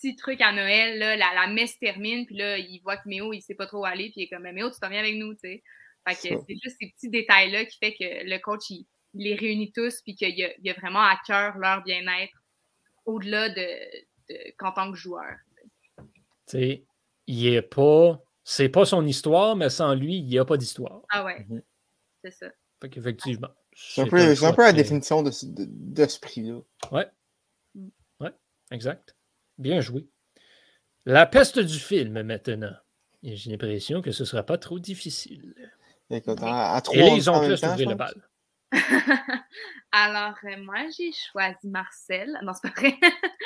petit 0.00 0.16
truc 0.16 0.40
à 0.40 0.52
Noël, 0.52 0.98
là, 0.98 1.16
la, 1.16 1.46
messe 1.48 1.78
termine, 1.78 2.26
puis 2.26 2.36
là, 2.36 2.58
il 2.58 2.80
voit 2.82 2.96
que 2.96 3.08
Méo, 3.08 3.32
il 3.32 3.42
sait 3.42 3.54
pas 3.54 3.66
trop 3.66 3.80
où 3.80 3.84
aller, 3.84 4.10
puis 4.10 4.22
il 4.22 4.22
est 4.24 4.28
comme, 4.28 4.50
Méo, 4.50 4.70
tu 4.70 4.78
t'en 4.80 4.88
viens 4.88 5.00
avec 5.00 5.16
nous, 5.16 5.34
tu 5.34 5.40
sais. 5.40 5.62
Fait 6.08 6.14
que 6.14 6.42
c'est 6.46 6.56
juste 6.62 6.76
ces 6.80 6.88
petits 6.90 7.10
détails-là 7.10 7.66
qui 7.66 7.76
fait 7.76 7.92
que 7.92 8.26
le 8.26 8.38
coach, 8.38 8.70
il, 8.70 8.86
les 9.14 9.34
réunit 9.34 9.72
tous, 9.72 10.00
puis 10.02 10.14
qu'il 10.14 10.44
a, 10.44 10.70
a, 10.70 10.72
vraiment 10.74 11.02
à 11.02 11.18
cœur 11.26 11.58
leur 11.58 11.82
bien-être 11.82 12.32
au-delà 13.04 13.48
de, 13.50 14.52
qu'en 14.56 14.72
tant 14.72 14.90
que 14.90 14.96
joueur. 14.96 15.36
Tu 15.98 16.04
sais, 16.46 16.84
il 17.26 17.46
est 17.46 17.62
pas. 17.62 18.22
C'est 18.42 18.68
pas 18.68 18.84
son 18.84 19.06
histoire, 19.06 19.54
mais 19.56 19.68
sans 19.68 19.94
lui, 19.94 20.16
il 20.16 20.24
n'y 20.24 20.38
a 20.38 20.44
pas 20.44 20.56
d'histoire. 20.56 21.02
Ah 21.10 21.24
ouais. 21.24 21.44
Mhm. 21.48 21.62
C'est 22.24 22.30
ça. 22.30 22.50
Fait 22.80 22.88
qu'effectivement. 22.88 23.50
C'est 23.72 24.02
un, 24.02 24.06
peu, 24.06 24.18
un 24.18 24.52
peu 24.52 24.62
la 24.62 24.72
définition 24.72 25.22
de, 25.22 25.30
de, 25.30 26.06
ce 26.06 26.18
prix-là. 26.18 26.60
Ouais. 26.90 27.06
Mm. 27.74 27.88
Ouais, 28.20 28.32
exact. 28.72 29.14
Bien 29.60 29.82
joué. 29.82 30.08
La 31.04 31.26
peste 31.26 31.58
du 31.58 31.78
film 31.78 32.22
maintenant. 32.22 32.72
J'ai 33.22 33.50
l'impression 33.50 34.00
que 34.00 34.10
ce 34.10 34.22
ne 34.22 34.26
sera 34.26 34.42
pas 34.42 34.56
trop 34.56 34.78
difficile. 34.78 35.54
Écoute, 36.08 36.38
à, 36.42 36.80
trois 36.82 36.96
Et 36.96 37.10
les 37.10 37.28
ont 37.28 37.40
plus 37.40 37.62
le 37.62 37.94
bal. 37.94 38.14
Alors, 39.92 40.34
euh, 40.44 40.56
moi, 40.64 40.86
j'ai 40.96 41.10
choisi 41.12 41.68
Marcel. 41.68 42.38
Non, 42.42 42.52
c'est 42.54 42.72
pas 42.72 42.80
vrai. 42.80 42.94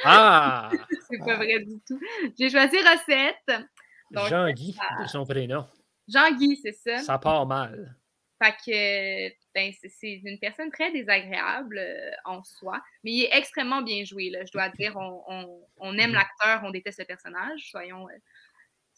Ah! 0.05 0.71
c'est 1.11 1.19
pas 1.19 1.35
vrai 1.35 1.65
du 1.65 1.81
tout. 1.85 1.99
J'ai 2.39 2.49
choisi 2.49 2.77
Recette. 2.77 3.67
Jean-Guy, 4.13 4.77
euh, 4.79 5.03
de 5.03 5.09
son 5.09 5.25
prénom. 5.25 5.67
Jean-Guy, 6.07 6.61
c'est 6.63 6.73
ça. 6.75 6.99
Ça 6.99 7.19
part 7.19 7.45
mal. 7.45 7.97
Fait 8.43 8.55
que 8.67 9.29
ben, 9.55 9.73
c'est 9.89 10.21
une 10.25 10.39
personne 10.41 10.71
très 10.73 10.91
désagréable 10.91 11.79
euh, 11.79 12.11
en 12.25 12.43
soi, 12.43 12.83
mais 13.05 13.13
il 13.13 13.25
est 13.25 13.37
extrêmement 13.37 13.83
bien 13.83 14.05
joué. 14.05 14.31
Là, 14.31 14.45
je 14.45 14.51
dois 14.51 14.69
dire, 14.71 14.97
on, 14.97 15.99
aime 15.99 16.11
mhm. 16.11 16.15
l'acteur, 16.15 16.63
on 16.65 16.71
déteste 16.71 16.99
le 16.99 17.05
personnage. 17.05 17.71
Soyons, 17.71 18.09
euh, 18.09 18.19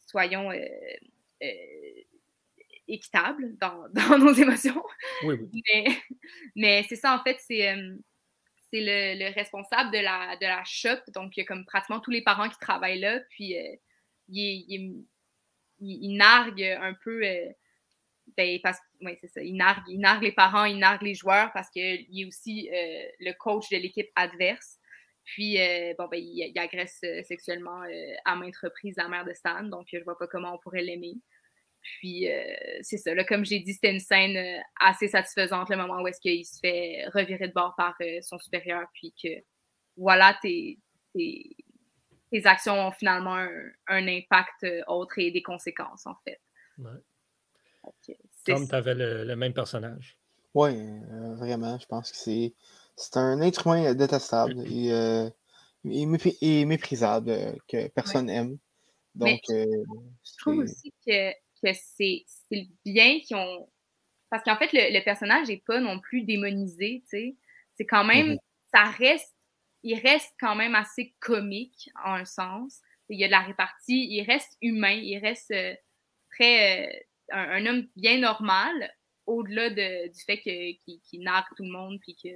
soyons 0.07 0.51
euh, 0.51 1.49
équitable 2.89 3.57
dans, 3.59 3.89
dans, 3.93 4.19
nos 4.19 4.33
émotions. 4.33 4.83
Oui, 5.25 5.37
oui. 5.39 5.63
Mais, 5.69 5.99
mais 6.55 6.87
c'est 6.89 6.97
ça, 6.97 7.15
en 7.15 7.23
fait, 7.23 7.39
c'est 7.41 7.75
c'est 8.73 8.81
le, 8.81 9.25
le, 9.25 9.33
responsable 9.33 9.93
de 9.93 9.99
la, 9.99 10.37
de 10.37 10.47
la 10.47 10.65
shop. 10.65 11.13
Donc, 11.15 11.37
il 11.37 11.41
y 11.41 11.43
a 11.45 11.47
comme 11.47 11.65
pratiquement 11.65 12.01
tous 12.01 12.11
les 12.11 12.23
parents 12.23 12.49
qui 12.49 12.59
travaillent 12.59 12.99
là. 12.99 13.21
Puis, 13.31 13.55
il, 14.29 14.65
il, 14.69 15.05
il, 15.79 16.17
nargue 16.17 16.65
un 16.81 16.95
peu. 16.95 17.23
Ben, 18.37 18.59
parce 18.65 18.81
oui, 19.03 19.17
c'est 19.21 19.29
ça. 19.29 19.43
Il 19.43 19.57
nargue, 19.57 19.85
il 19.89 19.99
nargue, 19.99 20.23
les 20.23 20.33
parents, 20.33 20.65
il 20.65 20.79
nargue 20.79 21.03
les 21.03 21.15
joueurs 21.15 21.53
parce 21.53 21.71
qu'il 21.71 21.83
est 21.83 22.25
aussi 22.27 22.69
le 22.71 23.33
coach 23.33 23.69
de 23.71 23.77
l'équipe 23.77 24.09
adverse. 24.17 24.79
Puis, 25.27 25.61
euh, 25.61 25.93
bon, 25.99 26.07
ben, 26.07 26.21
il, 26.23 26.57
agresse 26.57 27.01
euh, 27.05 27.23
sexuellement 27.25 27.83
euh, 27.83 28.13
à 28.25 28.37
maintes 28.37 28.57
reprises 28.59 28.95
la 28.97 29.09
mère 29.09 29.25
de 29.25 29.35
Stan, 29.35 29.65
donc 29.65 29.89
je 29.93 29.99
vois 30.05 30.17
pas 30.17 30.29
comment 30.29 30.55
on 30.55 30.59
pourrait 30.59 30.83
l'aimer. 30.83 31.15
Puis, 31.83 32.27
c'est 32.81 32.97
ça. 32.97 33.15
Là, 33.15 33.23
comme 33.23 33.45
j'ai 33.45 33.61
dit, 33.61 33.73
c'était 33.73 33.93
une 33.93 34.01
scène 34.01 34.61
assez 34.81 35.07
satisfaisante, 35.07 35.71
le 35.71 35.77
moment 35.77 36.03
où 36.03 36.09
est-ce 36.09 36.21
qu'il 36.21 36.45
se 36.45 36.59
fait 36.59 37.07
revirer 37.15 37.47
de 37.47 37.53
bord 37.53 37.77
par 37.77 37.97
son 38.23 38.41
supérieur, 38.41 38.89
puis 38.93 39.15
que, 39.23 39.29
voilà, 39.97 40.37
tes, 40.43 40.81
tes, 41.15 41.55
actions 42.45 42.89
ont 42.89 42.91
finalement 42.91 43.37
un, 43.87 44.09
impact 44.09 44.67
autre 44.89 45.21
et 45.21 45.31
des 45.31 45.43
conséquences, 45.43 46.09
en 46.09 46.17
fait. 46.25 46.41
Ouais. 46.79 46.91
Comme 48.47 48.69
tu 48.69 48.75
avais 48.75 48.95
le, 48.95 49.37
même 49.37 49.53
personnage. 49.53 50.19
Oui, 50.55 50.73
vraiment. 51.37 51.79
Je 51.79 51.87
pense 51.87 52.11
que 52.11 52.17
c'est 52.17 52.55
c'est 52.97 53.19
un 53.19 53.41
être 53.43 53.67
humain 53.67 53.95
détestable 53.95 54.59
et, 54.67 54.91
euh, 54.91 55.29
méprisable 55.85 57.31
euh, 57.31 57.53
que 57.69 57.89
personne 57.89 58.27
n'aime. 58.27 58.59
Donc, 59.15 59.41
euh, 59.51 59.65
je 60.25 60.39
trouve 60.39 60.59
aussi 60.59 60.93
que, 61.07 61.33
que 61.63 61.73
c'est 61.73 62.25
bien 62.85 63.21
qu'ils 63.21 63.37
ont. 63.37 63.69
Parce 64.31 64.43
qu'en 64.43 64.57
fait, 64.57 64.71
le, 64.73 65.05
personnage 65.05 65.49
n'est 65.49 65.63
pas 65.67 65.79
non 65.79 66.01
plus 66.01 66.23
démonisé, 66.23 67.03
tu 67.03 67.09
sais. 67.09 67.37
C'est 67.77 67.87
quand 67.87 68.05
même. 68.05 68.35
Mm-hmm. 68.35 68.39
Ça 68.75 68.85
reste. 68.85 69.35
Il 69.83 70.01
reste 70.01 70.35
quand 70.41 70.57
même 70.57 70.75
assez 70.75 71.15
comique, 71.21 71.91
en 72.05 72.15
un 72.15 72.25
sens. 72.25 72.81
Il 73.09 73.21
y 73.21 73.25
a 73.25 73.29
de 73.29 73.33
la 73.33 73.41
répartie. 73.41 74.09
Il 74.11 74.23
reste 74.25 74.57
humain. 74.61 74.99
Il 75.03 75.19
reste 75.19 75.55
très. 76.31 77.07
Un, 77.33 77.67
homme 77.67 77.87
bien 77.97 78.19
normal, 78.19 78.91
au-delà 79.27 79.71
de, 79.71 80.13
du 80.13 80.21
fait 80.25 80.39
qu'il 80.41 81.23
nargue 81.23 81.47
tout 81.57 81.65
le 81.65 81.73
monde. 81.73 81.99
Puis 82.01 82.17
que, 82.17 82.29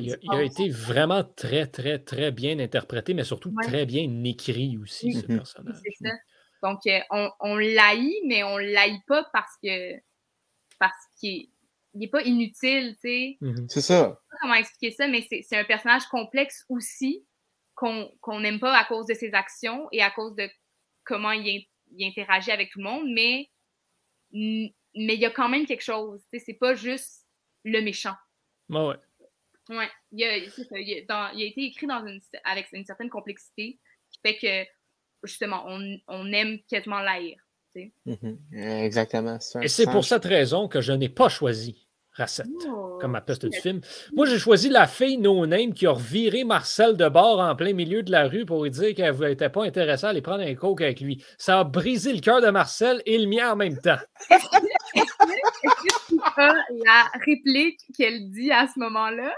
il, 0.00 0.16
a, 0.30 0.42
été 0.42 0.68
vraiment 0.68 1.24
très, 1.24 1.66
très, 1.66 1.98
très 1.98 2.32
bien 2.32 2.58
interprété, 2.58 3.14
mais 3.14 3.24
surtout 3.24 3.52
très 3.62 3.86
bien 3.86 4.24
écrit 4.24 4.76
aussi, 4.78 5.12
ce 5.12 5.26
personnage. 5.26 5.76
C'est 5.82 6.08
ça. 6.08 6.14
Donc, 6.62 6.80
euh, 6.86 6.98
on, 7.10 7.30
on 7.40 7.56
l'haït, 7.56 8.14
mais 8.26 8.42
on 8.42 8.58
ne 8.58 8.72
l'haït 8.72 9.02
pas 9.06 9.28
parce 9.32 9.52
que 9.62 9.94
parce 10.78 10.96
qu'il 11.18 11.48
n'est 11.94 12.08
pas 12.08 12.22
inutile, 12.22 12.94
tu 12.94 13.08
sais. 13.08 13.36
Mm-hmm. 13.40 13.68
C'est 13.68 13.80
ça. 13.80 13.94
Je 13.94 14.08
sais 14.08 14.30
pas 14.30 14.36
comment 14.40 14.54
expliquer 14.54 14.94
ça, 14.94 15.06
mais 15.08 15.26
c'est 15.30 15.56
un 15.56 15.64
personnage 15.64 16.06
complexe 16.06 16.64
aussi 16.68 17.24
qu'on 17.74 18.40
n'aime 18.40 18.60
pas 18.60 18.76
à 18.76 18.84
cause 18.84 19.06
de 19.06 19.14
ses 19.14 19.34
actions 19.34 19.88
et 19.92 20.00
à 20.00 20.10
cause 20.10 20.34
de 20.36 20.48
comment 21.04 21.32
il, 21.32 21.66
il 21.96 22.06
interagit 22.06 22.50
avec 22.50 22.70
tout 22.70 22.78
le 22.78 22.84
monde, 22.84 23.06
mais 23.12 23.50
mais 24.34 24.74
il 24.92 25.20
y 25.20 25.26
a 25.26 25.30
quand 25.30 25.48
même 25.48 25.66
quelque 25.66 25.82
chose. 25.82 26.20
C'est 26.32 26.54
pas 26.54 26.74
juste 26.74 27.24
le 27.64 27.80
méchant. 27.80 28.14
Ouais, 28.68 28.86
ouais. 28.86 28.96
Ouais. 29.70 29.88
Il 30.12 30.24
a, 30.24 30.36
il, 30.36 31.06
a, 31.08 31.32
été 31.32 31.64
écrit 31.64 31.86
dans 31.86 32.06
une, 32.06 32.20
avec 32.44 32.66
une 32.72 32.84
certaine 32.84 33.08
complexité 33.08 33.80
qui 34.10 34.20
fait 34.22 34.36
que, 34.36 34.70
justement, 35.22 35.64
on, 35.66 35.98
on 36.08 36.32
aime 36.32 36.58
quasiment 36.68 37.00
l'air. 37.00 37.36
Mm-hmm. 37.74 38.84
Exactement. 38.84 39.38
Et 39.62 39.68
c'est 39.68 39.86
pour 39.86 40.04
cette 40.04 40.24
raison 40.24 40.68
que 40.68 40.80
je 40.80 40.92
n'ai 40.92 41.08
pas 41.08 41.28
choisi 41.28 41.83
Racette, 42.16 42.46
oh, 42.68 42.98
comme 43.00 43.10
ma 43.10 43.20
peste 43.20 43.44
du 43.44 43.58
film. 43.58 43.80
Moi, 44.14 44.26
j'ai 44.26 44.38
choisi 44.38 44.68
la 44.68 44.86
fille 44.86 45.18
no-name 45.18 45.72
qui 45.72 45.86
a 45.86 45.90
reviré 45.90 46.44
Marcel 46.44 46.96
de 46.96 47.08
bord 47.08 47.40
en 47.40 47.56
plein 47.56 47.72
milieu 47.72 48.04
de 48.04 48.12
la 48.12 48.28
rue 48.28 48.44
pour 48.44 48.62
lui 48.62 48.70
dire 48.70 48.94
qu'elle 48.94 49.18
n'était 49.18 49.48
pas 49.48 49.64
intéressée 49.64 50.06
à 50.06 50.10
aller 50.10 50.22
prendre 50.22 50.44
un 50.44 50.54
coke 50.54 50.80
avec 50.80 51.00
lui. 51.00 51.24
Ça 51.38 51.60
a 51.60 51.64
brisé 51.64 52.12
le 52.12 52.20
cœur 52.20 52.40
de 52.40 52.50
Marcel 52.50 53.02
et 53.04 53.18
le 53.18 53.26
mien 53.26 53.52
en 53.52 53.56
même 53.56 53.78
temps. 53.78 53.98
Est-ce 54.30 54.46
que 54.46 56.14
tu 56.14 56.20
as 56.36 56.54
la 56.84 57.10
réplique 57.26 57.80
qu'elle 57.96 58.30
dit 58.30 58.52
à 58.52 58.68
ce 58.72 58.78
moment-là? 58.78 59.34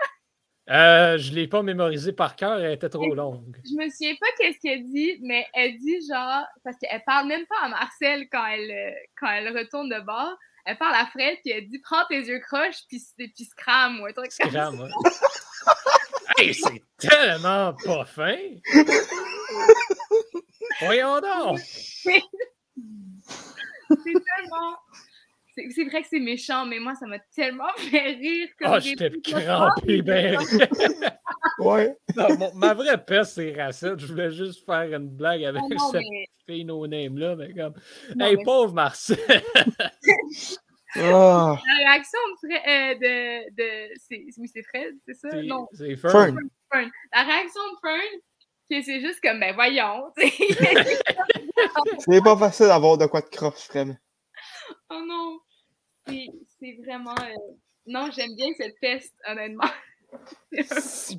Euh, 0.69 1.17
je 1.17 1.31
ne 1.31 1.37
l'ai 1.37 1.47
pas 1.47 1.63
mémorisée 1.63 2.13
par 2.13 2.35
cœur, 2.35 2.59
elle 2.59 2.73
était 2.73 2.89
trop 2.89 3.15
longue. 3.15 3.57
Je 3.65 3.75
me 3.77 3.89
souviens 3.89 4.17
pas 4.21 4.27
qu'est-ce 4.37 4.59
qu'elle 4.61 4.85
dit, 4.85 5.17
mais 5.23 5.47
elle 5.55 5.79
dit 5.79 5.99
genre, 6.11 6.45
parce 6.65 6.77
qu'elle 6.77 7.03
parle 7.07 7.29
même 7.29 7.47
pas 7.47 7.67
à 7.67 7.69
Marcel 7.69 8.29
quand 8.31 8.45
elle, 8.47 8.71
euh, 8.71 8.91
quand 9.19 9.31
elle 9.31 9.57
retourne 9.57 9.89
de 9.89 10.01
bord 10.05 10.37
elle 10.67 10.79
parle 10.79 10.97
à 10.97 11.07
Fred, 11.07 11.39
puis 11.43 11.53
elle 11.53 11.69
dit 11.69 11.79
Prends 11.79 12.05
tes 12.09 12.19
yeux 12.19 12.41
croches, 12.41 12.83
puis, 12.89 13.01
puis 13.17 13.45
scram, 13.45 14.01
ou 14.01 14.07
un 14.07 14.13
truc 14.13 14.33
Scram, 14.33 14.81
ouais. 14.81 14.91
hey, 16.39 16.53
c'est 16.53 16.83
tellement 16.99 17.73
pas 17.85 18.05
fin! 18.05 18.37
Voyons 20.81 21.21
donc! 21.21 21.61
c'est 21.61 22.21
tellement. 23.89 24.77
C'est 25.57 25.85
vrai 25.85 26.03
que 26.03 26.09
c'est 26.09 26.21
méchant, 26.21 26.67
mais 26.67 26.79
moi, 26.79 26.95
ça 26.95 27.07
m'a 27.07 27.19
tellement 27.35 27.73
fait 27.77 28.13
rire. 28.13 28.49
que 28.59 28.65
oh, 28.69 28.79
j'étais 28.79 29.11
crampé, 29.23 30.03
ben. 30.03 30.39
ouais. 31.59 31.97
Non, 32.15 32.53
ma 32.55 32.75
vraie 32.75 33.03
peste, 33.03 33.35
c'est 33.35 33.53
Racette. 33.53 33.99
Je 33.99 34.07
voulais 34.07 34.31
juste 34.31 34.67
faire 34.67 34.93
une 34.93 35.09
blague 35.09 35.45
avec 35.45 35.63
oh 35.69 35.91
cette 35.93 36.03
fille 36.47 36.65
no-name-là, 36.65 37.37
mais 37.37 37.55
comme. 37.55 37.75
hey, 38.21 38.37
pauvre 38.45 38.75
Marcel! 38.75 39.19
Oh. 40.99 41.57
La 41.67 41.77
réaction 41.79 42.19
de, 42.43 42.49
euh, 42.49 42.95
de, 42.95 43.55
de 43.57 44.39
oui, 44.39 44.49
c'est 44.53 44.63
Fred, 44.63 44.95
c'est 45.07 45.15
ça? 45.15 45.29
Non. 45.43 45.69
C'est 45.73 45.97
Fern. 45.97 46.39
Fern. 46.73 46.91
La 47.13 47.23
réaction 47.23 47.61
de 47.73 47.79
Fern, 47.81 48.83
c'est 48.85 49.01
juste 49.01 49.21
comme, 49.23 49.41
ben 49.41 49.55
voyons. 49.55 50.13
c'est 51.99 52.23
pas 52.23 52.37
facile 52.37 52.67
d'avoir 52.67 52.99
de 52.99 53.07
quoi 53.07 53.21
de 53.21 53.29
croche, 53.29 53.69
vraiment. 53.69 53.97
Oh 54.91 55.03
non. 55.07 55.39
C'est 56.07 56.79
vraiment. 56.85 57.15
Euh... 57.21 57.53
Non, 57.87 58.11
j'aime 58.11 58.35
bien 58.37 58.49
cette 58.57 58.79
peste, 58.81 59.15
honnêtement. 59.29 59.71
Si, 60.71 61.19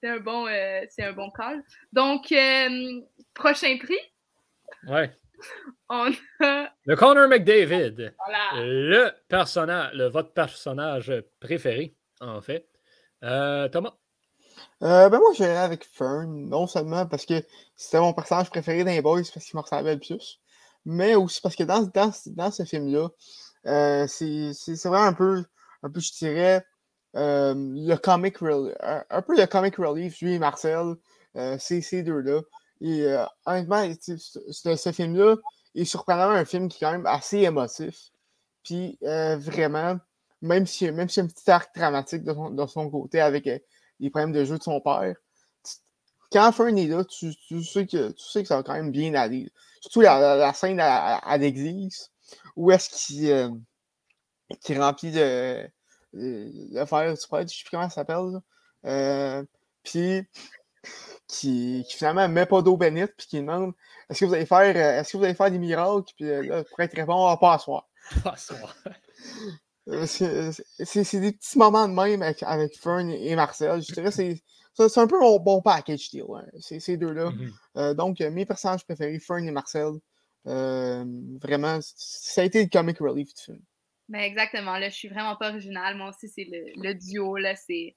C'est 0.00 0.08
un 0.08 0.18
bon, 0.18 0.46
euh, 0.48 0.80
c'est 0.90 1.04
un 1.04 1.12
bon 1.12 1.30
call. 1.30 1.62
Donc, 1.92 2.30
euh, 2.32 3.00
prochain 3.32 3.78
prix. 3.78 3.98
Ouais. 4.86 5.10
On 5.88 6.10
a... 6.40 6.72
Le 6.84 6.96
Connor 6.96 7.28
McDavid. 7.28 8.14
Le 8.54 9.10
personnage, 9.28 9.92
le, 9.94 10.08
votre 10.08 10.32
personnage 10.32 11.12
préféré, 11.40 11.96
en 12.20 12.40
fait. 12.40 12.68
Euh, 13.22 13.68
Thomas? 13.68 13.94
Euh, 14.82 15.08
ben 15.08 15.18
moi, 15.18 15.30
j'irais 15.34 15.56
avec 15.56 15.84
Fern, 15.84 16.48
non 16.48 16.66
seulement 16.66 17.06
parce 17.06 17.24
que 17.24 17.42
c'était 17.76 18.00
mon 18.00 18.12
personnage 18.12 18.50
préféré 18.50 18.84
dans 18.84 19.02
Boys, 19.02 19.22
parce 19.32 19.46
qu'il 19.46 19.56
me 19.56 19.62
ressemblait 19.62 19.94
le 19.94 20.00
plus, 20.00 20.40
mais 20.84 21.14
aussi 21.14 21.40
parce 21.40 21.56
que 21.56 21.64
dans, 21.64 21.82
dans, 21.82 22.12
dans 22.26 22.50
ce 22.50 22.64
film-là, 22.64 23.08
euh, 23.66 24.06
c'est 24.08 24.52
vraiment 24.84 25.04
un 25.04 25.12
peu, 25.12 25.44
un 25.82 25.90
peu, 25.90 26.00
je 26.00 26.12
dirais, 26.12 26.64
euh, 27.16 27.54
le 27.56 27.96
comic 27.96 28.38
relief, 28.38 28.74
un, 28.80 29.22
peu 29.22 29.36
le 29.36 29.46
comic 29.46 29.76
relief, 29.76 30.20
lui 30.20 30.34
et 30.34 30.38
Marcel, 30.38 30.94
euh, 31.36 31.56
ces 31.58 32.02
deux-là. 32.02 32.40
Et 32.80 33.06
honnêtement, 33.46 33.88
ce, 34.00 34.92
film-là 34.92 35.36
est 35.76 35.84
surprenamment 35.84 36.32
un 36.32 36.44
film 36.44 36.68
qui 36.68 36.78
est 36.78 36.86
quand 36.86 36.92
même 36.92 37.06
assez 37.06 37.38
émotif. 37.38 38.10
Puis 38.64 38.98
vraiment, 39.00 39.98
même 40.40 40.66
si, 40.66 40.90
même 40.90 41.08
si 41.08 41.20
un 41.20 41.26
petit 41.28 41.48
arc 41.48 41.72
dramatique 41.76 42.24
de 42.24 42.32
son, 42.32 42.66
son 42.66 42.90
côté 42.90 43.20
avec 43.20 43.48
les 44.00 44.10
problèmes 44.10 44.32
de 44.32 44.44
jeu 44.44 44.58
de 44.58 44.62
son 44.64 44.80
père, 44.80 45.14
quand 46.32 46.50
Fern 46.50 46.76
est 46.76 46.86
là, 46.86 47.04
tu, 47.04 47.32
sais 47.62 47.86
que, 47.86 48.10
tu 48.10 48.24
sais 48.24 48.42
que 48.42 48.48
ça 48.48 48.56
va 48.56 48.62
quand 48.62 48.72
même 48.72 48.90
bien 48.90 49.14
aller. 49.14 49.52
Surtout 49.82 50.00
la, 50.00 50.52
scène 50.54 50.80
à, 50.80 51.36
l'église, 51.36 52.10
où 52.56 52.70
est-ce 52.70 52.88
qu'il 54.60 54.80
remplit 54.80 55.10
de, 55.10 55.68
de, 56.14 56.84
faire 56.86 57.12
du 57.12 57.26
prêtre, 57.28 57.50
je 57.50 57.56
sais 57.58 57.64
plus 57.64 57.70
comment 57.72 57.90
ça 57.90 58.06
s'appelle. 58.06 58.40
puis 59.82 60.24
qui, 61.28 61.84
finalement 61.88 62.28
ne 62.28 62.32
met 62.32 62.46
pas 62.46 62.62
d'eau 62.62 62.76
bénite 62.76 63.14
puis 63.16 63.26
qui 63.26 63.36
demande 63.40 63.72
est-ce 64.10 64.20
que 64.20 64.24
vous 64.26 64.34
allez 64.34 64.46
faire 64.46 64.76
euh, 64.76 65.00
est-ce 65.00 65.12
que 65.12 65.16
vous 65.16 65.24
allez 65.24 65.34
faire 65.34 65.50
des 65.50 65.58
miracles? 65.58 66.12
Puis 66.16 66.28
euh, 66.28 66.42
là, 66.42 66.64
pour 66.64 66.80
être 66.80 66.94
répondre 66.94 67.38
pas 67.38 67.54
à 67.54 67.58
soir. 67.58 67.88
Pas 68.22 68.32
à 68.32 68.36
soir. 68.36 68.76
Euh, 69.88 70.06
c'est 70.06 71.20
des 71.20 71.32
petits 71.32 71.58
moments 71.58 71.88
de 71.88 71.92
même 71.92 72.22
avec, 72.22 72.44
avec 72.44 72.78
Fern 72.78 73.10
et 73.10 73.34
Marcel. 73.34 73.82
Je 73.82 73.92
dirais 73.92 74.12
c'est 74.12 74.40
c'est 74.74 74.98
un 74.98 75.06
peu 75.06 75.18
mon 75.18 75.38
bon 75.38 75.60
package 75.62 76.10
deal, 76.10 76.24
hein, 76.34 76.44
ces 76.60 76.96
deux-là. 76.96 77.30
Mm-hmm. 77.76 77.94
donc, 77.94 78.20
mes 78.20 78.46
personnages 78.46 78.84
préférés, 78.84 79.18
Fern 79.18 79.46
et 79.46 79.50
Marcel, 79.50 79.92
vraiment, 80.44 81.78
ça 81.82 82.42
a 82.42 82.44
été 82.44 82.62
le 82.62 82.68
comic 82.68 82.98
relief 82.98 83.34
du 83.34 83.42
film. 83.42 83.60
Ben 84.08 84.20
exactement. 84.20 84.76
Là, 84.78 84.88
je 84.88 84.94
suis 84.94 85.08
vraiment 85.08 85.36
pas 85.36 85.50
original. 85.50 85.96
Moi 85.96 86.10
aussi, 86.10 86.28
c'est 86.28 86.44
le, 86.44 86.64
le, 86.76 86.94
duo. 86.94 87.36
Là, 87.36 87.54
c'est 87.56 87.96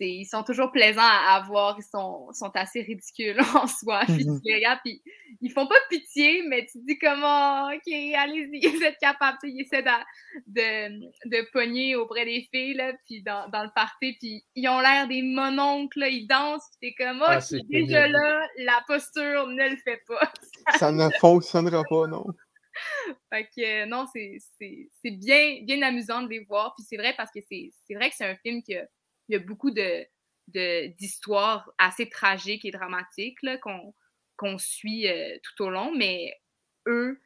ils 0.00 0.26
sont 0.26 0.42
toujours 0.42 0.70
plaisants 0.70 1.00
à, 1.02 1.42
voir. 1.46 1.76
Ils 1.78 1.82
sont, 1.82 2.32
sont 2.32 2.50
assez 2.54 2.82
ridicules 2.82 3.38
en 3.54 3.66
soi. 3.66 4.02
Puis 4.06 4.24
tu 4.24 4.40
les 4.44 4.56
regardes, 4.56 4.80
puis 4.84 5.02
ils 5.40 5.50
font 5.50 5.66
pas 5.66 5.76
pitié, 5.88 6.42
mais 6.48 6.66
tu 6.66 6.78
te 6.80 6.86
dis 6.86 6.98
comment, 6.98 7.68
OK, 7.68 7.92
allez-y, 8.16 8.66
vous 8.76 8.82
êtes 8.82 8.98
capables. 8.98 9.38
Ils 9.44 9.62
essaient 9.62 9.82
de, 9.82 11.28
de, 11.28 11.50
pogner 11.52 11.96
auprès 11.96 12.24
des 12.24 12.48
filles, 12.52 12.74
là, 12.74 12.92
puis 13.06 13.22
dans, 13.22 13.48
dans 13.48 13.62
le 13.62 13.70
party, 13.74 14.16
puis 14.18 14.44
ils 14.54 14.68
ont 14.68 14.80
l'air 14.80 15.08
des 15.08 15.22
mononcles, 15.22 16.06
ils 16.10 16.26
dansent, 16.26 16.68
puis 16.80 16.94
t'es 16.96 17.04
comme, 17.04 17.22
ah, 17.26 17.38
oh, 17.40 17.56
déjà 17.68 18.08
là, 18.08 18.46
la 18.58 18.82
posture 18.86 19.46
ne 19.46 19.70
le 19.70 19.76
fait 19.84 20.02
pas. 20.06 20.32
Ça 20.78 20.92
ne 20.92 21.08
fonctionnera 21.20 21.82
pas, 21.88 22.06
non. 22.06 22.24
fait 23.32 23.48
que 23.56 23.86
non, 23.86 24.06
c'est 24.12 25.10
bien, 25.10 25.62
bien 25.62 25.82
amusant 25.82 26.22
de 26.22 26.28
les 26.28 26.44
voir. 26.44 26.74
Puis 26.76 26.86
c'est 26.88 26.96
vrai 26.96 27.14
parce 27.16 27.30
que 27.30 27.40
c'est 27.48 27.94
vrai 27.94 28.10
que 28.10 28.16
c'est 28.16 28.26
un 28.26 28.36
film 28.36 28.62
qui 28.62 28.76
a 28.76 28.86
il 29.28 29.32
y 29.32 29.36
a 29.36 29.40
beaucoup 29.40 29.70
de, 29.70 30.06
d'histoires 30.96 31.70
assez 31.78 32.08
tragiques 32.08 32.64
et 32.64 32.70
dramatiques 32.70 33.38
qu'on, 34.36 34.58
suit 34.58 35.08
euh, 35.08 35.36
tout 35.42 35.64
au 35.64 35.70
long, 35.70 35.92
mais 35.94 36.32
eux, 36.86 37.20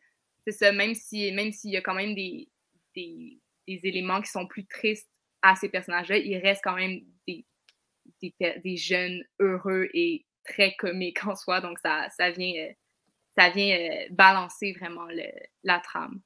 c'est 0.47 0.53
ça, 0.53 0.73
même 0.73 0.95
s'il 0.95 1.35
même 1.35 1.53
s'il 1.53 1.71
y 1.71 1.77
a 1.77 1.83
quand 1.83 1.95
même 1.95 2.15
des, 2.15 2.49
des, 2.97 3.41
éléments 3.67 4.21
qui 4.21 4.31
sont 4.31 4.47
plus 4.47 4.67
tristes 4.67 5.11
à 5.43 5.55
ces 5.55 5.69
personnages-là, 5.69 6.19
ils 6.19 6.39
restent 6.39 6.65
quand 6.65 6.75
même 6.75 7.01
des, 7.29 7.45
des, 8.23 8.77
jeunes 8.77 9.23
heureux 9.39 9.89
et 9.95 10.27
très 10.45 10.75
comiques 10.75 11.25
en 11.25 11.37
soi, 11.37 11.61
donc 11.61 11.79
ça, 11.79 12.09
ça 12.17 12.31
vient, 12.31 12.55
euh, 12.65 12.73
ça 13.37 13.51
vient 13.51 13.79
euh, 13.79 14.07
balancer 14.11 14.73
vraiment 14.73 15.07
la 15.63 15.81
trame. 15.81 16.21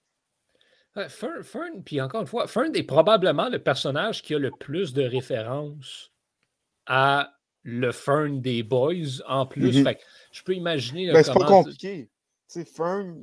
Fern, 1.08 1.82
puis 1.84 2.00
encore 2.00 2.22
une 2.22 2.26
fois, 2.26 2.46
Fern 2.46 2.74
est 2.74 2.82
probablement 2.82 3.48
le 3.48 3.58
personnage 3.58 4.22
qui 4.22 4.34
a 4.34 4.38
le 4.38 4.50
plus 4.50 4.92
de 4.92 5.02
références 5.02 6.12
à 6.86 7.32
le 7.62 7.92
Fern 7.92 8.40
des 8.40 8.62
Boys 8.62 9.22
en 9.26 9.46
plus. 9.46 9.82
Mm-hmm. 9.82 9.96
je 10.32 10.42
peux 10.42 10.54
imaginer. 10.54 11.12
Ben, 11.12 11.22
c'est 11.22 11.32
pas 11.32 11.44
compliqué. 11.44 12.08
Tu 12.50 12.60
sais, 12.60 12.64
Fern, 12.64 13.16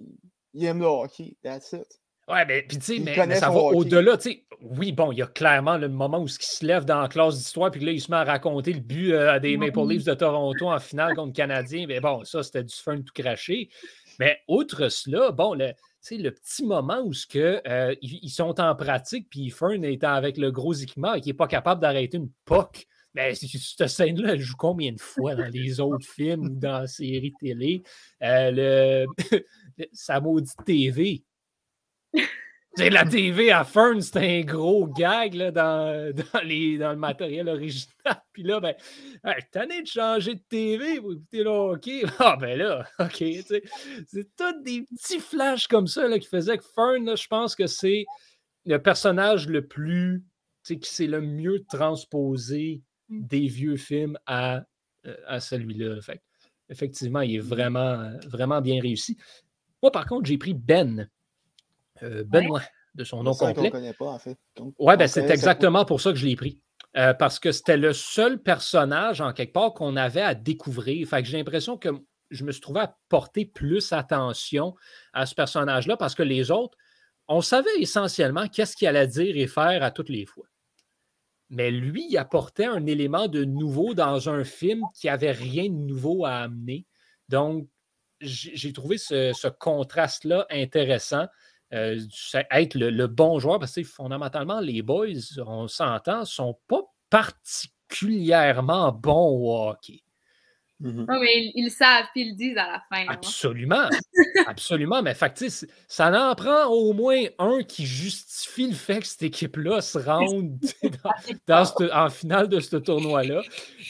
il 0.54 0.66
aime 0.66 0.80
le 0.80 0.86
hockey. 0.86 1.38
That's 1.42 1.72
it. 1.72 1.88
Ouais, 2.28 2.46
mais, 2.46 2.62
puis, 2.62 2.78
tu 2.78 2.86
sais, 2.86 3.00
mais, 3.00 3.36
ça 3.36 3.50
va 3.50 3.60
au-delà. 3.60 4.18
Oui, 4.62 4.94
bon, 4.94 5.12
il 5.12 5.18
y 5.18 5.22
a 5.22 5.28
clairement 5.28 5.78
le 5.78 5.90
moment 5.90 6.22
où 6.22 6.28
il 6.28 6.32
se 6.32 6.66
lève 6.66 6.86
dans 6.86 7.02
la 7.02 7.10
classe 7.10 7.38
d'histoire, 7.38 7.70
puis 7.70 7.84
là, 7.84 7.92
il 7.92 8.00
se 8.00 8.10
met 8.10 8.18
à 8.18 8.24
raconter 8.24 8.72
le 8.72 8.80
but 8.80 9.12
euh, 9.12 9.40
des 9.40 9.58
Maple 9.58 9.86
Leafs 9.90 10.06
de 10.06 10.14
Toronto 10.14 10.70
en 10.70 10.80
finale 10.80 11.16
contre 11.16 11.28
le 11.28 11.34
Canadien. 11.34 11.86
Mais 11.88 12.00
bon, 12.00 12.24
ça, 12.24 12.44
c'était 12.44 12.64
du 12.64 12.74
Fern 12.74 13.04
tout 13.04 13.14
craché. 13.14 13.70
Mais 14.20 14.40
outre 14.48 14.88
cela, 14.88 15.32
bon, 15.32 15.54
le, 15.54 15.74
le 16.12 16.32
petit 16.32 16.66
moment 16.66 17.02
où 17.02 17.14
ce 17.14 17.26
que, 17.26 17.62
euh, 17.68 17.96
ils, 18.02 18.30
sont 18.30 18.60
en 18.60 18.76
pratique, 18.76 19.30
puis 19.30 19.50
Fern 19.50 19.84
est 19.84 20.04
avec 20.04 20.38
le 20.38 20.52
gros 20.52 20.74
équipement 20.74 21.14
et 21.14 21.22
qui 21.22 21.30
n'est 21.30 21.34
pas 21.34 21.48
capable 21.48 21.82
d'arrêter 21.82 22.18
une 22.18 22.30
POC. 22.46 22.86
Mais 23.16 23.36
cette 23.36 23.88
scène-là, 23.88 24.34
elle 24.34 24.40
joue 24.40 24.56
combien 24.58 24.92
de 24.92 25.00
fois 25.00 25.36
dans 25.36 25.48
les 25.48 25.80
autres 25.80 26.06
films 26.06 26.46
ou 26.46 26.50
dans 26.50 26.80
la 26.80 26.88
série 26.88 27.34
télé? 27.40 27.84
Euh, 28.22 28.52
le, 28.52 29.06
sa 29.94 30.20
maudite 30.20 30.58
TV. 30.66 31.24
la 32.78 33.06
TV 33.06 33.52
à 33.52 33.64
Fern, 33.64 34.02
c'était 34.02 34.40
un 34.40 34.42
gros 34.42 34.88
gag 34.88 35.34
là, 35.34 35.52
dans, 35.52 36.14
dans, 36.34 36.42
les, 36.42 36.78
dans, 36.78 36.92
le 36.92 36.98
matériel 36.98 37.50
original. 37.50 37.94
Puis 38.34 38.44
là, 38.44 38.60
ben, 38.60 38.76
t'as 39.52 39.66
de 39.66 39.86
changer 39.86 40.36
de 40.36 40.42
TV 40.50 41.00
pour 41.00 41.14
écouter 41.14 41.44
le 41.44 41.50
hockey? 41.50 42.04
Ah, 42.20 42.38
ben 42.40 42.58
là, 42.58 42.88
OK. 43.00 43.24
C'est 44.08 44.36
tous 44.36 44.64
des 44.64 44.84
petits 44.84 45.20
flashs 45.20 45.68
comme 45.68 45.88
ça 45.88 46.08
là, 46.08 46.20
qui 46.20 46.28
faisaient 46.28 46.58
que 46.58 46.64
Fern, 46.64 47.16
je 47.16 47.28
pense 47.28 47.56
que 47.56 47.68
c'est 47.68 48.06
le 48.66 48.78
personnage 48.82 49.48
le 49.48 49.68
plus, 49.68 50.24
qui 50.64 50.80
s'est 50.82 51.08
le 51.08 51.22
mieux 51.22 51.64
transposé 51.70 52.82
mm. 53.10 53.28
des 53.28 53.48
vieux 53.48 53.76
films 53.76 54.18
à, 54.26 54.64
euh, 55.06 55.16
à 55.28 55.40
celui-là. 55.40 56.00
Effectivement, 56.70 57.22
il 57.22 57.36
est 57.36 57.42
mm. 57.42 57.48
vraiment, 57.48 58.12
vraiment 58.28 58.62
bien 58.62 58.82
réussi. 58.82 59.18
Moi, 59.82 59.92
par 59.92 60.06
contre, 60.06 60.26
j'ai 60.28 60.38
pris 60.38 60.54
Ben 60.54 61.10
euh, 62.02 62.24
Benoît, 62.24 62.64
de 62.96 63.04
son 63.04 63.24
nom 63.24 63.34
complet. 63.34 63.72
Oui, 64.80 64.98
ben, 64.98 65.08
c'est 65.08 65.30
exactement 65.30 65.86
pour 65.86 66.02
ça 66.02 66.12
que 66.12 66.18
je 66.18 66.26
l'ai 66.26 66.36
pris. 66.36 66.60
Euh, 66.96 67.14
parce 67.14 67.40
que 67.40 67.52
c'était 67.52 67.78
le 67.78 67.92
seul 67.92 68.42
personnage, 68.42 69.20
en 69.20 69.34
quelque 69.34 69.54
part, 69.54 69.74
qu'on 69.74 69.96
avait 69.96 70.22
à 70.22 70.36
découvrir. 70.36 71.08
Fait 71.08 71.24
que 71.24 71.28
j'ai 71.28 71.38
l'impression 71.38 71.78
que 71.78 71.90
je 72.30 72.44
me 72.44 72.52
suis 72.52 72.62
trouvé 72.62 72.82
à 72.82 72.96
porter 73.10 73.46
plus 73.46 73.92
attention 73.94 74.76
à 75.12 75.26
ce 75.26 75.34
personnage-là 75.34 75.98
parce 75.98 76.14
que 76.14 76.24
les 76.24 76.52
autres, 76.52 76.78
on 77.28 77.42
savait 77.42 77.76
essentiellement 77.80 78.48
qu'est-ce 78.48 78.76
qu'il 78.76 78.88
allait 78.88 79.08
dire 79.08 79.36
et 79.38 79.48
faire 79.48 79.82
à 79.82 79.90
toutes 79.90 80.10
les 80.10 80.26
fois. 80.26 80.46
Mais 81.50 81.72
lui, 81.72 82.08
il 82.10 82.18
apportait 82.18 82.66
un 82.66 82.86
élément 82.86 83.28
de 83.28 83.44
nouveau 83.44 83.94
dans 83.94 84.30
un 84.30 84.44
film 84.44 84.84
qui 84.94 85.08
n'avait 85.08 85.32
rien 85.32 85.66
de 85.66 85.76
nouveau 85.76 86.26
à 86.26 86.38
amener. 86.38 86.86
Donc, 87.30 87.68
j'ai 88.22 88.74
trouvé 88.74 88.98
ce 88.98 89.48
contraste-là 89.48 90.46
intéressant. 90.50 91.28
Euh, 91.74 92.00
être 92.52 92.76
le, 92.76 93.08
bon 93.08 93.40
joueur, 93.40 93.60
parce 93.60 93.74
que 93.74 93.84
fondamentalement, 93.84 94.60
les 94.60 94.82
boys, 94.82 95.08
on 95.46 95.68
s'entend, 95.68 96.24
sont 96.24 96.60
pas 96.68 96.82
particulièrement 97.10 98.92
bons 98.92 99.30
au 99.40 99.70
hockey. 99.70 100.04
Mm-hmm. 100.82 101.06
mais 101.08 101.52
ils, 101.56 101.66
le 101.66 101.70
savent, 101.70 102.08
puis 102.12 102.24
ils 102.24 102.32
le 102.32 102.36
disent 102.36 102.58
à 102.58 102.68
la 102.68 102.84
fin. 102.90 103.06
Absolument. 103.08 103.88
absolument. 104.48 105.02
Mais 105.02 105.14
fait, 105.14 105.66
ça 105.88 106.30
en 106.30 106.36
prend 106.36 106.66
au 106.66 106.94
moins 106.94 107.24
un 107.40 107.64
qui 107.64 107.86
justifie 107.86 108.68
le 108.68 108.76
fait 108.76 109.00
que 109.00 109.08
cette 109.08 109.24
équipe-là 109.24 109.82
se 109.82 109.98
rende 109.98 110.60
en 111.50 112.10
finale 112.10 112.50
de 112.50 112.60
ce 112.60 112.76
tournoi-là. 112.76 113.42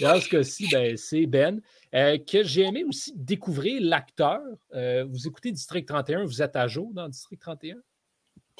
Dans 0.02 0.20
ce 0.22 0.30
cas-ci, 0.30 0.70
ben, 0.72 0.96
c'est 0.96 1.26
Ben. 1.26 1.62
Euh, 1.94 2.18
que 2.18 2.44
j'ai 2.44 2.64
aimé 2.64 2.84
aussi 2.84 3.14
découvrir 3.16 3.80
l'acteur. 3.82 4.42
Euh, 4.74 5.06
vous 5.06 5.28
écoutez 5.28 5.52
District 5.52 5.86
31, 5.86 6.26
vous 6.26 6.42
êtes 6.42 6.56
à 6.56 6.68
jour 6.68 6.92
dans 6.92 7.08
District 7.08 7.40
31? 7.40 7.76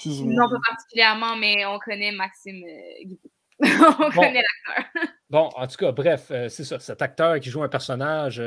Non, 0.06 0.50
pas 0.50 0.60
particulièrement, 0.70 1.36
mais 1.36 1.66
on 1.66 1.80
connaît 1.80 2.12
Maxime 2.12 2.64
euh, 2.64 3.16
on 4.00 4.12
connaît 4.12 4.44
l'acteur. 4.44 4.86
bon, 5.30 5.50
en 5.56 5.68
tout 5.68 5.78
cas, 5.78 5.92
bref, 5.92 6.32
c'est 6.50 6.64
ça. 6.64 6.80
Cet 6.80 7.02
acteur 7.02 7.40
qui 7.40 7.50
joue 7.50 7.64
un 7.64 7.70
personnage 7.70 8.42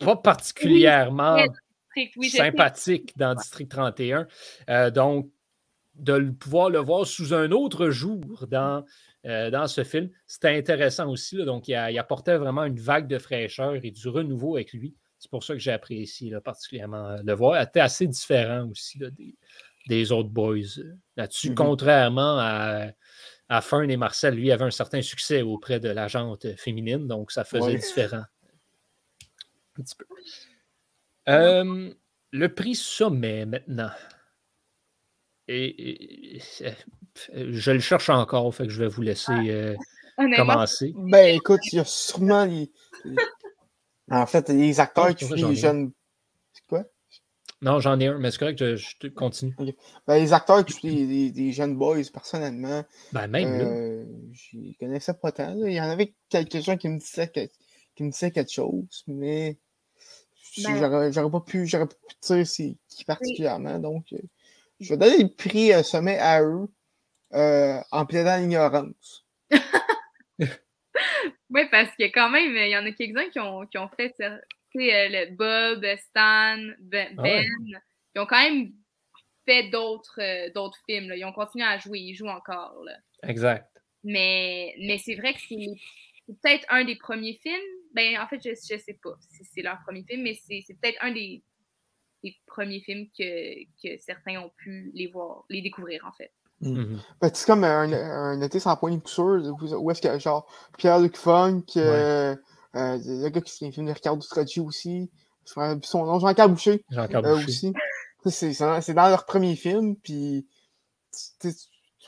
pas 0.00 0.16
particulièrement 0.16 1.38
sympathique 2.28 3.16
dans 3.16 3.34
District 3.34 3.68
31. 3.68 4.26
donc, 4.90 5.30
de 5.94 6.30
pouvoir 6.30 6.70
le 6.70 6.78
voir 6.78 7.06
sous 7.06 7.34
un 7.34 7.50
autre 7.50 7.90
jour 7.90 8.46
dans 8.48 8.84
euh, 9.26 9.50
dans 9.50 9.66
ce 9.66 9.84
film. 9.84 10.08
C'était 10.26 10.56
intéressant 10.56 11.10
aussi. 11.10 11.36
donc, 11.44 11.68
il, 11.68 11.74
apportait 11.74 12.38
vraiment 12.38 12.64
une 12.64 12.80
vague 12.80 13.06
de 13.06 13.18
fraîcheur 13.18 13.74
et 13.82 13.90
du 13.90 14.08
renouveau 14.08 14.56
avec 14.56 14.72
lui. 14.72 14.94
C'est 15.18 15.30
pour 15.30 15.44
ça 15.44 15.52
que 15.52 15.58
j'ai 15.58 15.72
apprécié 15.72 16.34
particulièrement 16.42 17.06
euh, 17.06 17.18
le 17.22 17.34
voir. 17.34 17.60
Il 17.60 17.64
était 17.64 17.80
assez 17.80 18.06
différent 18.06 18.66
aussi 18.70 18.98
des, 19.86 20.12
autres 20.12 20.30
boys 20.30 20.56
euh, 20.78 20.94
là-dessus, 21.16 21.50
mm-hmm. 21.50 21.54
contrairement 21.54 22.38
à, 22.38 22.86
à 23.50 23.60
Fern 23.60 23.90
et 23.90 23.98
Marcel. 23.98 24.34
Lui 24.34 24.50
avait 24.52 24.64
un 24.64 24.70
certain 24.70 25.02
succès 25.02 25.42
auprès 25.42 25.80
de 25.80 25.90
la 25.90 26.08
jante 26.08 26.56
féminine, 26.56 27.06
donc 27.06 27.30
ça 27.30 27.44
faisait 27.44 27.76
différent. 27.76 28.24
Un 29.78 29.82
petit 29.82 29.96
peu. 29.96 30.06
le 32.32 32.54
prix 32.54 32.74
sommet 32.74 33.44
maintenant. 33.44 33.90
Et, 35.50 36.40
je 37.34 37.70
le 37.70 37.80
cherche 37.80 38.08
encore, 38.08 38.54
fait 38.54 38.64
que 38.64 38.72
je 38.72 38.78
vais 38.78 38.88
vous 38.88 39.02
laisser 39.02 39.32
euh, 39.32 39.74
commencer. 40.36 40.92
Ben 40.96 41.34
écoute, 41.34 41.60
il 41.72 41.76
y 41.76 41.80
a 41.80 41.84
sûrement 41.84 42.44
les, 42.44 42.70
En 44.10 44.26
fait, 44.26 44.48
les 44.48 44.80
acteurs 44.80 45.14
qui 45.14 45.24
les 45.26 45.54
jeunes. 45.54 45.92
C'est 46.52 46.66
quoi? 46.66 46.84
Non, 47.62 47.78
j'en 47.78 48.00
ai 48.00 48.06
un, 48.06 48.18
mais 48.18 48.30
c'est 48.30 48.38
correct, 48.38 48.58
je, 48.58 48.76
je 48.76 49.08
continue. 49.08 49.54
Ben, 50.06 50.18
les 50.18 50.32
acteurs 50.32 50.64
qui 50.64 50.72
jouent 50.72 51.32
les, 51.36 51.52
jeunes 51.52 51.76
boys, 51.76 52.02
personnellement. 52.12 52.84
Ben, 53.12 53.26
même 53.26 53.60
euh, 53.60 54.04
Je 54.32 54.78
connaissais 54.78 55.14
pas 55.14 55.30
tant. 55.30 55.54
Il 55.66 55.72
y 55.72 55.80
en 55.80 55.90
avait 55.90 56.14
quelques-uns 56.30 56.78
qui 56.78 56.88
me 56.88 56.98
disaient, 56.98 57.30
qui 57.94 58.02
me 58.02 58.10
disaient 58.10 58.30
quelque 58.30 58.52
chose, 58.52 59.04
mais 59.06 59.58
ben 60.64 61.12
j'aurais 61.12 61.30
pas 61.30 61.40
pu, 61.40 61.66
j'aurais 61.66 61.86
pas 61.86 61.94
pu 61.94 62.42
dire 62.42 62.76
qui 62.88 63.04
particulièrement. 63.04 63.78
Donc, 63.78 64.06
euh, 64.12 64.18
je 64.80 64.90
vais 64.90 64.96
donner 64.96 65.22
le 65.22 65.28
prix 65.28 65.72
sommet 65.84 66.18
à 66.18 66.42
eux. 66.42 66.68
Euh, 67.32 67.80
en 67.92 68.06
plaidant 68.06 68.36
l'ignorance. 68.38 69.24
oui, 70.40 71.62
parce 71.70 71.94
que 71.96 72.10
quand 72.12 72.28
même, 72.28 72.56
il 72.56 72.70
y 72.70 72.76
en 72.76 72.84
a 72.84 72.90
quelques-uns 72.90 73.28
qui 73.30 73.38
ont, 73.38 73.66
qui 73.66 73.78
ont 73.78 73.88
fait 73.96 74.12
euh, 74.20 74.36
le 74.74 75.36
Bob, 75.36 75.86
Stan, 76.08 76.58
Ben, 76.80 77.14
ah 77.18 77.22
ben 77.22 77.46
ils 78.14 78.20
ont 78.20 78.26
quand 78.26 78.42
même 78.42 78.72
fait 79.46 79.70
d'autres 79.70 80.20
euh, 80.20 80.50
d'autres 80.52 80.78
films. 80.88 81.12
Ils 81.14 81.24
ont 81.24 81.32
continué 81.32 81.64
à 81.64 81.78
jouer, 81.78 82.00
ils 82.00 82.16
jouent 82.16 82.26
encore. 82.26 82.84
Exact. 83.22 83.70
Mais, 84.02 84.74
mais 84.80 84.98
c'est 84.98 85.14
vrai 85.14 85.34
que 85.34 85.40
c'est 85.40 85.76
peut-être 86.26 86.66
un 86.68 86.84
des 86.84 86.96
premiers 86.96 87.38
films. 87.40 87.54
Ben, 87.94 88.18
en 88.18 88.26
fait, 88.26 88.40
je 88.42 88.50
ne 88.50 88.78
sais 88.78 88.98
pas 89.00 89.14
si 89.20 89.44
c'est 89.44 89.62
leur 89.62 89.78
premier 89.86 90.02
film, 90.02 90.22
mais 90.22 90.34
c'est 90.34 90.64
peut-être 90.80 90.98
un 91.00 91.12
des, 91.12 91.44
des, 92.22 92.36
premiers 92.46 92.80
films 92.80 93.06
que, 93.16 93.64
que 93.82 94.00
certains 94.00 94.40
ont 94.40 94.50
pu 94.56 94.90
les 94.94 95.08
voir, 95.08 95.44
les 95.48 95.62
découvrir, 95.62 96.04
en 96.06 96.12
fait. 96.12 96.32
Mm. 96.60 96.96
Ben, 97.20 97.30
c'est 97.32 97.46
comme 97.46 97.64
un, 97.64 97.92
un 97.92 98.40
été 98.42 98.60
sans 98.60 98.76
point 98.76 98.94
de 98.94 99.00
couture, 99.00 99.56
où 99.60 99.90
est-ce 99.90 100.02
que, 100.02 100.18
genre, 100.18 100.46
Pierre-Luc 100.78 101.16
Funk, 101.16 101.64
euh, 101.76 102.36
euh, 102.76 102.98
le 103.04 103.28
gars 103.28 103.40
qui 103.40 103.58
fait 103.58 103.66
un 103.66 103.72
film 103.72 103.86
de 103.86 103.92
Ricardo 103.92 104.20
Stracci 104.20 104.60
aussi, 104.60 105.10
son 105.44 106.04
nom, 106.06 106.18
Jean-Claude 106.18 106.52
Boucher, 106.52 106.84
Jean 106.90 107.08
euh, 107.12 107.36
aussi. 107.36 107.72
C'est 108.26 108.94
dans 108.94 109.08
leur 109.08 109.24
premier 109.24 109.56
film, 109.56 109.96
puis 109.96 110.46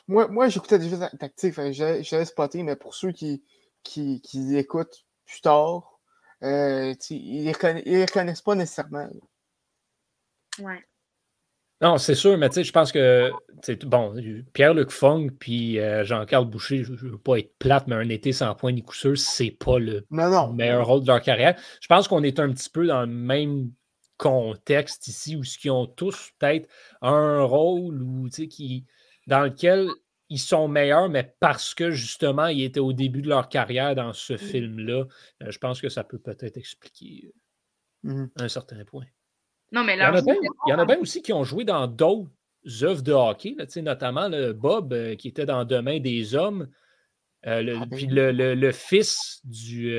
moi, 0.09 0.29
moi 0.29 0.49
j'écoutais 0.49 0.79
déjà 0.79 1.09
Tactique, 1.09 1.55
j'avais 1.73 2.25
spoté, 2.25 2.63
mais 2.63 2.77
pour 2.77 2.95
ceux 2.95 3.13
qui, 3.13 3.43
qui, 3.83 4.21
qui 4.21 4.39
l'écoutent 4.39 5.05
plus 5.25 5.41
tard, 5.41 5.99
euh, 6.43 6.95
ils 7.11 7.45
ne 7.45 7.83
les, 7.85 8.03
reconnaissent 8.03 8.43
pas 8.43 8.55
nécessairement. 8.55 9.09
Ouais. 10.59 10.85
Non, 11.83 11.99
c'est 11.99 12.15
sûr, 12.15 12.39
mais 12.39 12.49
tu 12.49 12.57
sais, 12.57 12.65
je 12.65 12.73
pense 12.73 12.93
que, 12.93 13.33
bon, 13.85 14.15
Pierre-Luc 14.53 14.91
Fong 14.91 15.33
puis 15.37 15.81
euh, 15.81 16.05
Jean-Carl 16.05 16.45
Boucher, 16.45 16.85
je 16.85 16.93
ne 16.93 17.11
veux 17.11 17.19
pas 17.19 17.39
être 17.39 17.59
plate, 17.59 17.89
mais 17.89 17.97
un 17.97 18.09
été 18.09 18.33
sans 18.33 18.55
point 18.55 18.71
ni 18.71 18.85
coup 18.85 18.95
sûr, 18.95 19.19
c'est 19.19 19.51
pas 19.51 19.81
le 19.81 20.07
meilleur 20.55 20.87
rôle 20.87 21.03
de 21.03 21.09
leur 21.09 21.21
carrière. 21.21 21.59
Je 21.81 21.89
pense 21.89 22.07
qu'on 22.07 22.23
est 22.23 22.39
un 22.39 22.53
petit 22.53 22.71
peu 22.71 22.87
dans 22.87 23.01
le 23.01 23.09
même 23.09 23.73
contexte 24.17 25.09
ici, 25.09 25.35
où 25.35 25.43
ils 25.43 25.71
ont 25.71 25.87
tous 25.89 26.31
peut-être 26.39 26.69
un 27.01 27.43
rôle 27.43 28.01
qui, 28.49 28.87
dans 29.27 29.41
lequel 29.41 29.89
ils 30.29 30.39
sont 30.39 30.69
meilleurs, 30.69 31.09
mais 31.09 31.35
parce 31.41 31.75
que 31.75 31.91
justement, 31.91 32.47
ils 32.47 32.63
étaient 32.63 32.79
au 32.79 32.93
début 32.93 33.23
de 33.23 33.29
leur 33.29 33.49
carrière 33.49 33.97
dans 33.97 34.13
ce 34.13 34.37
film-là. 34.37 35.07
Euh, 35.43 35.51
je 35.51 35.59
pense 35.59 35.81
que 35.81 35.89
ça 35.89 36.05
peut 36.05 36.21
peut-être 36.21 36.57
expliquer 36.57 37.35
mmh 38.05 38.27
un 38.37 38.49
certain 38.49 38.85
point. 38.85 39.05
Non, 39.73 39.85
mais 39.85 39.95
il, 39.95 40.01
y 40.01 40.73
en 40.75 40.79
a 40.79 40.85
bien, 40.85 40.99
aussi 40.99 41.23
qui 41.23 41.33
ont 41.33 41.45
joué 41.45 41.65
dans 41.65 41.87
d'autres 41.87 42.31
œuvres 42.83 43.03
de 43.03 43.13
hockey, 43.13 43.55
là, 43.57 43.65
notamment 43.83 44.29
le 44.29 44.53
Bob 44.53 44.93
euh, 44.93 45.17
qui 45.17 45.29
était 45.29 45.47
dans 45.47 45.65
Demain 45.65 45.99
des 45.99 46.35
Hommes, 46.35 46.69
euh, 47.47 47.79
ah, 47.81 47.87
puis 47.91 48.07
le, 48.07 48.71
fils 48.73 49.41
du 49.45 49.91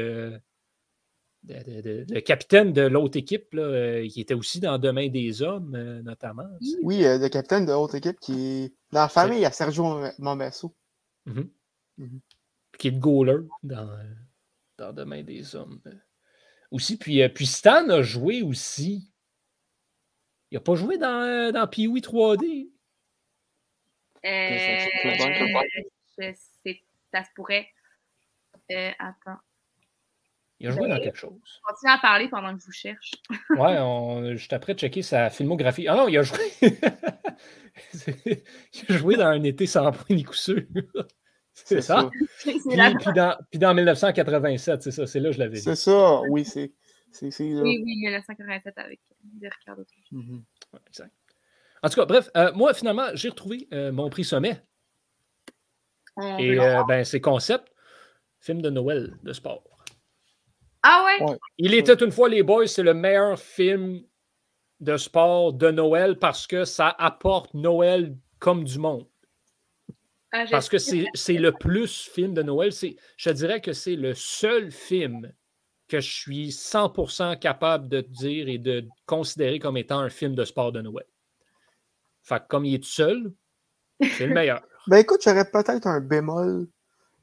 le 1.46 2.20
capitaine 2.22 2.72
de 2.72 2.84
l'autre 2.84 3.18
équipe 3.18 3.54
là, 3.54 4.08
qui 4.08 4.22
était 4.22 4.36
aussi 4.36 4.60
dans 4.60 4.78
Demain 4.78 5.10
des 5.10 5.42
Hommes, 5.42 5.76
notamment. 6.04 6.48
Oui, 6.84 7.02
le 7.02 7.28
capitaine 7.28 7.66
de 7.66 7.72
l'autre 7.72 7.96
équipe 7.96 8.20
qui 8.20 8.64
est 8.66 8.74
dans 8.92 9.02
la 9.02 9.10
famille, 9.10 9.40
il 9.40 9.42
y 9.42 9.46
a 9.46 9.52
Sergio 9.52 10.04
Momesso. 10.20 10.74
Mm 11.26 11.42
-hmm. 11.98 12.20
Qui 12.78 12.88
est 12.88 12.92
le 12.92 13.00
goaler 13.00 13.42
dans, 13.64 13.90
dans 14.78 14.94
Demain 14.94 15.24
des 15.24 15.56
Hommes. 15.56 15.82
Aussi, 16.72 16.98
puis, 16.98 17.28
puis 17.30 17.46
Stan 17.46 17.90
a 17.90 18.02
joué 18.02 18.42
aussi 18.42 19.13
il 20.54 20.58
n'a 20.58 20.62
pas 20.62 20.76
joué 20.76 21.00
dans, 21.00 21.24
euh, 21.24 21.52
dans 21.52 21.68
Pee-Wee 21.68 22.02
3D. 22.02 22.70
Euh, 24.24 24.86
je 26.20 26.32
ça 27.12 27.24
se 27.24 27.30
pourrait. 27.36 27.68
Euh, 28.72 28.92
attends. 29.00 29.40
Il 30.60 30.68
a 30.68 30.72
joué 30.72 30.88
dans 30.88 31.00
quelque 31.00 31.18
chose. 31.18 31.60
Continue 31.64 31.92
à 31.92 31.98
parler 31.98 32.30
pendant 32.30 32.54
que 32.54 32.62
je 32.62 32.68
vous 32.68 32.72
cherche. 32.72 33.14
ouais, 33.50 33.80
on, 33.80 34.36
je 34.36 34.48
t'apprête 34.48 34.78
de 34.78 34.82
checker 34.82 35.02
sa 35.02 35.32
filmographie. 35.32 35.88
Ah 35.88 35.96
non, 35.96 36.08
il 36.08 36.20
a 36.20 36.22
joué. 36.22 36.38
il 36.62 36.78
a 38.90 38.98
joué 38.98 39.16
dans 39.16 39.26
un 39.26 39.42
été 39.42 39.66
sans 39.66 39.92
point 39.92 40.16
ni 40.16 40.24
coup 40.24 40.36
sûr. 40.36 40.62
C'est 41.56 41.82
ça? 41.82 42.12
Puis, 42.42 42.62
puis, 42.62 42.78
dans, 42.78 42.96
puis, 43.50 43.60
dans, 43.60 43.74
1987, 43.74 44.84
c'est 44.84 44.92
ça. 44.92 45.08
C'est 45.08 45.20
là 45.20 45.30
que 45.30 45.36
je 45.36 45.40
l'avais 45.40 45.58
dit. 45.58 45.64
C'est 45.64 45.76
ça, 45.76 46.22
oui, 46.30 46.46
c'est. 46.46 46.74
Oui, 47.22 47.32
oui, 47.62 47.96
1987 47.96 48.78
avec 48.78 49.00
Ricardo. 49.42 49.84
Mm 50.12 50.40
exact. 50.88 51.14
En 51.84 51.90
tout 51.90 51.96
cas, 51.96 52.06
bref, 52.06 52.30
euh, 52.38 52.52
moi, 52.54 52.74
finalement, 52.74 53.08
j'ai 53.14 53.30
retrouvé 53.30 53.68
euh, 53.74 53.92
mon 53.92 54.10
prix 54.10 54.24
sommet. 54.24 54.62
Et 56.40 56.60
euh, 56.60 56.84
ben, 56.88 57.04
c'est 57.04 57.20
concept, 57.20 57.74
film 58.40 58.62
de 58.62 58.70
Noël 58.70 59.18
de 59.24 59.34
sport. 59.34 59.64
Ah 60.84 61.04
ouais? 61.06 61.38
Il 61.58 61.74
était 61.74 61.96
une 61.96 62.12
fois, 62.12 62.30
les 62.30 62.44
boys, 62.44 62.68
c'est 62.68 62.84
le 62.84 62.94
meilleur 62.94 63.40
film 63.40 64.02
de 64.80 64.98
sport 64.98 65.54
de 65.54 65.72
Noël 65.72 66.18
parce 66.20 66.46
que 66.46 66.66
ça 66.66 66.90
apporte 66.90 67.54
Noël 67.54 68.16
comme 68.40 68.64
du 68.64 68.80
monde. 68.80 69.08
Ah, 70.32 70.46
parce 70.50 70.70
que 70.70 70.78
c'est 70.78 71.34
le 71.34 71.52
plus 71.52 72.08
film 72.08 72.34
de 72.34 72.44
Noël. 72.44 72.72
Je 73.18 73.30
dirais 73.30 73.62
que 73.62 73.74
c'est 73.74 73.96
le 73.96 74.14
seul 74.14 74.72
film 74.72 75.32
que 75.94 76.02
je 76.02 76.12
suis 76.12 76.50
100% 76.50 77.38
capable 77.38 77.88
de 77.88 78.02
dire 78.02 78.48
et 78.48 78.58
de 78.58 78.88
considérer 79.06 79.60
comme 79.60 79.78
étant 79.78 80.00
un 80.00 80.10
film 80.10 80.34
de 80.34 80.44
sport 80.44 80.72
de 80.72 80.82
Noël. 80.82 81.06
Fait 82.24 82.40
que 82.40 82.48
comme 82.48 82.66
il 82.66 82.74
est 82.74 82.80
tout 82.80 82.90
seul, 82.90 83.32
c'est 84.02 84.26
le 84.26 84.34
meilleur. 84.34 84.64
ben 84.88 84.98
écoute, 84.98 85.22
j'aurais 85.24 85.46
peut-être 85.46 85.86
un 85.86 86.00
bémol 86.00 86.68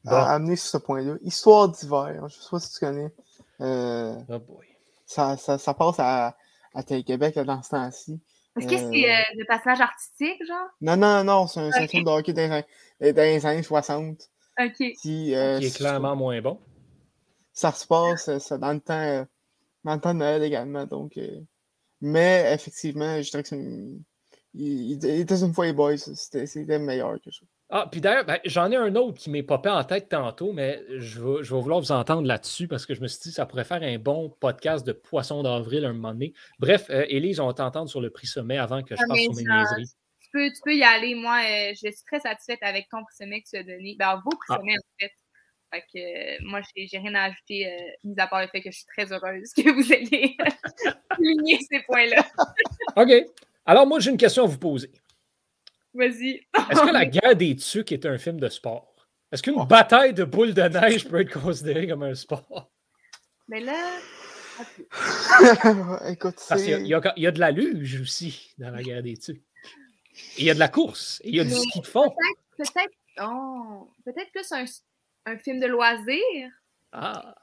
à 0.07 0.35
amener 0.35 0.55
sur 0.55 0.69
ce 0.69 0.77
point-là. 0.77 1.17
Histoire 1.23 1.69
d'hiver, 1.69 2.29
je 2.29 2.35
sais 2.37 2.49
pas 2.49 2.61
si 2.61 2.73
tu 2.73 2.79
connais. 2.79 3.13
Euh, 3.61 4.15
oh 4.29 4.39
boy. 4.39 4.67
Ça, 5.05 5.37
ça, 5.37 5.59
ça, 5.59 5.75
passe 5.75 5.99
à, 5.99 6.37
à 6.73 6.83
Télé-Québec 6.85 7.37
dans 7.41 7.61
ce 7.65 7.71
temps-ci. 7.71 8.21
Est-ce 8.57 8.69
que 8.69 8.77
c'est 8.77 9.11
euh, 9.11 9.15
euh, 9.15 9.23
le 9.37 9.47
passage 9.47 9.81
artistique, 9.81 10.47
genre? 10.47 10.69
Non, 10.81 10.97
non, 10.97 11.25
non, 11.25 11.49
c'est 11.49 11.61
un, 11.61 11.89
film 11.89 12.05
de 12.05 12.11
hockey 12.11 12.33
dans, 12.33 12.65
les 13.01 13.47
années 13.47 13.65
60. 13.65 14.17
OK. 14.61 14.73
Qui, 14.77 14.95
qui 14.95 15.33
est 15.33 15.77
clairement 15.77 16.15
moins 16.15 16.41
bon 16.41 16.61
ça 17.61 17.73
se 17.73 17.87
passe 17.87 18.39
ça, 18.39 18.59
dans, 18.59 18.73
le 18.73 18.81
temps, 18.81 18.95
euh, 18.95 19.25
dans 19.85 19.95
le 19.95 20.01
temps 20.01 20.15
de 20.15 20.21
Noël 20.21 20.43
également. 20.43 20.87
Donc, 20.87 21.19
euh, 21.19 21.41
mais 22.01 22.51
effectivement, 22.55 23.21
je 23.21 23.31
dirais 23.31 23.43
que 23.43 23.49
c'est 23.51 23.57
une... 23.57 24.03
il, 24.55 24.93
était 25.05 25.43
une 25.43 25.53
fois 25.53 25.67
les 25.67 25.75
boys, 25.75 25.99
c'était 25.99 26.79
meilleur 26.79 27.21
que 27.21 27.31
ça. 27.31 27.45
Ah, 27.73 27.87
puis 27.91 28.01
d'ailleurs, 28.01 28.25
ben, 28.25 28.39
j'en 28.47 28.73
ai 28.73 28.77
un 28.77 28.97
autre 28.97 29.19
qui 29.19 29.31
m'est 29.31 29.45
popé 29.45 29.69
en 29.69 29.85
tête 29.85 30.09
tantôt, 30.09 30.53
mais 30.53 30.83
je 30.89 31.21
vais, 31.21 31.45
je 31.45 31.55
vais 31.55 31.61
vouloir 31.61 31.79
vous 31.81 31.93
entendre 31.93 32.27
là-dessus 32.27 32.67
parce 32.67 32.85
que 32.85 32.95
je 32.95 33.01
me 33.01 33.07
suis 33.07 33.21
dit 33.21 33.29
que 33.29 33.35
ça 33.35 33.47
pourrait 33.47 33.65
faire 33.65 33.83
un 33.83 33.99
bon 33.99 34.29
podcast 34.41 34.85
de 34.85 34.93
poisson 34.93 35.45
d'avril 35.45 35.85
un 35.85 35.93
moment 35.93 36.13
donné. 36.13 36.33
Bref, 36.59 36.87
euh, 36.91 37.05
Élise, 37.09 37.39
on 37.39 37.53
t'entendre 37.53 37.89
sur 37.89 38.01
le 38.01 38.11
prix 38.11 38.27
sommet 38.27 38.59
avant 38.59 38.83
que 38.83 38.97
je 38.97 39.03
ah, 39.03 39.07
passe 39.07 39.21
sur 39.21 39.35
mes 39.35 39.45
niaiseries. 39.45 39.91
Tu 40.21 40.31
peux, 40.33 40.49
tu 40.49 40.61
peux 40.65 40.75
y 40.75 40.83
aller. 40.83 41.15
Moi, 41.15 41.43
je 41.75 41.91
suis 41.93 42.05
très 42.07 42.21
satisfaite 42.21 42.61
avec 42.63 42.89
ton 42.89 43.05
prix 43.05 43.17
sommet 43.17 43.43
que 43.43 43.49
tu 43.51 43.57
as 43.57 43.63
donné. 43.63 43.95
Ben, 43.99 44.21
vos 44.25 44.31
prix 44.31 44.49
ah. 44.49 44.57
sommets, 44.57 44.73
en 44.73 44.99
fait. 44.99 45.13
Fait 45.73 45.83
que 45.83 45.99
euh, 45.99 46.39
moi, 46.43 46.61
j'ai 46.75 46.99
rien 46.99 47.15
à 47.15 47.25
ajouter, 47.25 47.67
euh, 47.67 47.91
mis 48.03 48.19
à 48.19 48.27
part 48.27 48.43
le 48.43 48.49
fait 48.49 48.61
que 48.61 48.71
je 48.71 48.79
suis 48.79 48.87
très 48.87 49.13
heureuse 49.13 49.53
que 49.55 49.71
vous 49.71 49.93
ayez 49.93 50.37
souligné 51.17 51.61
ces 51.69 51.81
points-là. 51.81 52.27
OK. 52.97 53.13
Alors, 53.67 53.87
moi, 53.87 54.01
j'ai 54.01 54.11
une 54.11 54.17
question 54.17 54.45
à 54.45 54.47
vous 54.47 54.59
poser. 54.59 54.91
Vas-y. 55.95 56.41
Est-ce 56.71 56.83
que 56.83 56.93
La 56.93 57.05
guerre 57.07 57.37
des 57.37 57.55
tucs 57.55 57.93
est 57.93 58.05
un 58.05 58.19
film 58.19 58.41
de 58.41 58.49
sport? 58.49 58.93
Est-ce 59.31 59.43
qu'une 59.45 59.55
oh. 59.57 59.65
bataille 59.65 60.13
de 60.13 60.25
boules 60.25 60.55
de 60.55 60.63
neige 60.63 61.09
peut 61.09 61.21
être 61.21 61.41
considérée 61.41 61.87
comme 61.87 62.03
un 62.03 62.15
sport? 62.15 62.71
Mais 63.47 63.61
là. 63.61 63.99
Écoute, 66.09 66.37
Parce 66.49 66.63
qu'il 66.63 66.85
y, 66.85 66.89
y, 66.89 67.27
a 67.27 67.31
de 67.31 67.41
la 67.41 67.51
luge 67.51 68.01
aussi 68.01 68.53
dans 68.59 68.71
la 68.71 68.83
guerre 68.83 69.03
des 69.03 69.17
tucs. 69.17 69.43
il 70.37 70.45
y 70.45 70.51
a 70.51 70.55
de 70.55 70.59
la 70.59 70.69
course. 70.69 71.23
Il 71.25 71.37
y 71.37 71.41
a 71.41 71.45
du 71.45 71.55
ski 71.55 71.81
de 71.81 71.87
fond. 71.87 72.13
Peut-être 72.57 72.91
peut 73.17 73.23
oh, 73.23 73.89
peut-être 74.05 74.31
plus 74.33 74.53
un 74.53 74.67
un 75.27 75.39
film 75.39 75.61
de 75.61 75.67
loisir. 75.67 76.51
Ah. 76.93 77.35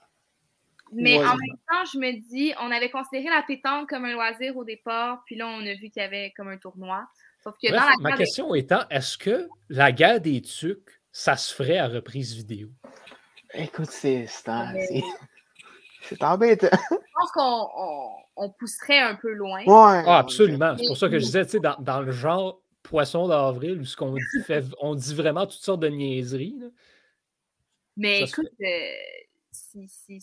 Mais 0.92 1.18
en 1.18 1.36
même 1.36 1.58
temps, 1.70 1.86
je 1.94 1.98
me 2.00 2.14
dis, 2.30 2.54
on 2.62 2.72
avait 2.72 2.90
considéré 2.90 3.30
la 3.30 3.44
pétanque 3.44 3.90
comme 3.90 4.06
un 4.06 4.14
loisir 4.14 4.56
au 4.56 4.64
départ, 4.64 5.22
puis 5.26 5.36
là, 5.36 5.48
on 5.48 5.62
a 5.66 5.74
vu 5.74 5.90
qu'il 5.90 6.02
y 6.02 6.06
avait 6.06 6.34
comme 6.36 6.48
un 6.48 6.58
tournoi. 6.58 7.06
Sauf 7.44 7.56
que 7.62 7.70
dans 7.70 7.76
la 7.76 7.96
ma 8.00 8.18
question 8.18 8.54
étant, 8.56 8.82
est-ce 8.90 9.18
que 9.18 9.48
la 9.70 9.92
guerre 9.92 10.22
des 10.22 10.42
tucs, 10.42 11.02
ça 11.12 11.36
se 11.36 11.54
ferait 11.54 11.78
à 11.78 11.88
reprise 11.88 12.34
vidéo? 12.34 12.70
Écoute, 13.54 13.90
c'est 13.90 14.28
c'est 14.28 16.24
embêtant. 16.24 16.68
Je 16.72 16.96
pense 17.14 17.32
qu'on 17.34 17.70
on, 18.38 18.50
pousserait 18.52 19.00
un 19.00 19.16
peu 19.16 19.34
loin. 19.34 19.60
Ouais, 19.60 20.04
ah, 20.06 20.20
absolument. 20.20 20.76
C'est 20.78 20.88
pour 20.88 20.98
ça 20.98 21.10
que 21.10 21.20
je 21.20 21.26
disais, 21.26 21.46
tu 21.46 21.52
sais, 21.52 21.60
dans, 21.60 21.76
dans, 21.80 22.02
le 22.02 22.12
genre 22.12 22.62
poisson 22.82 23.28
d'avril, 23.28 23.82
où 23.82 23.86
ce 23.86 23.98
qu'on 23.98 24.14
dit, 24.14 24.22
on 24.80 24.96
dit 24.96 25.16
vraiment 25.16 25.46
toutes 25.46 25.62
sortes 25.62 25.82
de 25.82 25.90
niaiseries. 25.90 26.56
Là. 26.60 26.68
Mais 27.98 28.22
écoute, 28.22 28.48
euh, 28.62 28.92
si, 29.52 30.22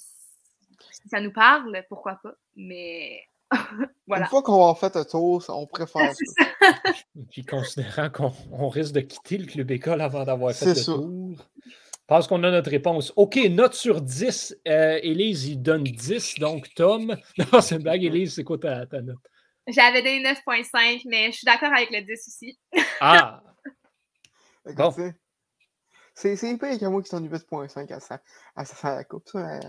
ça 1.10 1.20
nous 1.20 1.32
parle, 1.32 1.84
pourquoi 1.88 2.18
pas? 2.22 2.34
Mais 2.56 3.20
voilà. 4.06 4.24
Une 4.24 4.30
fois 4.30 4.42
qu'on 4.42 4.70
a 4.70 4.74
fait 4.74 4.96
un 4.96 5.04
tour, 5.04 5.44
on 5.48 5.66
préfère 5.72 6.12
ça. 6.14 6.44
Puis 7.30 7.44
considérant 7.44 8.10
qu'on 8.10 8.68
risque 8.68 8.94
de 8.94 9.00
quitter 9.00 9.38
le 9.38 9.46
club 9.46 9.70
école 9.72 10.00
avant 10.00 10.24
d'avoir 10.24 10.54
fait 10.54 10.66
le 10.66 10.84
tour. 10.84 11.36
Je 11.66 12.06
pense 12.06 12.26
qu'on 12.26 12.42
a 12.44 12.50
notre 12.50 12.70
réponse. 12.70 13.12
OK, 13.16 13.36
note 13.48 13.74
sur 13.74 14.02
10. 14.02 14.58
Euh, 14.68 15.00
Élise, 15.02 15.46
il 15.46 15.62
donne 15.62 15.84
10. 15.84 16.38
Donc, 16.38 16.72
Tom. 16.74 17.16
Non, 17.38 17.60
c'est 17.60 17.76
une 17.76 17.82
blague, 17.82 18.04
Élise, 18.04 18.34
c'est 18.34 18.44
quoi 18.44 18.58
ta, 18.58 18.84
note? 19.00 19.16
J'avais 19.66 20.02
donné 20.02 20.22
9.5, 20.22 21.02
mais 21.06 21.32
je 21.32 21.38
suis 21.38 21.46
d'accord 21.46 21.72
avec 21.74 21.90
le 21.90 22.02
10 22.02 22.12
aussi. 22.12 22.58
ah! 23.00 23.42
bon. 24.66 24.94
C'est 26.14 26.56
peu 26.58 26.66
avec 26.66 26.80
moi 26.82 27.02
qui 27.02 27.08
sont 27.08 27.20
du 27.20 27.28
8.5 27.28 27.92
à 27.92 27.98
ça, 27.98 28.20
à 28.54 28.64
ça 28.64 28.88
à 28.88 28.94
la 28.96 29.04
coupe. 29.04 29.28
Ça, 29.28 29.56
euh. 29.56 29.60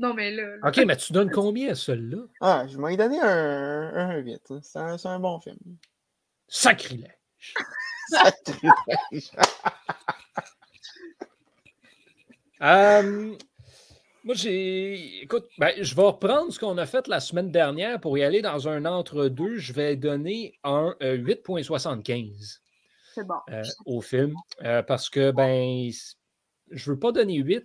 Non, 0.00 0.12
mais 0.12 0.32
là, 0.32 0.56
OK, 0.64 0.78
mais 0.86 0.96
tu 0.96 1.12
donnes 1.12 1.30
combien 1.30 1.70
à 1.70 1.74
celui-là? 1.76 2.22
Ah, 2.40 2.66
je 2.68 2.76
m'en 2.78 2.88
ai 2.88 2.96
donné 2.96 3.20
un, 3.20 3.92
un 3.94 4.16
8. 4.16 4.54
C'est 4.60 4.78
un, 4.78 4.96
un, 5.02 5.20
bon 5.20 5.38
film. 5.38 5.56
Sacrilège! 6.48 7.14
Sacrilège. 8.10 9.30
Euh, 12.60 13.36
moi, 14.24 14.34
j'ai. 14.34 15.22
Écoute, 15.22 15.46
ben, 15.58 15.72
je 15.80 15.94
vais 15.94 16.02
reprendre 16.02 16.52
ce 16.52 16.58
qu'on 16.58 16.76
a 16.76 16.86
fait 16.86 17.06
la 17.06 17.20
semaine 17.20 17.52
dernière 17.52 18.00
pour 18.00 18.18
y 18.18 18.24
aller 18.24 18.42
dans 18.42 18.68
un 18.68 18.84
entre-deux. 18.84 19.58
Je 19.58 19.72
vais 19.72 19.94
donner 19.94 20.58
un 20.64 20.96
8,75 21.00 22.32
C'est 22.40 22.63
bon. 23.22 23.34
euh, 23.50 23.62
au 23.86 24.00
film 24.00 24.34
euh, 24.62 24.82
parce 24.82 25.08
que, 25.10 25.30
ben, 25.30 25.90
je 26.70 26.90
veux 26.90 26.98
pas 26.98 27.12
donner 27.12 27.36
8, 27.36 27.64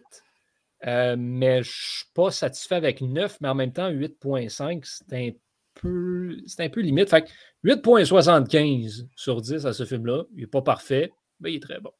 euh, 0.86 1.16
mais 1.18 1.64
je 1.64 1.72
suis 1.72 2.06
pas 2.14 2.32
satisfait 2.32 2.76
avec 2.76 3.02
9, 3.02 3.39
mais 3.41 3.50
en 3.50 3.56
même 3.56 3.74
temps, 3.74 3.89
8,5, 3.89 4.82
c'est 4.86 5.14
un 5.14 5.32
peu, 5.76 6.38
c'est 6.45 6.64
un 6.64 6.70
peu 6.70 6.82
limite. 6.82 7.10
Fait 7.10 7.24
que 7.24 7.30
8,75 7.64 9.08
sur 9.16 9.41
10 9.41 9.66
à 9.66 9.74
ce 9.74 9.86
film-là. 9.86 10.24
Il 10.34 10.41
n'est 10.41 10.47
pas 10.47 10.62
parfait, 10.62 11.12
mais 11.39 11.54
il 11.54 11.58
est 11.58 11.62
très 11.62 11.80
bon. 11.80 11.91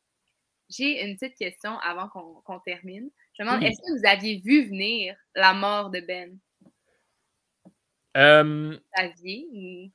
J'ai 0.70 1.04
une 1.04 1.18
petite 1.18 1.36
question 1.38 1.78
avant 1.80 2.08
qu'on 2.10 2.42
qu'on 2.42 2.60
termine. 2.60 3.10
Je 3.34 3.44
me 3.44 3.48
demande, 3.48 3.64
Oui. 3.64 3.70
est-ce 3.70 3.80
que 3.80 4.00
vous 4.00 4.06
aviez 4.08 4.40
vu 4.40 4.68
venir 4.68 5.16
la 5.34 5.54
mort 5.54 5.90
de 5.90 6.00
Ben? 6.02 6.38
Euh, 8.18 8.72
Vous 8.76 8.80
saviez? 8.96 9.48
ou- 9.52 9.92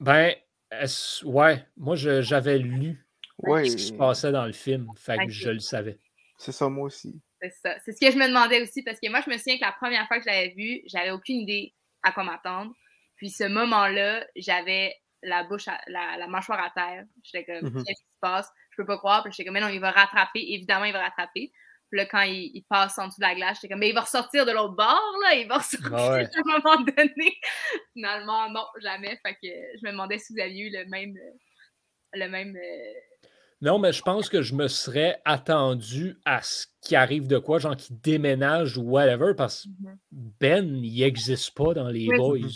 ben, 0.00 0.34
est-ce- 0.70 1.24
ouais, 1.24 1.64
moi, 1.76 1.96
je- 1.96 2.22
j'avais 2.22 2.58
lu 2.58 3.04
ce 3.44 3.62
qui 3.76 3.78
se 3.78 3.92
passait 3.92 4.32
dans 4.32 4.46
le 4.46 4.52
film, 4.52 4.88
fait 4.96 5.16
que 5.18 5.30
je 5.30 5.50
le 5.50 5.60
savais. 5.60 5.98
c'est 6.38 6.52
ça, 6.52 6.68
moi 6.68 6.84
aussi. 6.86 7.20
C'est 7.40 7.50
ça. 7.50 7.76
C'est 7.84 7.92
ce 7.92 8.00
que 8.00 8.10
je 8.12 8.16
me 8.18 8.26
demandais 8.28 8.62
aussi 8.62 8.82
parce 8.82 8.98
que 9.00 9.08
moi, 9.10 9.20
je 9.24 9.30
me 9.30 9.36
souviens 9.38 9.56
que 9.56 9.64
la 9.64 9.72
première 9.72 10.06
fois 10.08 10.18
que 10.18 10.24
je 10.24 10.28
l'avais 10.28 10.54
vu, 10.56 10.82
j'avais 10.86 11.10
aucune 11.12 11.36
idée 11.40 11.72
à 12.02 12.10
quoi 12.12 12.24
m'attendre. 12.24 12.72
Puis 13.16 13.30
ce 13.30 13.44
moment-là, 13.44 14.24
j'avais 14.36 14.94
la 15.22 15.42
bouche, 15.44 15.66
à- 15.68 15.80
la, 15.88 16.16
la 16.16 16.26
mâchoire 16.28 16.60
à 16.60 16.70
terre. 16.70 17.04
J'étais 17.24 17.44
comme, 17.44 17.70
Mhm. 17.70 17.84
qu'est-ce 17.84 18.02
qui 18.02 18.08
se 18.08 18.20
passe? 18.20 18.48
Je 18.70 18.76
peux 18.76 18.86
pas 18.86 18.98
croire. 18.98 19.22
Puis 19.24 19.32
j'étais 19.32 19.44
comme, 19.44 19.54
mais 19.54 19.60
non, 19.60 19.68
il 19.68 19.80
va 19.80 19.90
rattraper. 19.90 20.40
Évidemment, 20.52 20.84
il 20.84 20.92
va 20.92 21.02
rattraper. 21.02 21.52
Puis 21.90 21.98
là, 21.98 22.06
quand 22.06 22.22
il, 22.22 22.50
il 22.54 22.62
passe 22.68 22.98
en 22.98 23.06
dessous 23.08 23.20
de 23.20 23.26
la 23.26 23.34
glace, 23.34 23.56
j'étais 23.56 23.68
comme, 23.72 23.80
mais 23.80 23.88
il 23.88 23.94
va 23.94 24.02
ressortir 24.02 24.44
de 24.46 24.52
l'autre 24.52 24.74
bord, 24.76 25.14
là. 25.24 25.34
Il 25.36 25.48
va 25.48 25.58
ressortir 25.58 25.90
Ah 25.94 26.12
ouais. 26.12 26.24
à 26.36 26.38
un 26.38 26.58
moment 26.58 26.80
donné. 26.84 27.36
Finalement, 27.94 28.50
non, 28.50 28.64
jamais. 28.82 29.18
Fait 29.24 29.34
que 29.34 29.48
je 29.80 29.86
me 29.86 29.90
demandais 29.92 30.18
si 30.18 30.32
vous 30.32 30.40
aviez 30.40 30.64
eu 30.66 30.70
le 30.70 30.84
même. 30.86 31.14
Le 32.14 32.28
même. 32.28 32.56
euh, 32.56 32.92
Non, 33.60 33.78
mais 33.78 33.92
je 33.92 34.02
pense 34.02 34.28
que 34.28 34.40
je 34.42 34.54
me 34.54 34.68
serais 34.68 35.20
attendu 35.24 36.16
à 36.24 36.40
ce 36.42 36.66
qui 36.80 36.94
arrive 36.96 37.26
de 37.26 37.38
quoi, 37.38 37.58
genre 37.58 37.76
qui 37.76 37.92
déménage 37.92 38.78
ou 38.78 38.82
whatever, 38.82 39.32
parce 39.36 39.64
que 39.64 39.68
Mhm. 39.68 39.98
Ben, 40.40 40.80
il 40.84 41.00
n'existe 41.00 41.54
pas 41.54 41.74
dans 41.74 41.88
les 41.88 42.08
Oui, 42.08 42.16
boys. 42.16 42.48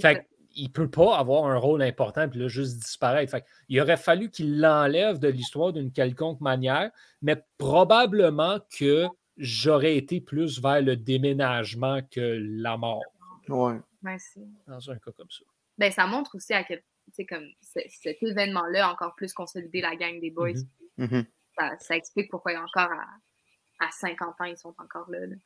Fait 0.00 0.26
ça. 0.54 0.60
qu'il 0.62 0.72
peut 0.72 0.90
pas 0.90 1.16
avoir 1.18 1.44
un 1.46 1.56
rôle 1.56 1.82
important 1.82 2.28
puis 2.28 2.38
là, 2.40 2.48
juste 2.48 2.78
disparaître. 2.78 3.30
Fait 3.30 3.44
il 3.68 3.80
aurait 3.80 3.96
fallu 3.96 4.30
qu'il 4.30 4.60
l'enlève 4.60 5.18
de 5.18 5.28
l'histoire 5.28 5.72
d'une 5.72 5.92
quelconque 5.92 6.40
manière, 6.40 6.90
mais 7.22 7.42
probablement 7.58 8.58
que 8.78 9.06
j'aurais 9.36 9.96
été 9.96 10.20
plus 10.20 10.60
vers 10.60 10.80
le 10.80 10.96
déménagement 10.96 12.00
que 12.10 12.38
la 12.40 12.76
mort 12.76 13.02
Ouais. 13.48 13.78
C'est- 14.18 14.40
dans 14.66 14.90
un 14.90 14.98
cas 14.98 15.10
comme 15.12 15.30
ça. 15.30 15.44
ben, 15.78 15.90
ça 15.90 16.06
montre 16.06 16.34
aussi 16.36 16.52
à 16.54 16.62
quel 16.64 16.82
comme 17.28 17.46
ce- 17.60 17.80
cet 17.88 18.22
événement-là 18.22 18.86
a 18.88 18.92
encore 18.92 19.14
plus 19.14 19.32
consolidé 19.34 19.80
la 19.82 19.94
gang 19.96 20.18
des 20.20 20.30
boys. 20.30 20.52
Mhm. 20.96 21.08
Mhm. 21.10 21.24
ça, 21.58 21.70
ça 21.80 21.96
explique 21.96 22.30
pourquoi 22.30 22.52
il 22.52 22.54
y 22.54 22.58
a 22.58 22.62
encore 22.62 22.90
à, 22.92 23.84
à 23.86 23.90
50 23.90 24.34
ans, 24.40 24.44
ils 24.44 24.56
sont 24.56 24.74
encore 24.78 25.10
là. 25.10 25.26
là. 25.26 25.36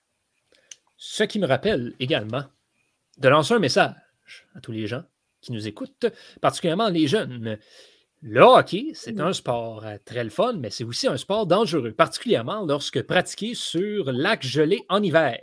Ce 0.97 1.25
qui 1.25 1.39
me 1.39 1.47
rappelle 1.47 1.95
également 2.01 2.45
de 3.19 3.29
lancer 3.29 3.55
un 3.55 3.59
message 3.59 3.95
à 4.55 4.61
tous 4.61 4.73
les 4.73 4.87
gens 4.87 5.03
qui 5.41 5.53
nous 5.53 5.69
écoutent, 5.69 6.07
particulièrement 6.41 6.89
les 6.89 7.07
jeunes. 7.07 7.59
Le 8.21 8.41
hockey, 8.41 8.91
c'est 8.95 9.21
un 9.21 9.33
sport 9.33 9.85
euh, 9.87 9.97
très 10.05 10.25
le 10.25 10.31
fun, 10.31 10.55
mais 10.55 10.71
c'est 10.71 10.83
aussi 10.83 11.07
un 11.07 11.17
sport 11.17 11.47
dangereux, 11.47 11.93
particulièrement 11.93 12.67
lorsque 12.67 13.03
pratiqué 13.03 13.55
sur 13.55 14.11
lac 14.11 14.45
gelé 14.45 14.81
en 14.89 15.03
hiver. 15.03 15.39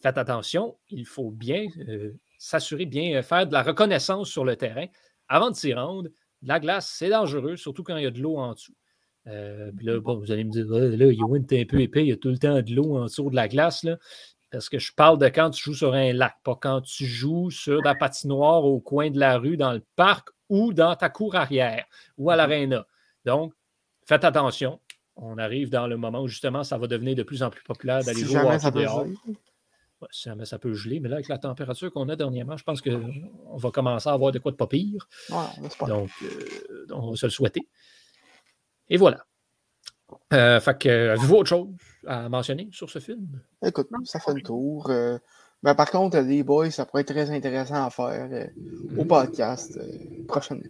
Faites 0.00 0.16
attention, 0.16 0.78
il 0.88 1.04
faut 1.04 1.30
bien 1.30 1.66
euh, 1.88 2.12
s'assurer 2.38 2.86
bien 2.86 3.18
euh, 3.18 3.22
faire 3.22 3.46
de 3.46 3.52
la 3.52 3.62
reconnaissance 3.62 4.30
sur 4.30 4.46
le 4.46 4.56
terrain 4.56 4.86
avant 5.28 5.50
de 5.50 5.56
s'y 5.56 5.74
rendre. 5.74 6.08
La 6.42 6.58
glace, 6.58 6.90
c'est 6.96 7.10
dangereux, 7.10 7.56
surtout 7.56 7.82
quand 7.82 7.98
il 7.98 8.04
y 8.04 8.06
a 8.06 8.10
de 8.10 8.20
l'eau 8.20 8.38
en 8.38 8.54
dessous. 8.54 8.74
Euh, 9.26 9.70
puis 9.76 9.84
là, 9.84 10.00
bon, 10.00 10.18
vous 10.18 10.32
allez 10.32 10.44
me 10.44 10.50
dire, 10.50 10.66
là, 10.66 11.12
Yoann, 11.12 11.44
t'es 11.44 11.60
un 11.60 11.64
peu 11.66 11.80
épais, 11.80 12.02
il 12.02 12.08
y 12.08 12.12
a 12.12 12.16
tout 12.16 12.30
le 12.30 12.38
temps 12.38 12.62
de 12.62 12.74
l'eau 12.74 12.96
en 12.96 13.04
dessous 13.04 13.28
de 13.28 13.36
la 13.36 13.46
glace. 13.46 13.84
Là. 13.84 13.98
Parce 14.50 14.68
que 14.68 14.78
je 14.78 14.92
parle 14.92 15.18
de 15.18 15.28
quand 15.28 15.50
tu 15.50 15.62
joues 15.62 15.74
sur 15.74 15.94
un 15.94 16.12
lac, 16.12 16.34
pas 16.42 16.56
quand 16.60 16.80
tu 16.80 17.06
joues 17.06 17.50
sur 17.50 17.80
la 17.82 17.94
patinoire 17.94 18.64
au 18.64 18.80
coin 18.80 19.10
de 19.10 19.18
la 19.18 19.38
rue, 19.38 19.56
dans 19.56 19.72
le 19.72 19.84
parc 19.96 20.28
ou 20.48 20.72
dans 20.72 20.96
ta 20.96 21.08
cour 21.08 21.36
arrière 21.36 21.84
ou 22.18 22.30
à 22.30 22.36
l'aréna. 22.36 22.84
Donc, 23.24 23.52
faites 24.06 24.24
attention. 24.24 24.80
On 25.14 25.38
arrive 25.38 25.70
dans 25.70 25.86
le 25.86 25.96
moment 25.96 26.22
où 26.22 26.28
justement 26.28 26.64
ça 26.64 26.78
va 26.78 26.86
devenir 26.86 27.14
de 27.14 27.22
plus 27.22 27.42
en 27.42 27.50
plus 27.50 27.62
populaire 27.62 28.02
d'aller 28.02 28.20
Si 28.20 28.24
jouer 28.24 28.40
au 28.40 28.46
hockey 28.46 28.58
ça 28.58 28.72
peut 28.72 28.82
dehors. 28.82 29.04
geler. 29.04 29.16
Ouais, 30.00 30.08
si 30.10 30.22
jamais 30.24 30.46
ça 30.46 30.58
peut 30.58 30.72
geler, 30.72 30.98
mais 30.98 31.10
là, 31.10 31.16
avec 31.16 31.28
la 31.28 31.36
température 31.36 31.92
qu'on 31.92 32.08
a 32.08 32.16
dernièrement, 32.16 32.56
je 32.56 32.64
pense 32.64 32.80
qu'on 32.80 33.56
va 33.56 33.70
commencer 33.70 34.08
à 34.08 34.12
avoir 34.14 34.32
de 34.32 34.38
quoi 34.38 34.50
de 34.50 34.56
pas 34.56 34.66
pire. 34.66 35.06
Ouais. 35.28 35.86
Donc, 35.86 36.10
euh, 36.22 36.86
on 36.90 37.10
va 37.10 37.16
se 37.16 37.26
le 37.26 37.30
souhaiter. 37.30 37.68
Et 38.88 38.96
voilà. 38.96 39.26
Euh, 40.32 40.60
fait 40.60 40.78
que, 40.78 41.08
avez-vous 41.10 41.34
autre 41.36 41.48
chose 41.48 41.68
à 42.06 42.28
mentionner 42.28 42.68
sur 42.72 42.90
ce 42.90 42.98
film? 42.98 43.40
Écoute, 43.64 43.88
ça 44.04 44.20
fait 44.20 44.34
le 44.34 44.42
tour. 44.42 44.90
euh, 44.90 45.18
ben, 45.62 45.74
par 45.74 45.90
contre, 45.90 46.16
euh, 46.16 46.22
les 46.22 46.42
boys, 46.42 46.70
ça 46.70 46.86
pourrait 46.86 47.02
être 47.02 47.12
très 47.12 47.30
intéressant 47.30 47.84
à 47.84 47.90
faire 47.90 48.28
euh, 48.32 48.46
au 48.98 49.04
podcast 49.04 49.76
euh, 49.76 50.24
prochainement. 50.26 50.64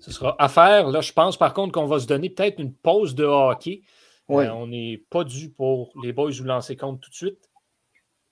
Ce 0.00 0.10
sera 0.12 0.36
à 0.38 0.48
faire. 0.48 0.88
Là, 0.88 1.00
je 1.00 1.12
pense 1.12 1.36
par 1.36 1.54
contre 1.54 1.72
qu'on 1.72 1.86
va 1.86 1.98
se 1.98 2.06
donner 2.06 2.30
peut-être 2.30 2.60
une 2.60 2.72
pause 2.72 3.14
de 3.14 3.24
hockey. 3.24 3.82
Ouais. 4.28 4.46
Euh, 4.46 4.54
on 4.54 4.66
n'est 4.66 5.04
pas 5.10 5.24
dû 5.24 5.50
pour 5.50 5.92
les 6.02 6.12
boys 6.12 6.30
vous 6.30 6.44
lancer 6.44 6.76
compte 6.76 7.00
tout 7.00 7.10
de 7.10 7.14
suite. 7.14 7.48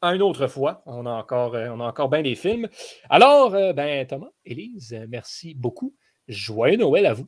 Une 0.02 0.22
autre 0.22 0.46
fois. 0.46 0.82
On 0.86 1.06
a 1.06 1.10
encore, 1.10 1.54
euh, 1.54 1.68
on 1.70 1.80
a 1.80 1.84
encore 1.84 2.08
bien 2.08 2.22
des 2.22 2.34
films. 2.34 2.68
Alors, 3.08 3.54
euh, 3.54 3.72
ben, 3.72 4.06
Thomas, 4.06 4.30
Élise, 4.44 4.96
merci 5.08 5.54
beaucoup. 5.54 5.94
Joyeux 6.28 6.76
Noël 6.76 7.06
à 7.06 7.14
vous. 7.14 7.26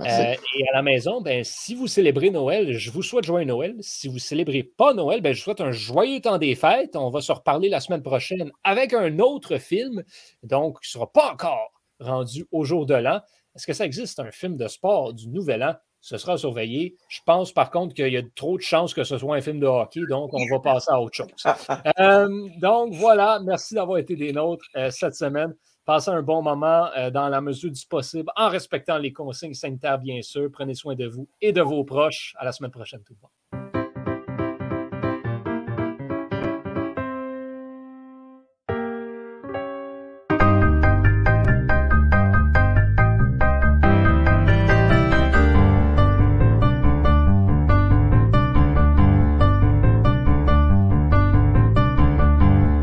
Euh, 0.00 0.04
et 0.04 0.68
à 0.68 0.74
la 0.74 0.82
maison, 0.82 1.20
ben, 1.20 1.42
si 1.42 1.74
vous 1.74 1.86
célébrez 1.86 2.30
Noël, 2.30 2.72
je 2.74 2.90
vous 2.90 3.02
souhaite 3.02 3.24
joyeux 3.24 3.46
Noël. 3.46 3.76
Si 3.80 4.08
vous 4.08 4.14
ne 4.14 4.20
célébrez 4.20 4.62
pas 4.62 4.92
Noël, 4.92 5.22
ben, 5.22 5.32
je 5.32 5.38
vous 5.38 5.44
souhaite 5.44 5.60
un 5.60 5.72
joyeux 5.72 6.20
temps 6.20 6.38
des 6.38 6.54
fêtes. 6.54 6.96
On 6.96 7.08
va 7.10 7.20
se 7.20 7.32
reparler 7.32 7.68
la 7.68 7.80
semaine 7.80 8.02
prochaine 8.02 8.50
avec 8.62 8.92
un 8.92 9.18
autre 9.18 9.56
film, 9.56 10.04
donc 10.42 10.80
qui 10.82 10.88
ne 10.88 11.00
sera 11.00 11.10
pas 11.10 11.32
encore 11.32 11.72
rendu 11.98 12.46
au 12.52 12.64
jour 12.64 12.84
de 12.84 12.94
l'an. 12.94 13.20
Est-ce 13.54 13.66
que 13.66 13.72
ça 13.72 13.86
existe 13.86 14.20
un 14.20 14.30
film 14.30 14.56
de 14.56 14.68
sport 14.68 15.14
du 15.14 15.28
Nouvel 15.28 15.62
An? 15.62 15.74
Ce 16.02 16.18
sera 16.18 16.36
surveillé. 16.36 16.94
Je 17.08 17.20
pense 17.24 17.52
par 17.52 17.70
contre 17.70 17.94
qu'il 17.94 18.12
y 18.12 18.16
a 18.16 18.22
trop 18.34 18.56
de 18.58 18.62
chances 18.62 18.94
que 18.94 19.02
ce 19.02 19.18
soit 19.18 19.34
un 19.34 19.40
film 19.40 19.58
de 19.58 19.66
hockey, 19.66 20.02
donc 20.08 20.30
on 20.34 20.46
va 20.52 20.60
passer 20.60 20.90
à 20.90 21.00
autre 21.00 21.16
chose. 21.16 21.26
Euh, 21.98 22.48
donc 22.58 22.92
voilà, 22.92 23.40
merci 23.42 23.74
d'avoir 23.74 23.98
été 23.98 24.14
des 24.14 24.32
nôtres 24.32 24.66
euh, 24.76 24.90
cette 24.90 25.14
semaine. 25.14 25.54
Passez 25.86 26.10
un 26.10 26.20
bon 26.20 26.42
moment 26.42 26.90
euh, 26.96 27.10
dans 27.12 27.28
la 27.28 27.40
mesure 27.40 27.70
du 27.70 27.86
possible, 27.86 28.28
en 28.34 28.48
respectant 28.48 28.98
les 28.98 29.12
consignes 29.12 29.54
sanitaires, 29.54 30.00
bien 30.00 30.20
sûr. 30.20 30.50
Prenez 30.52 30.74
soin 30.74 30.96
de 30.96 31.06
vous 31.06 31.28
et 31.40 31.52
de 31.52 31.62
vos 31.62 31.84
proches. 31.84 32.34
À 32.38 32.44
la 32.44 32.50
semaine 32.50 32.72
prochaine, 32.72 33.04
tout 33.04 33.14
le 33.14 33.20
monde. 33.22 33.65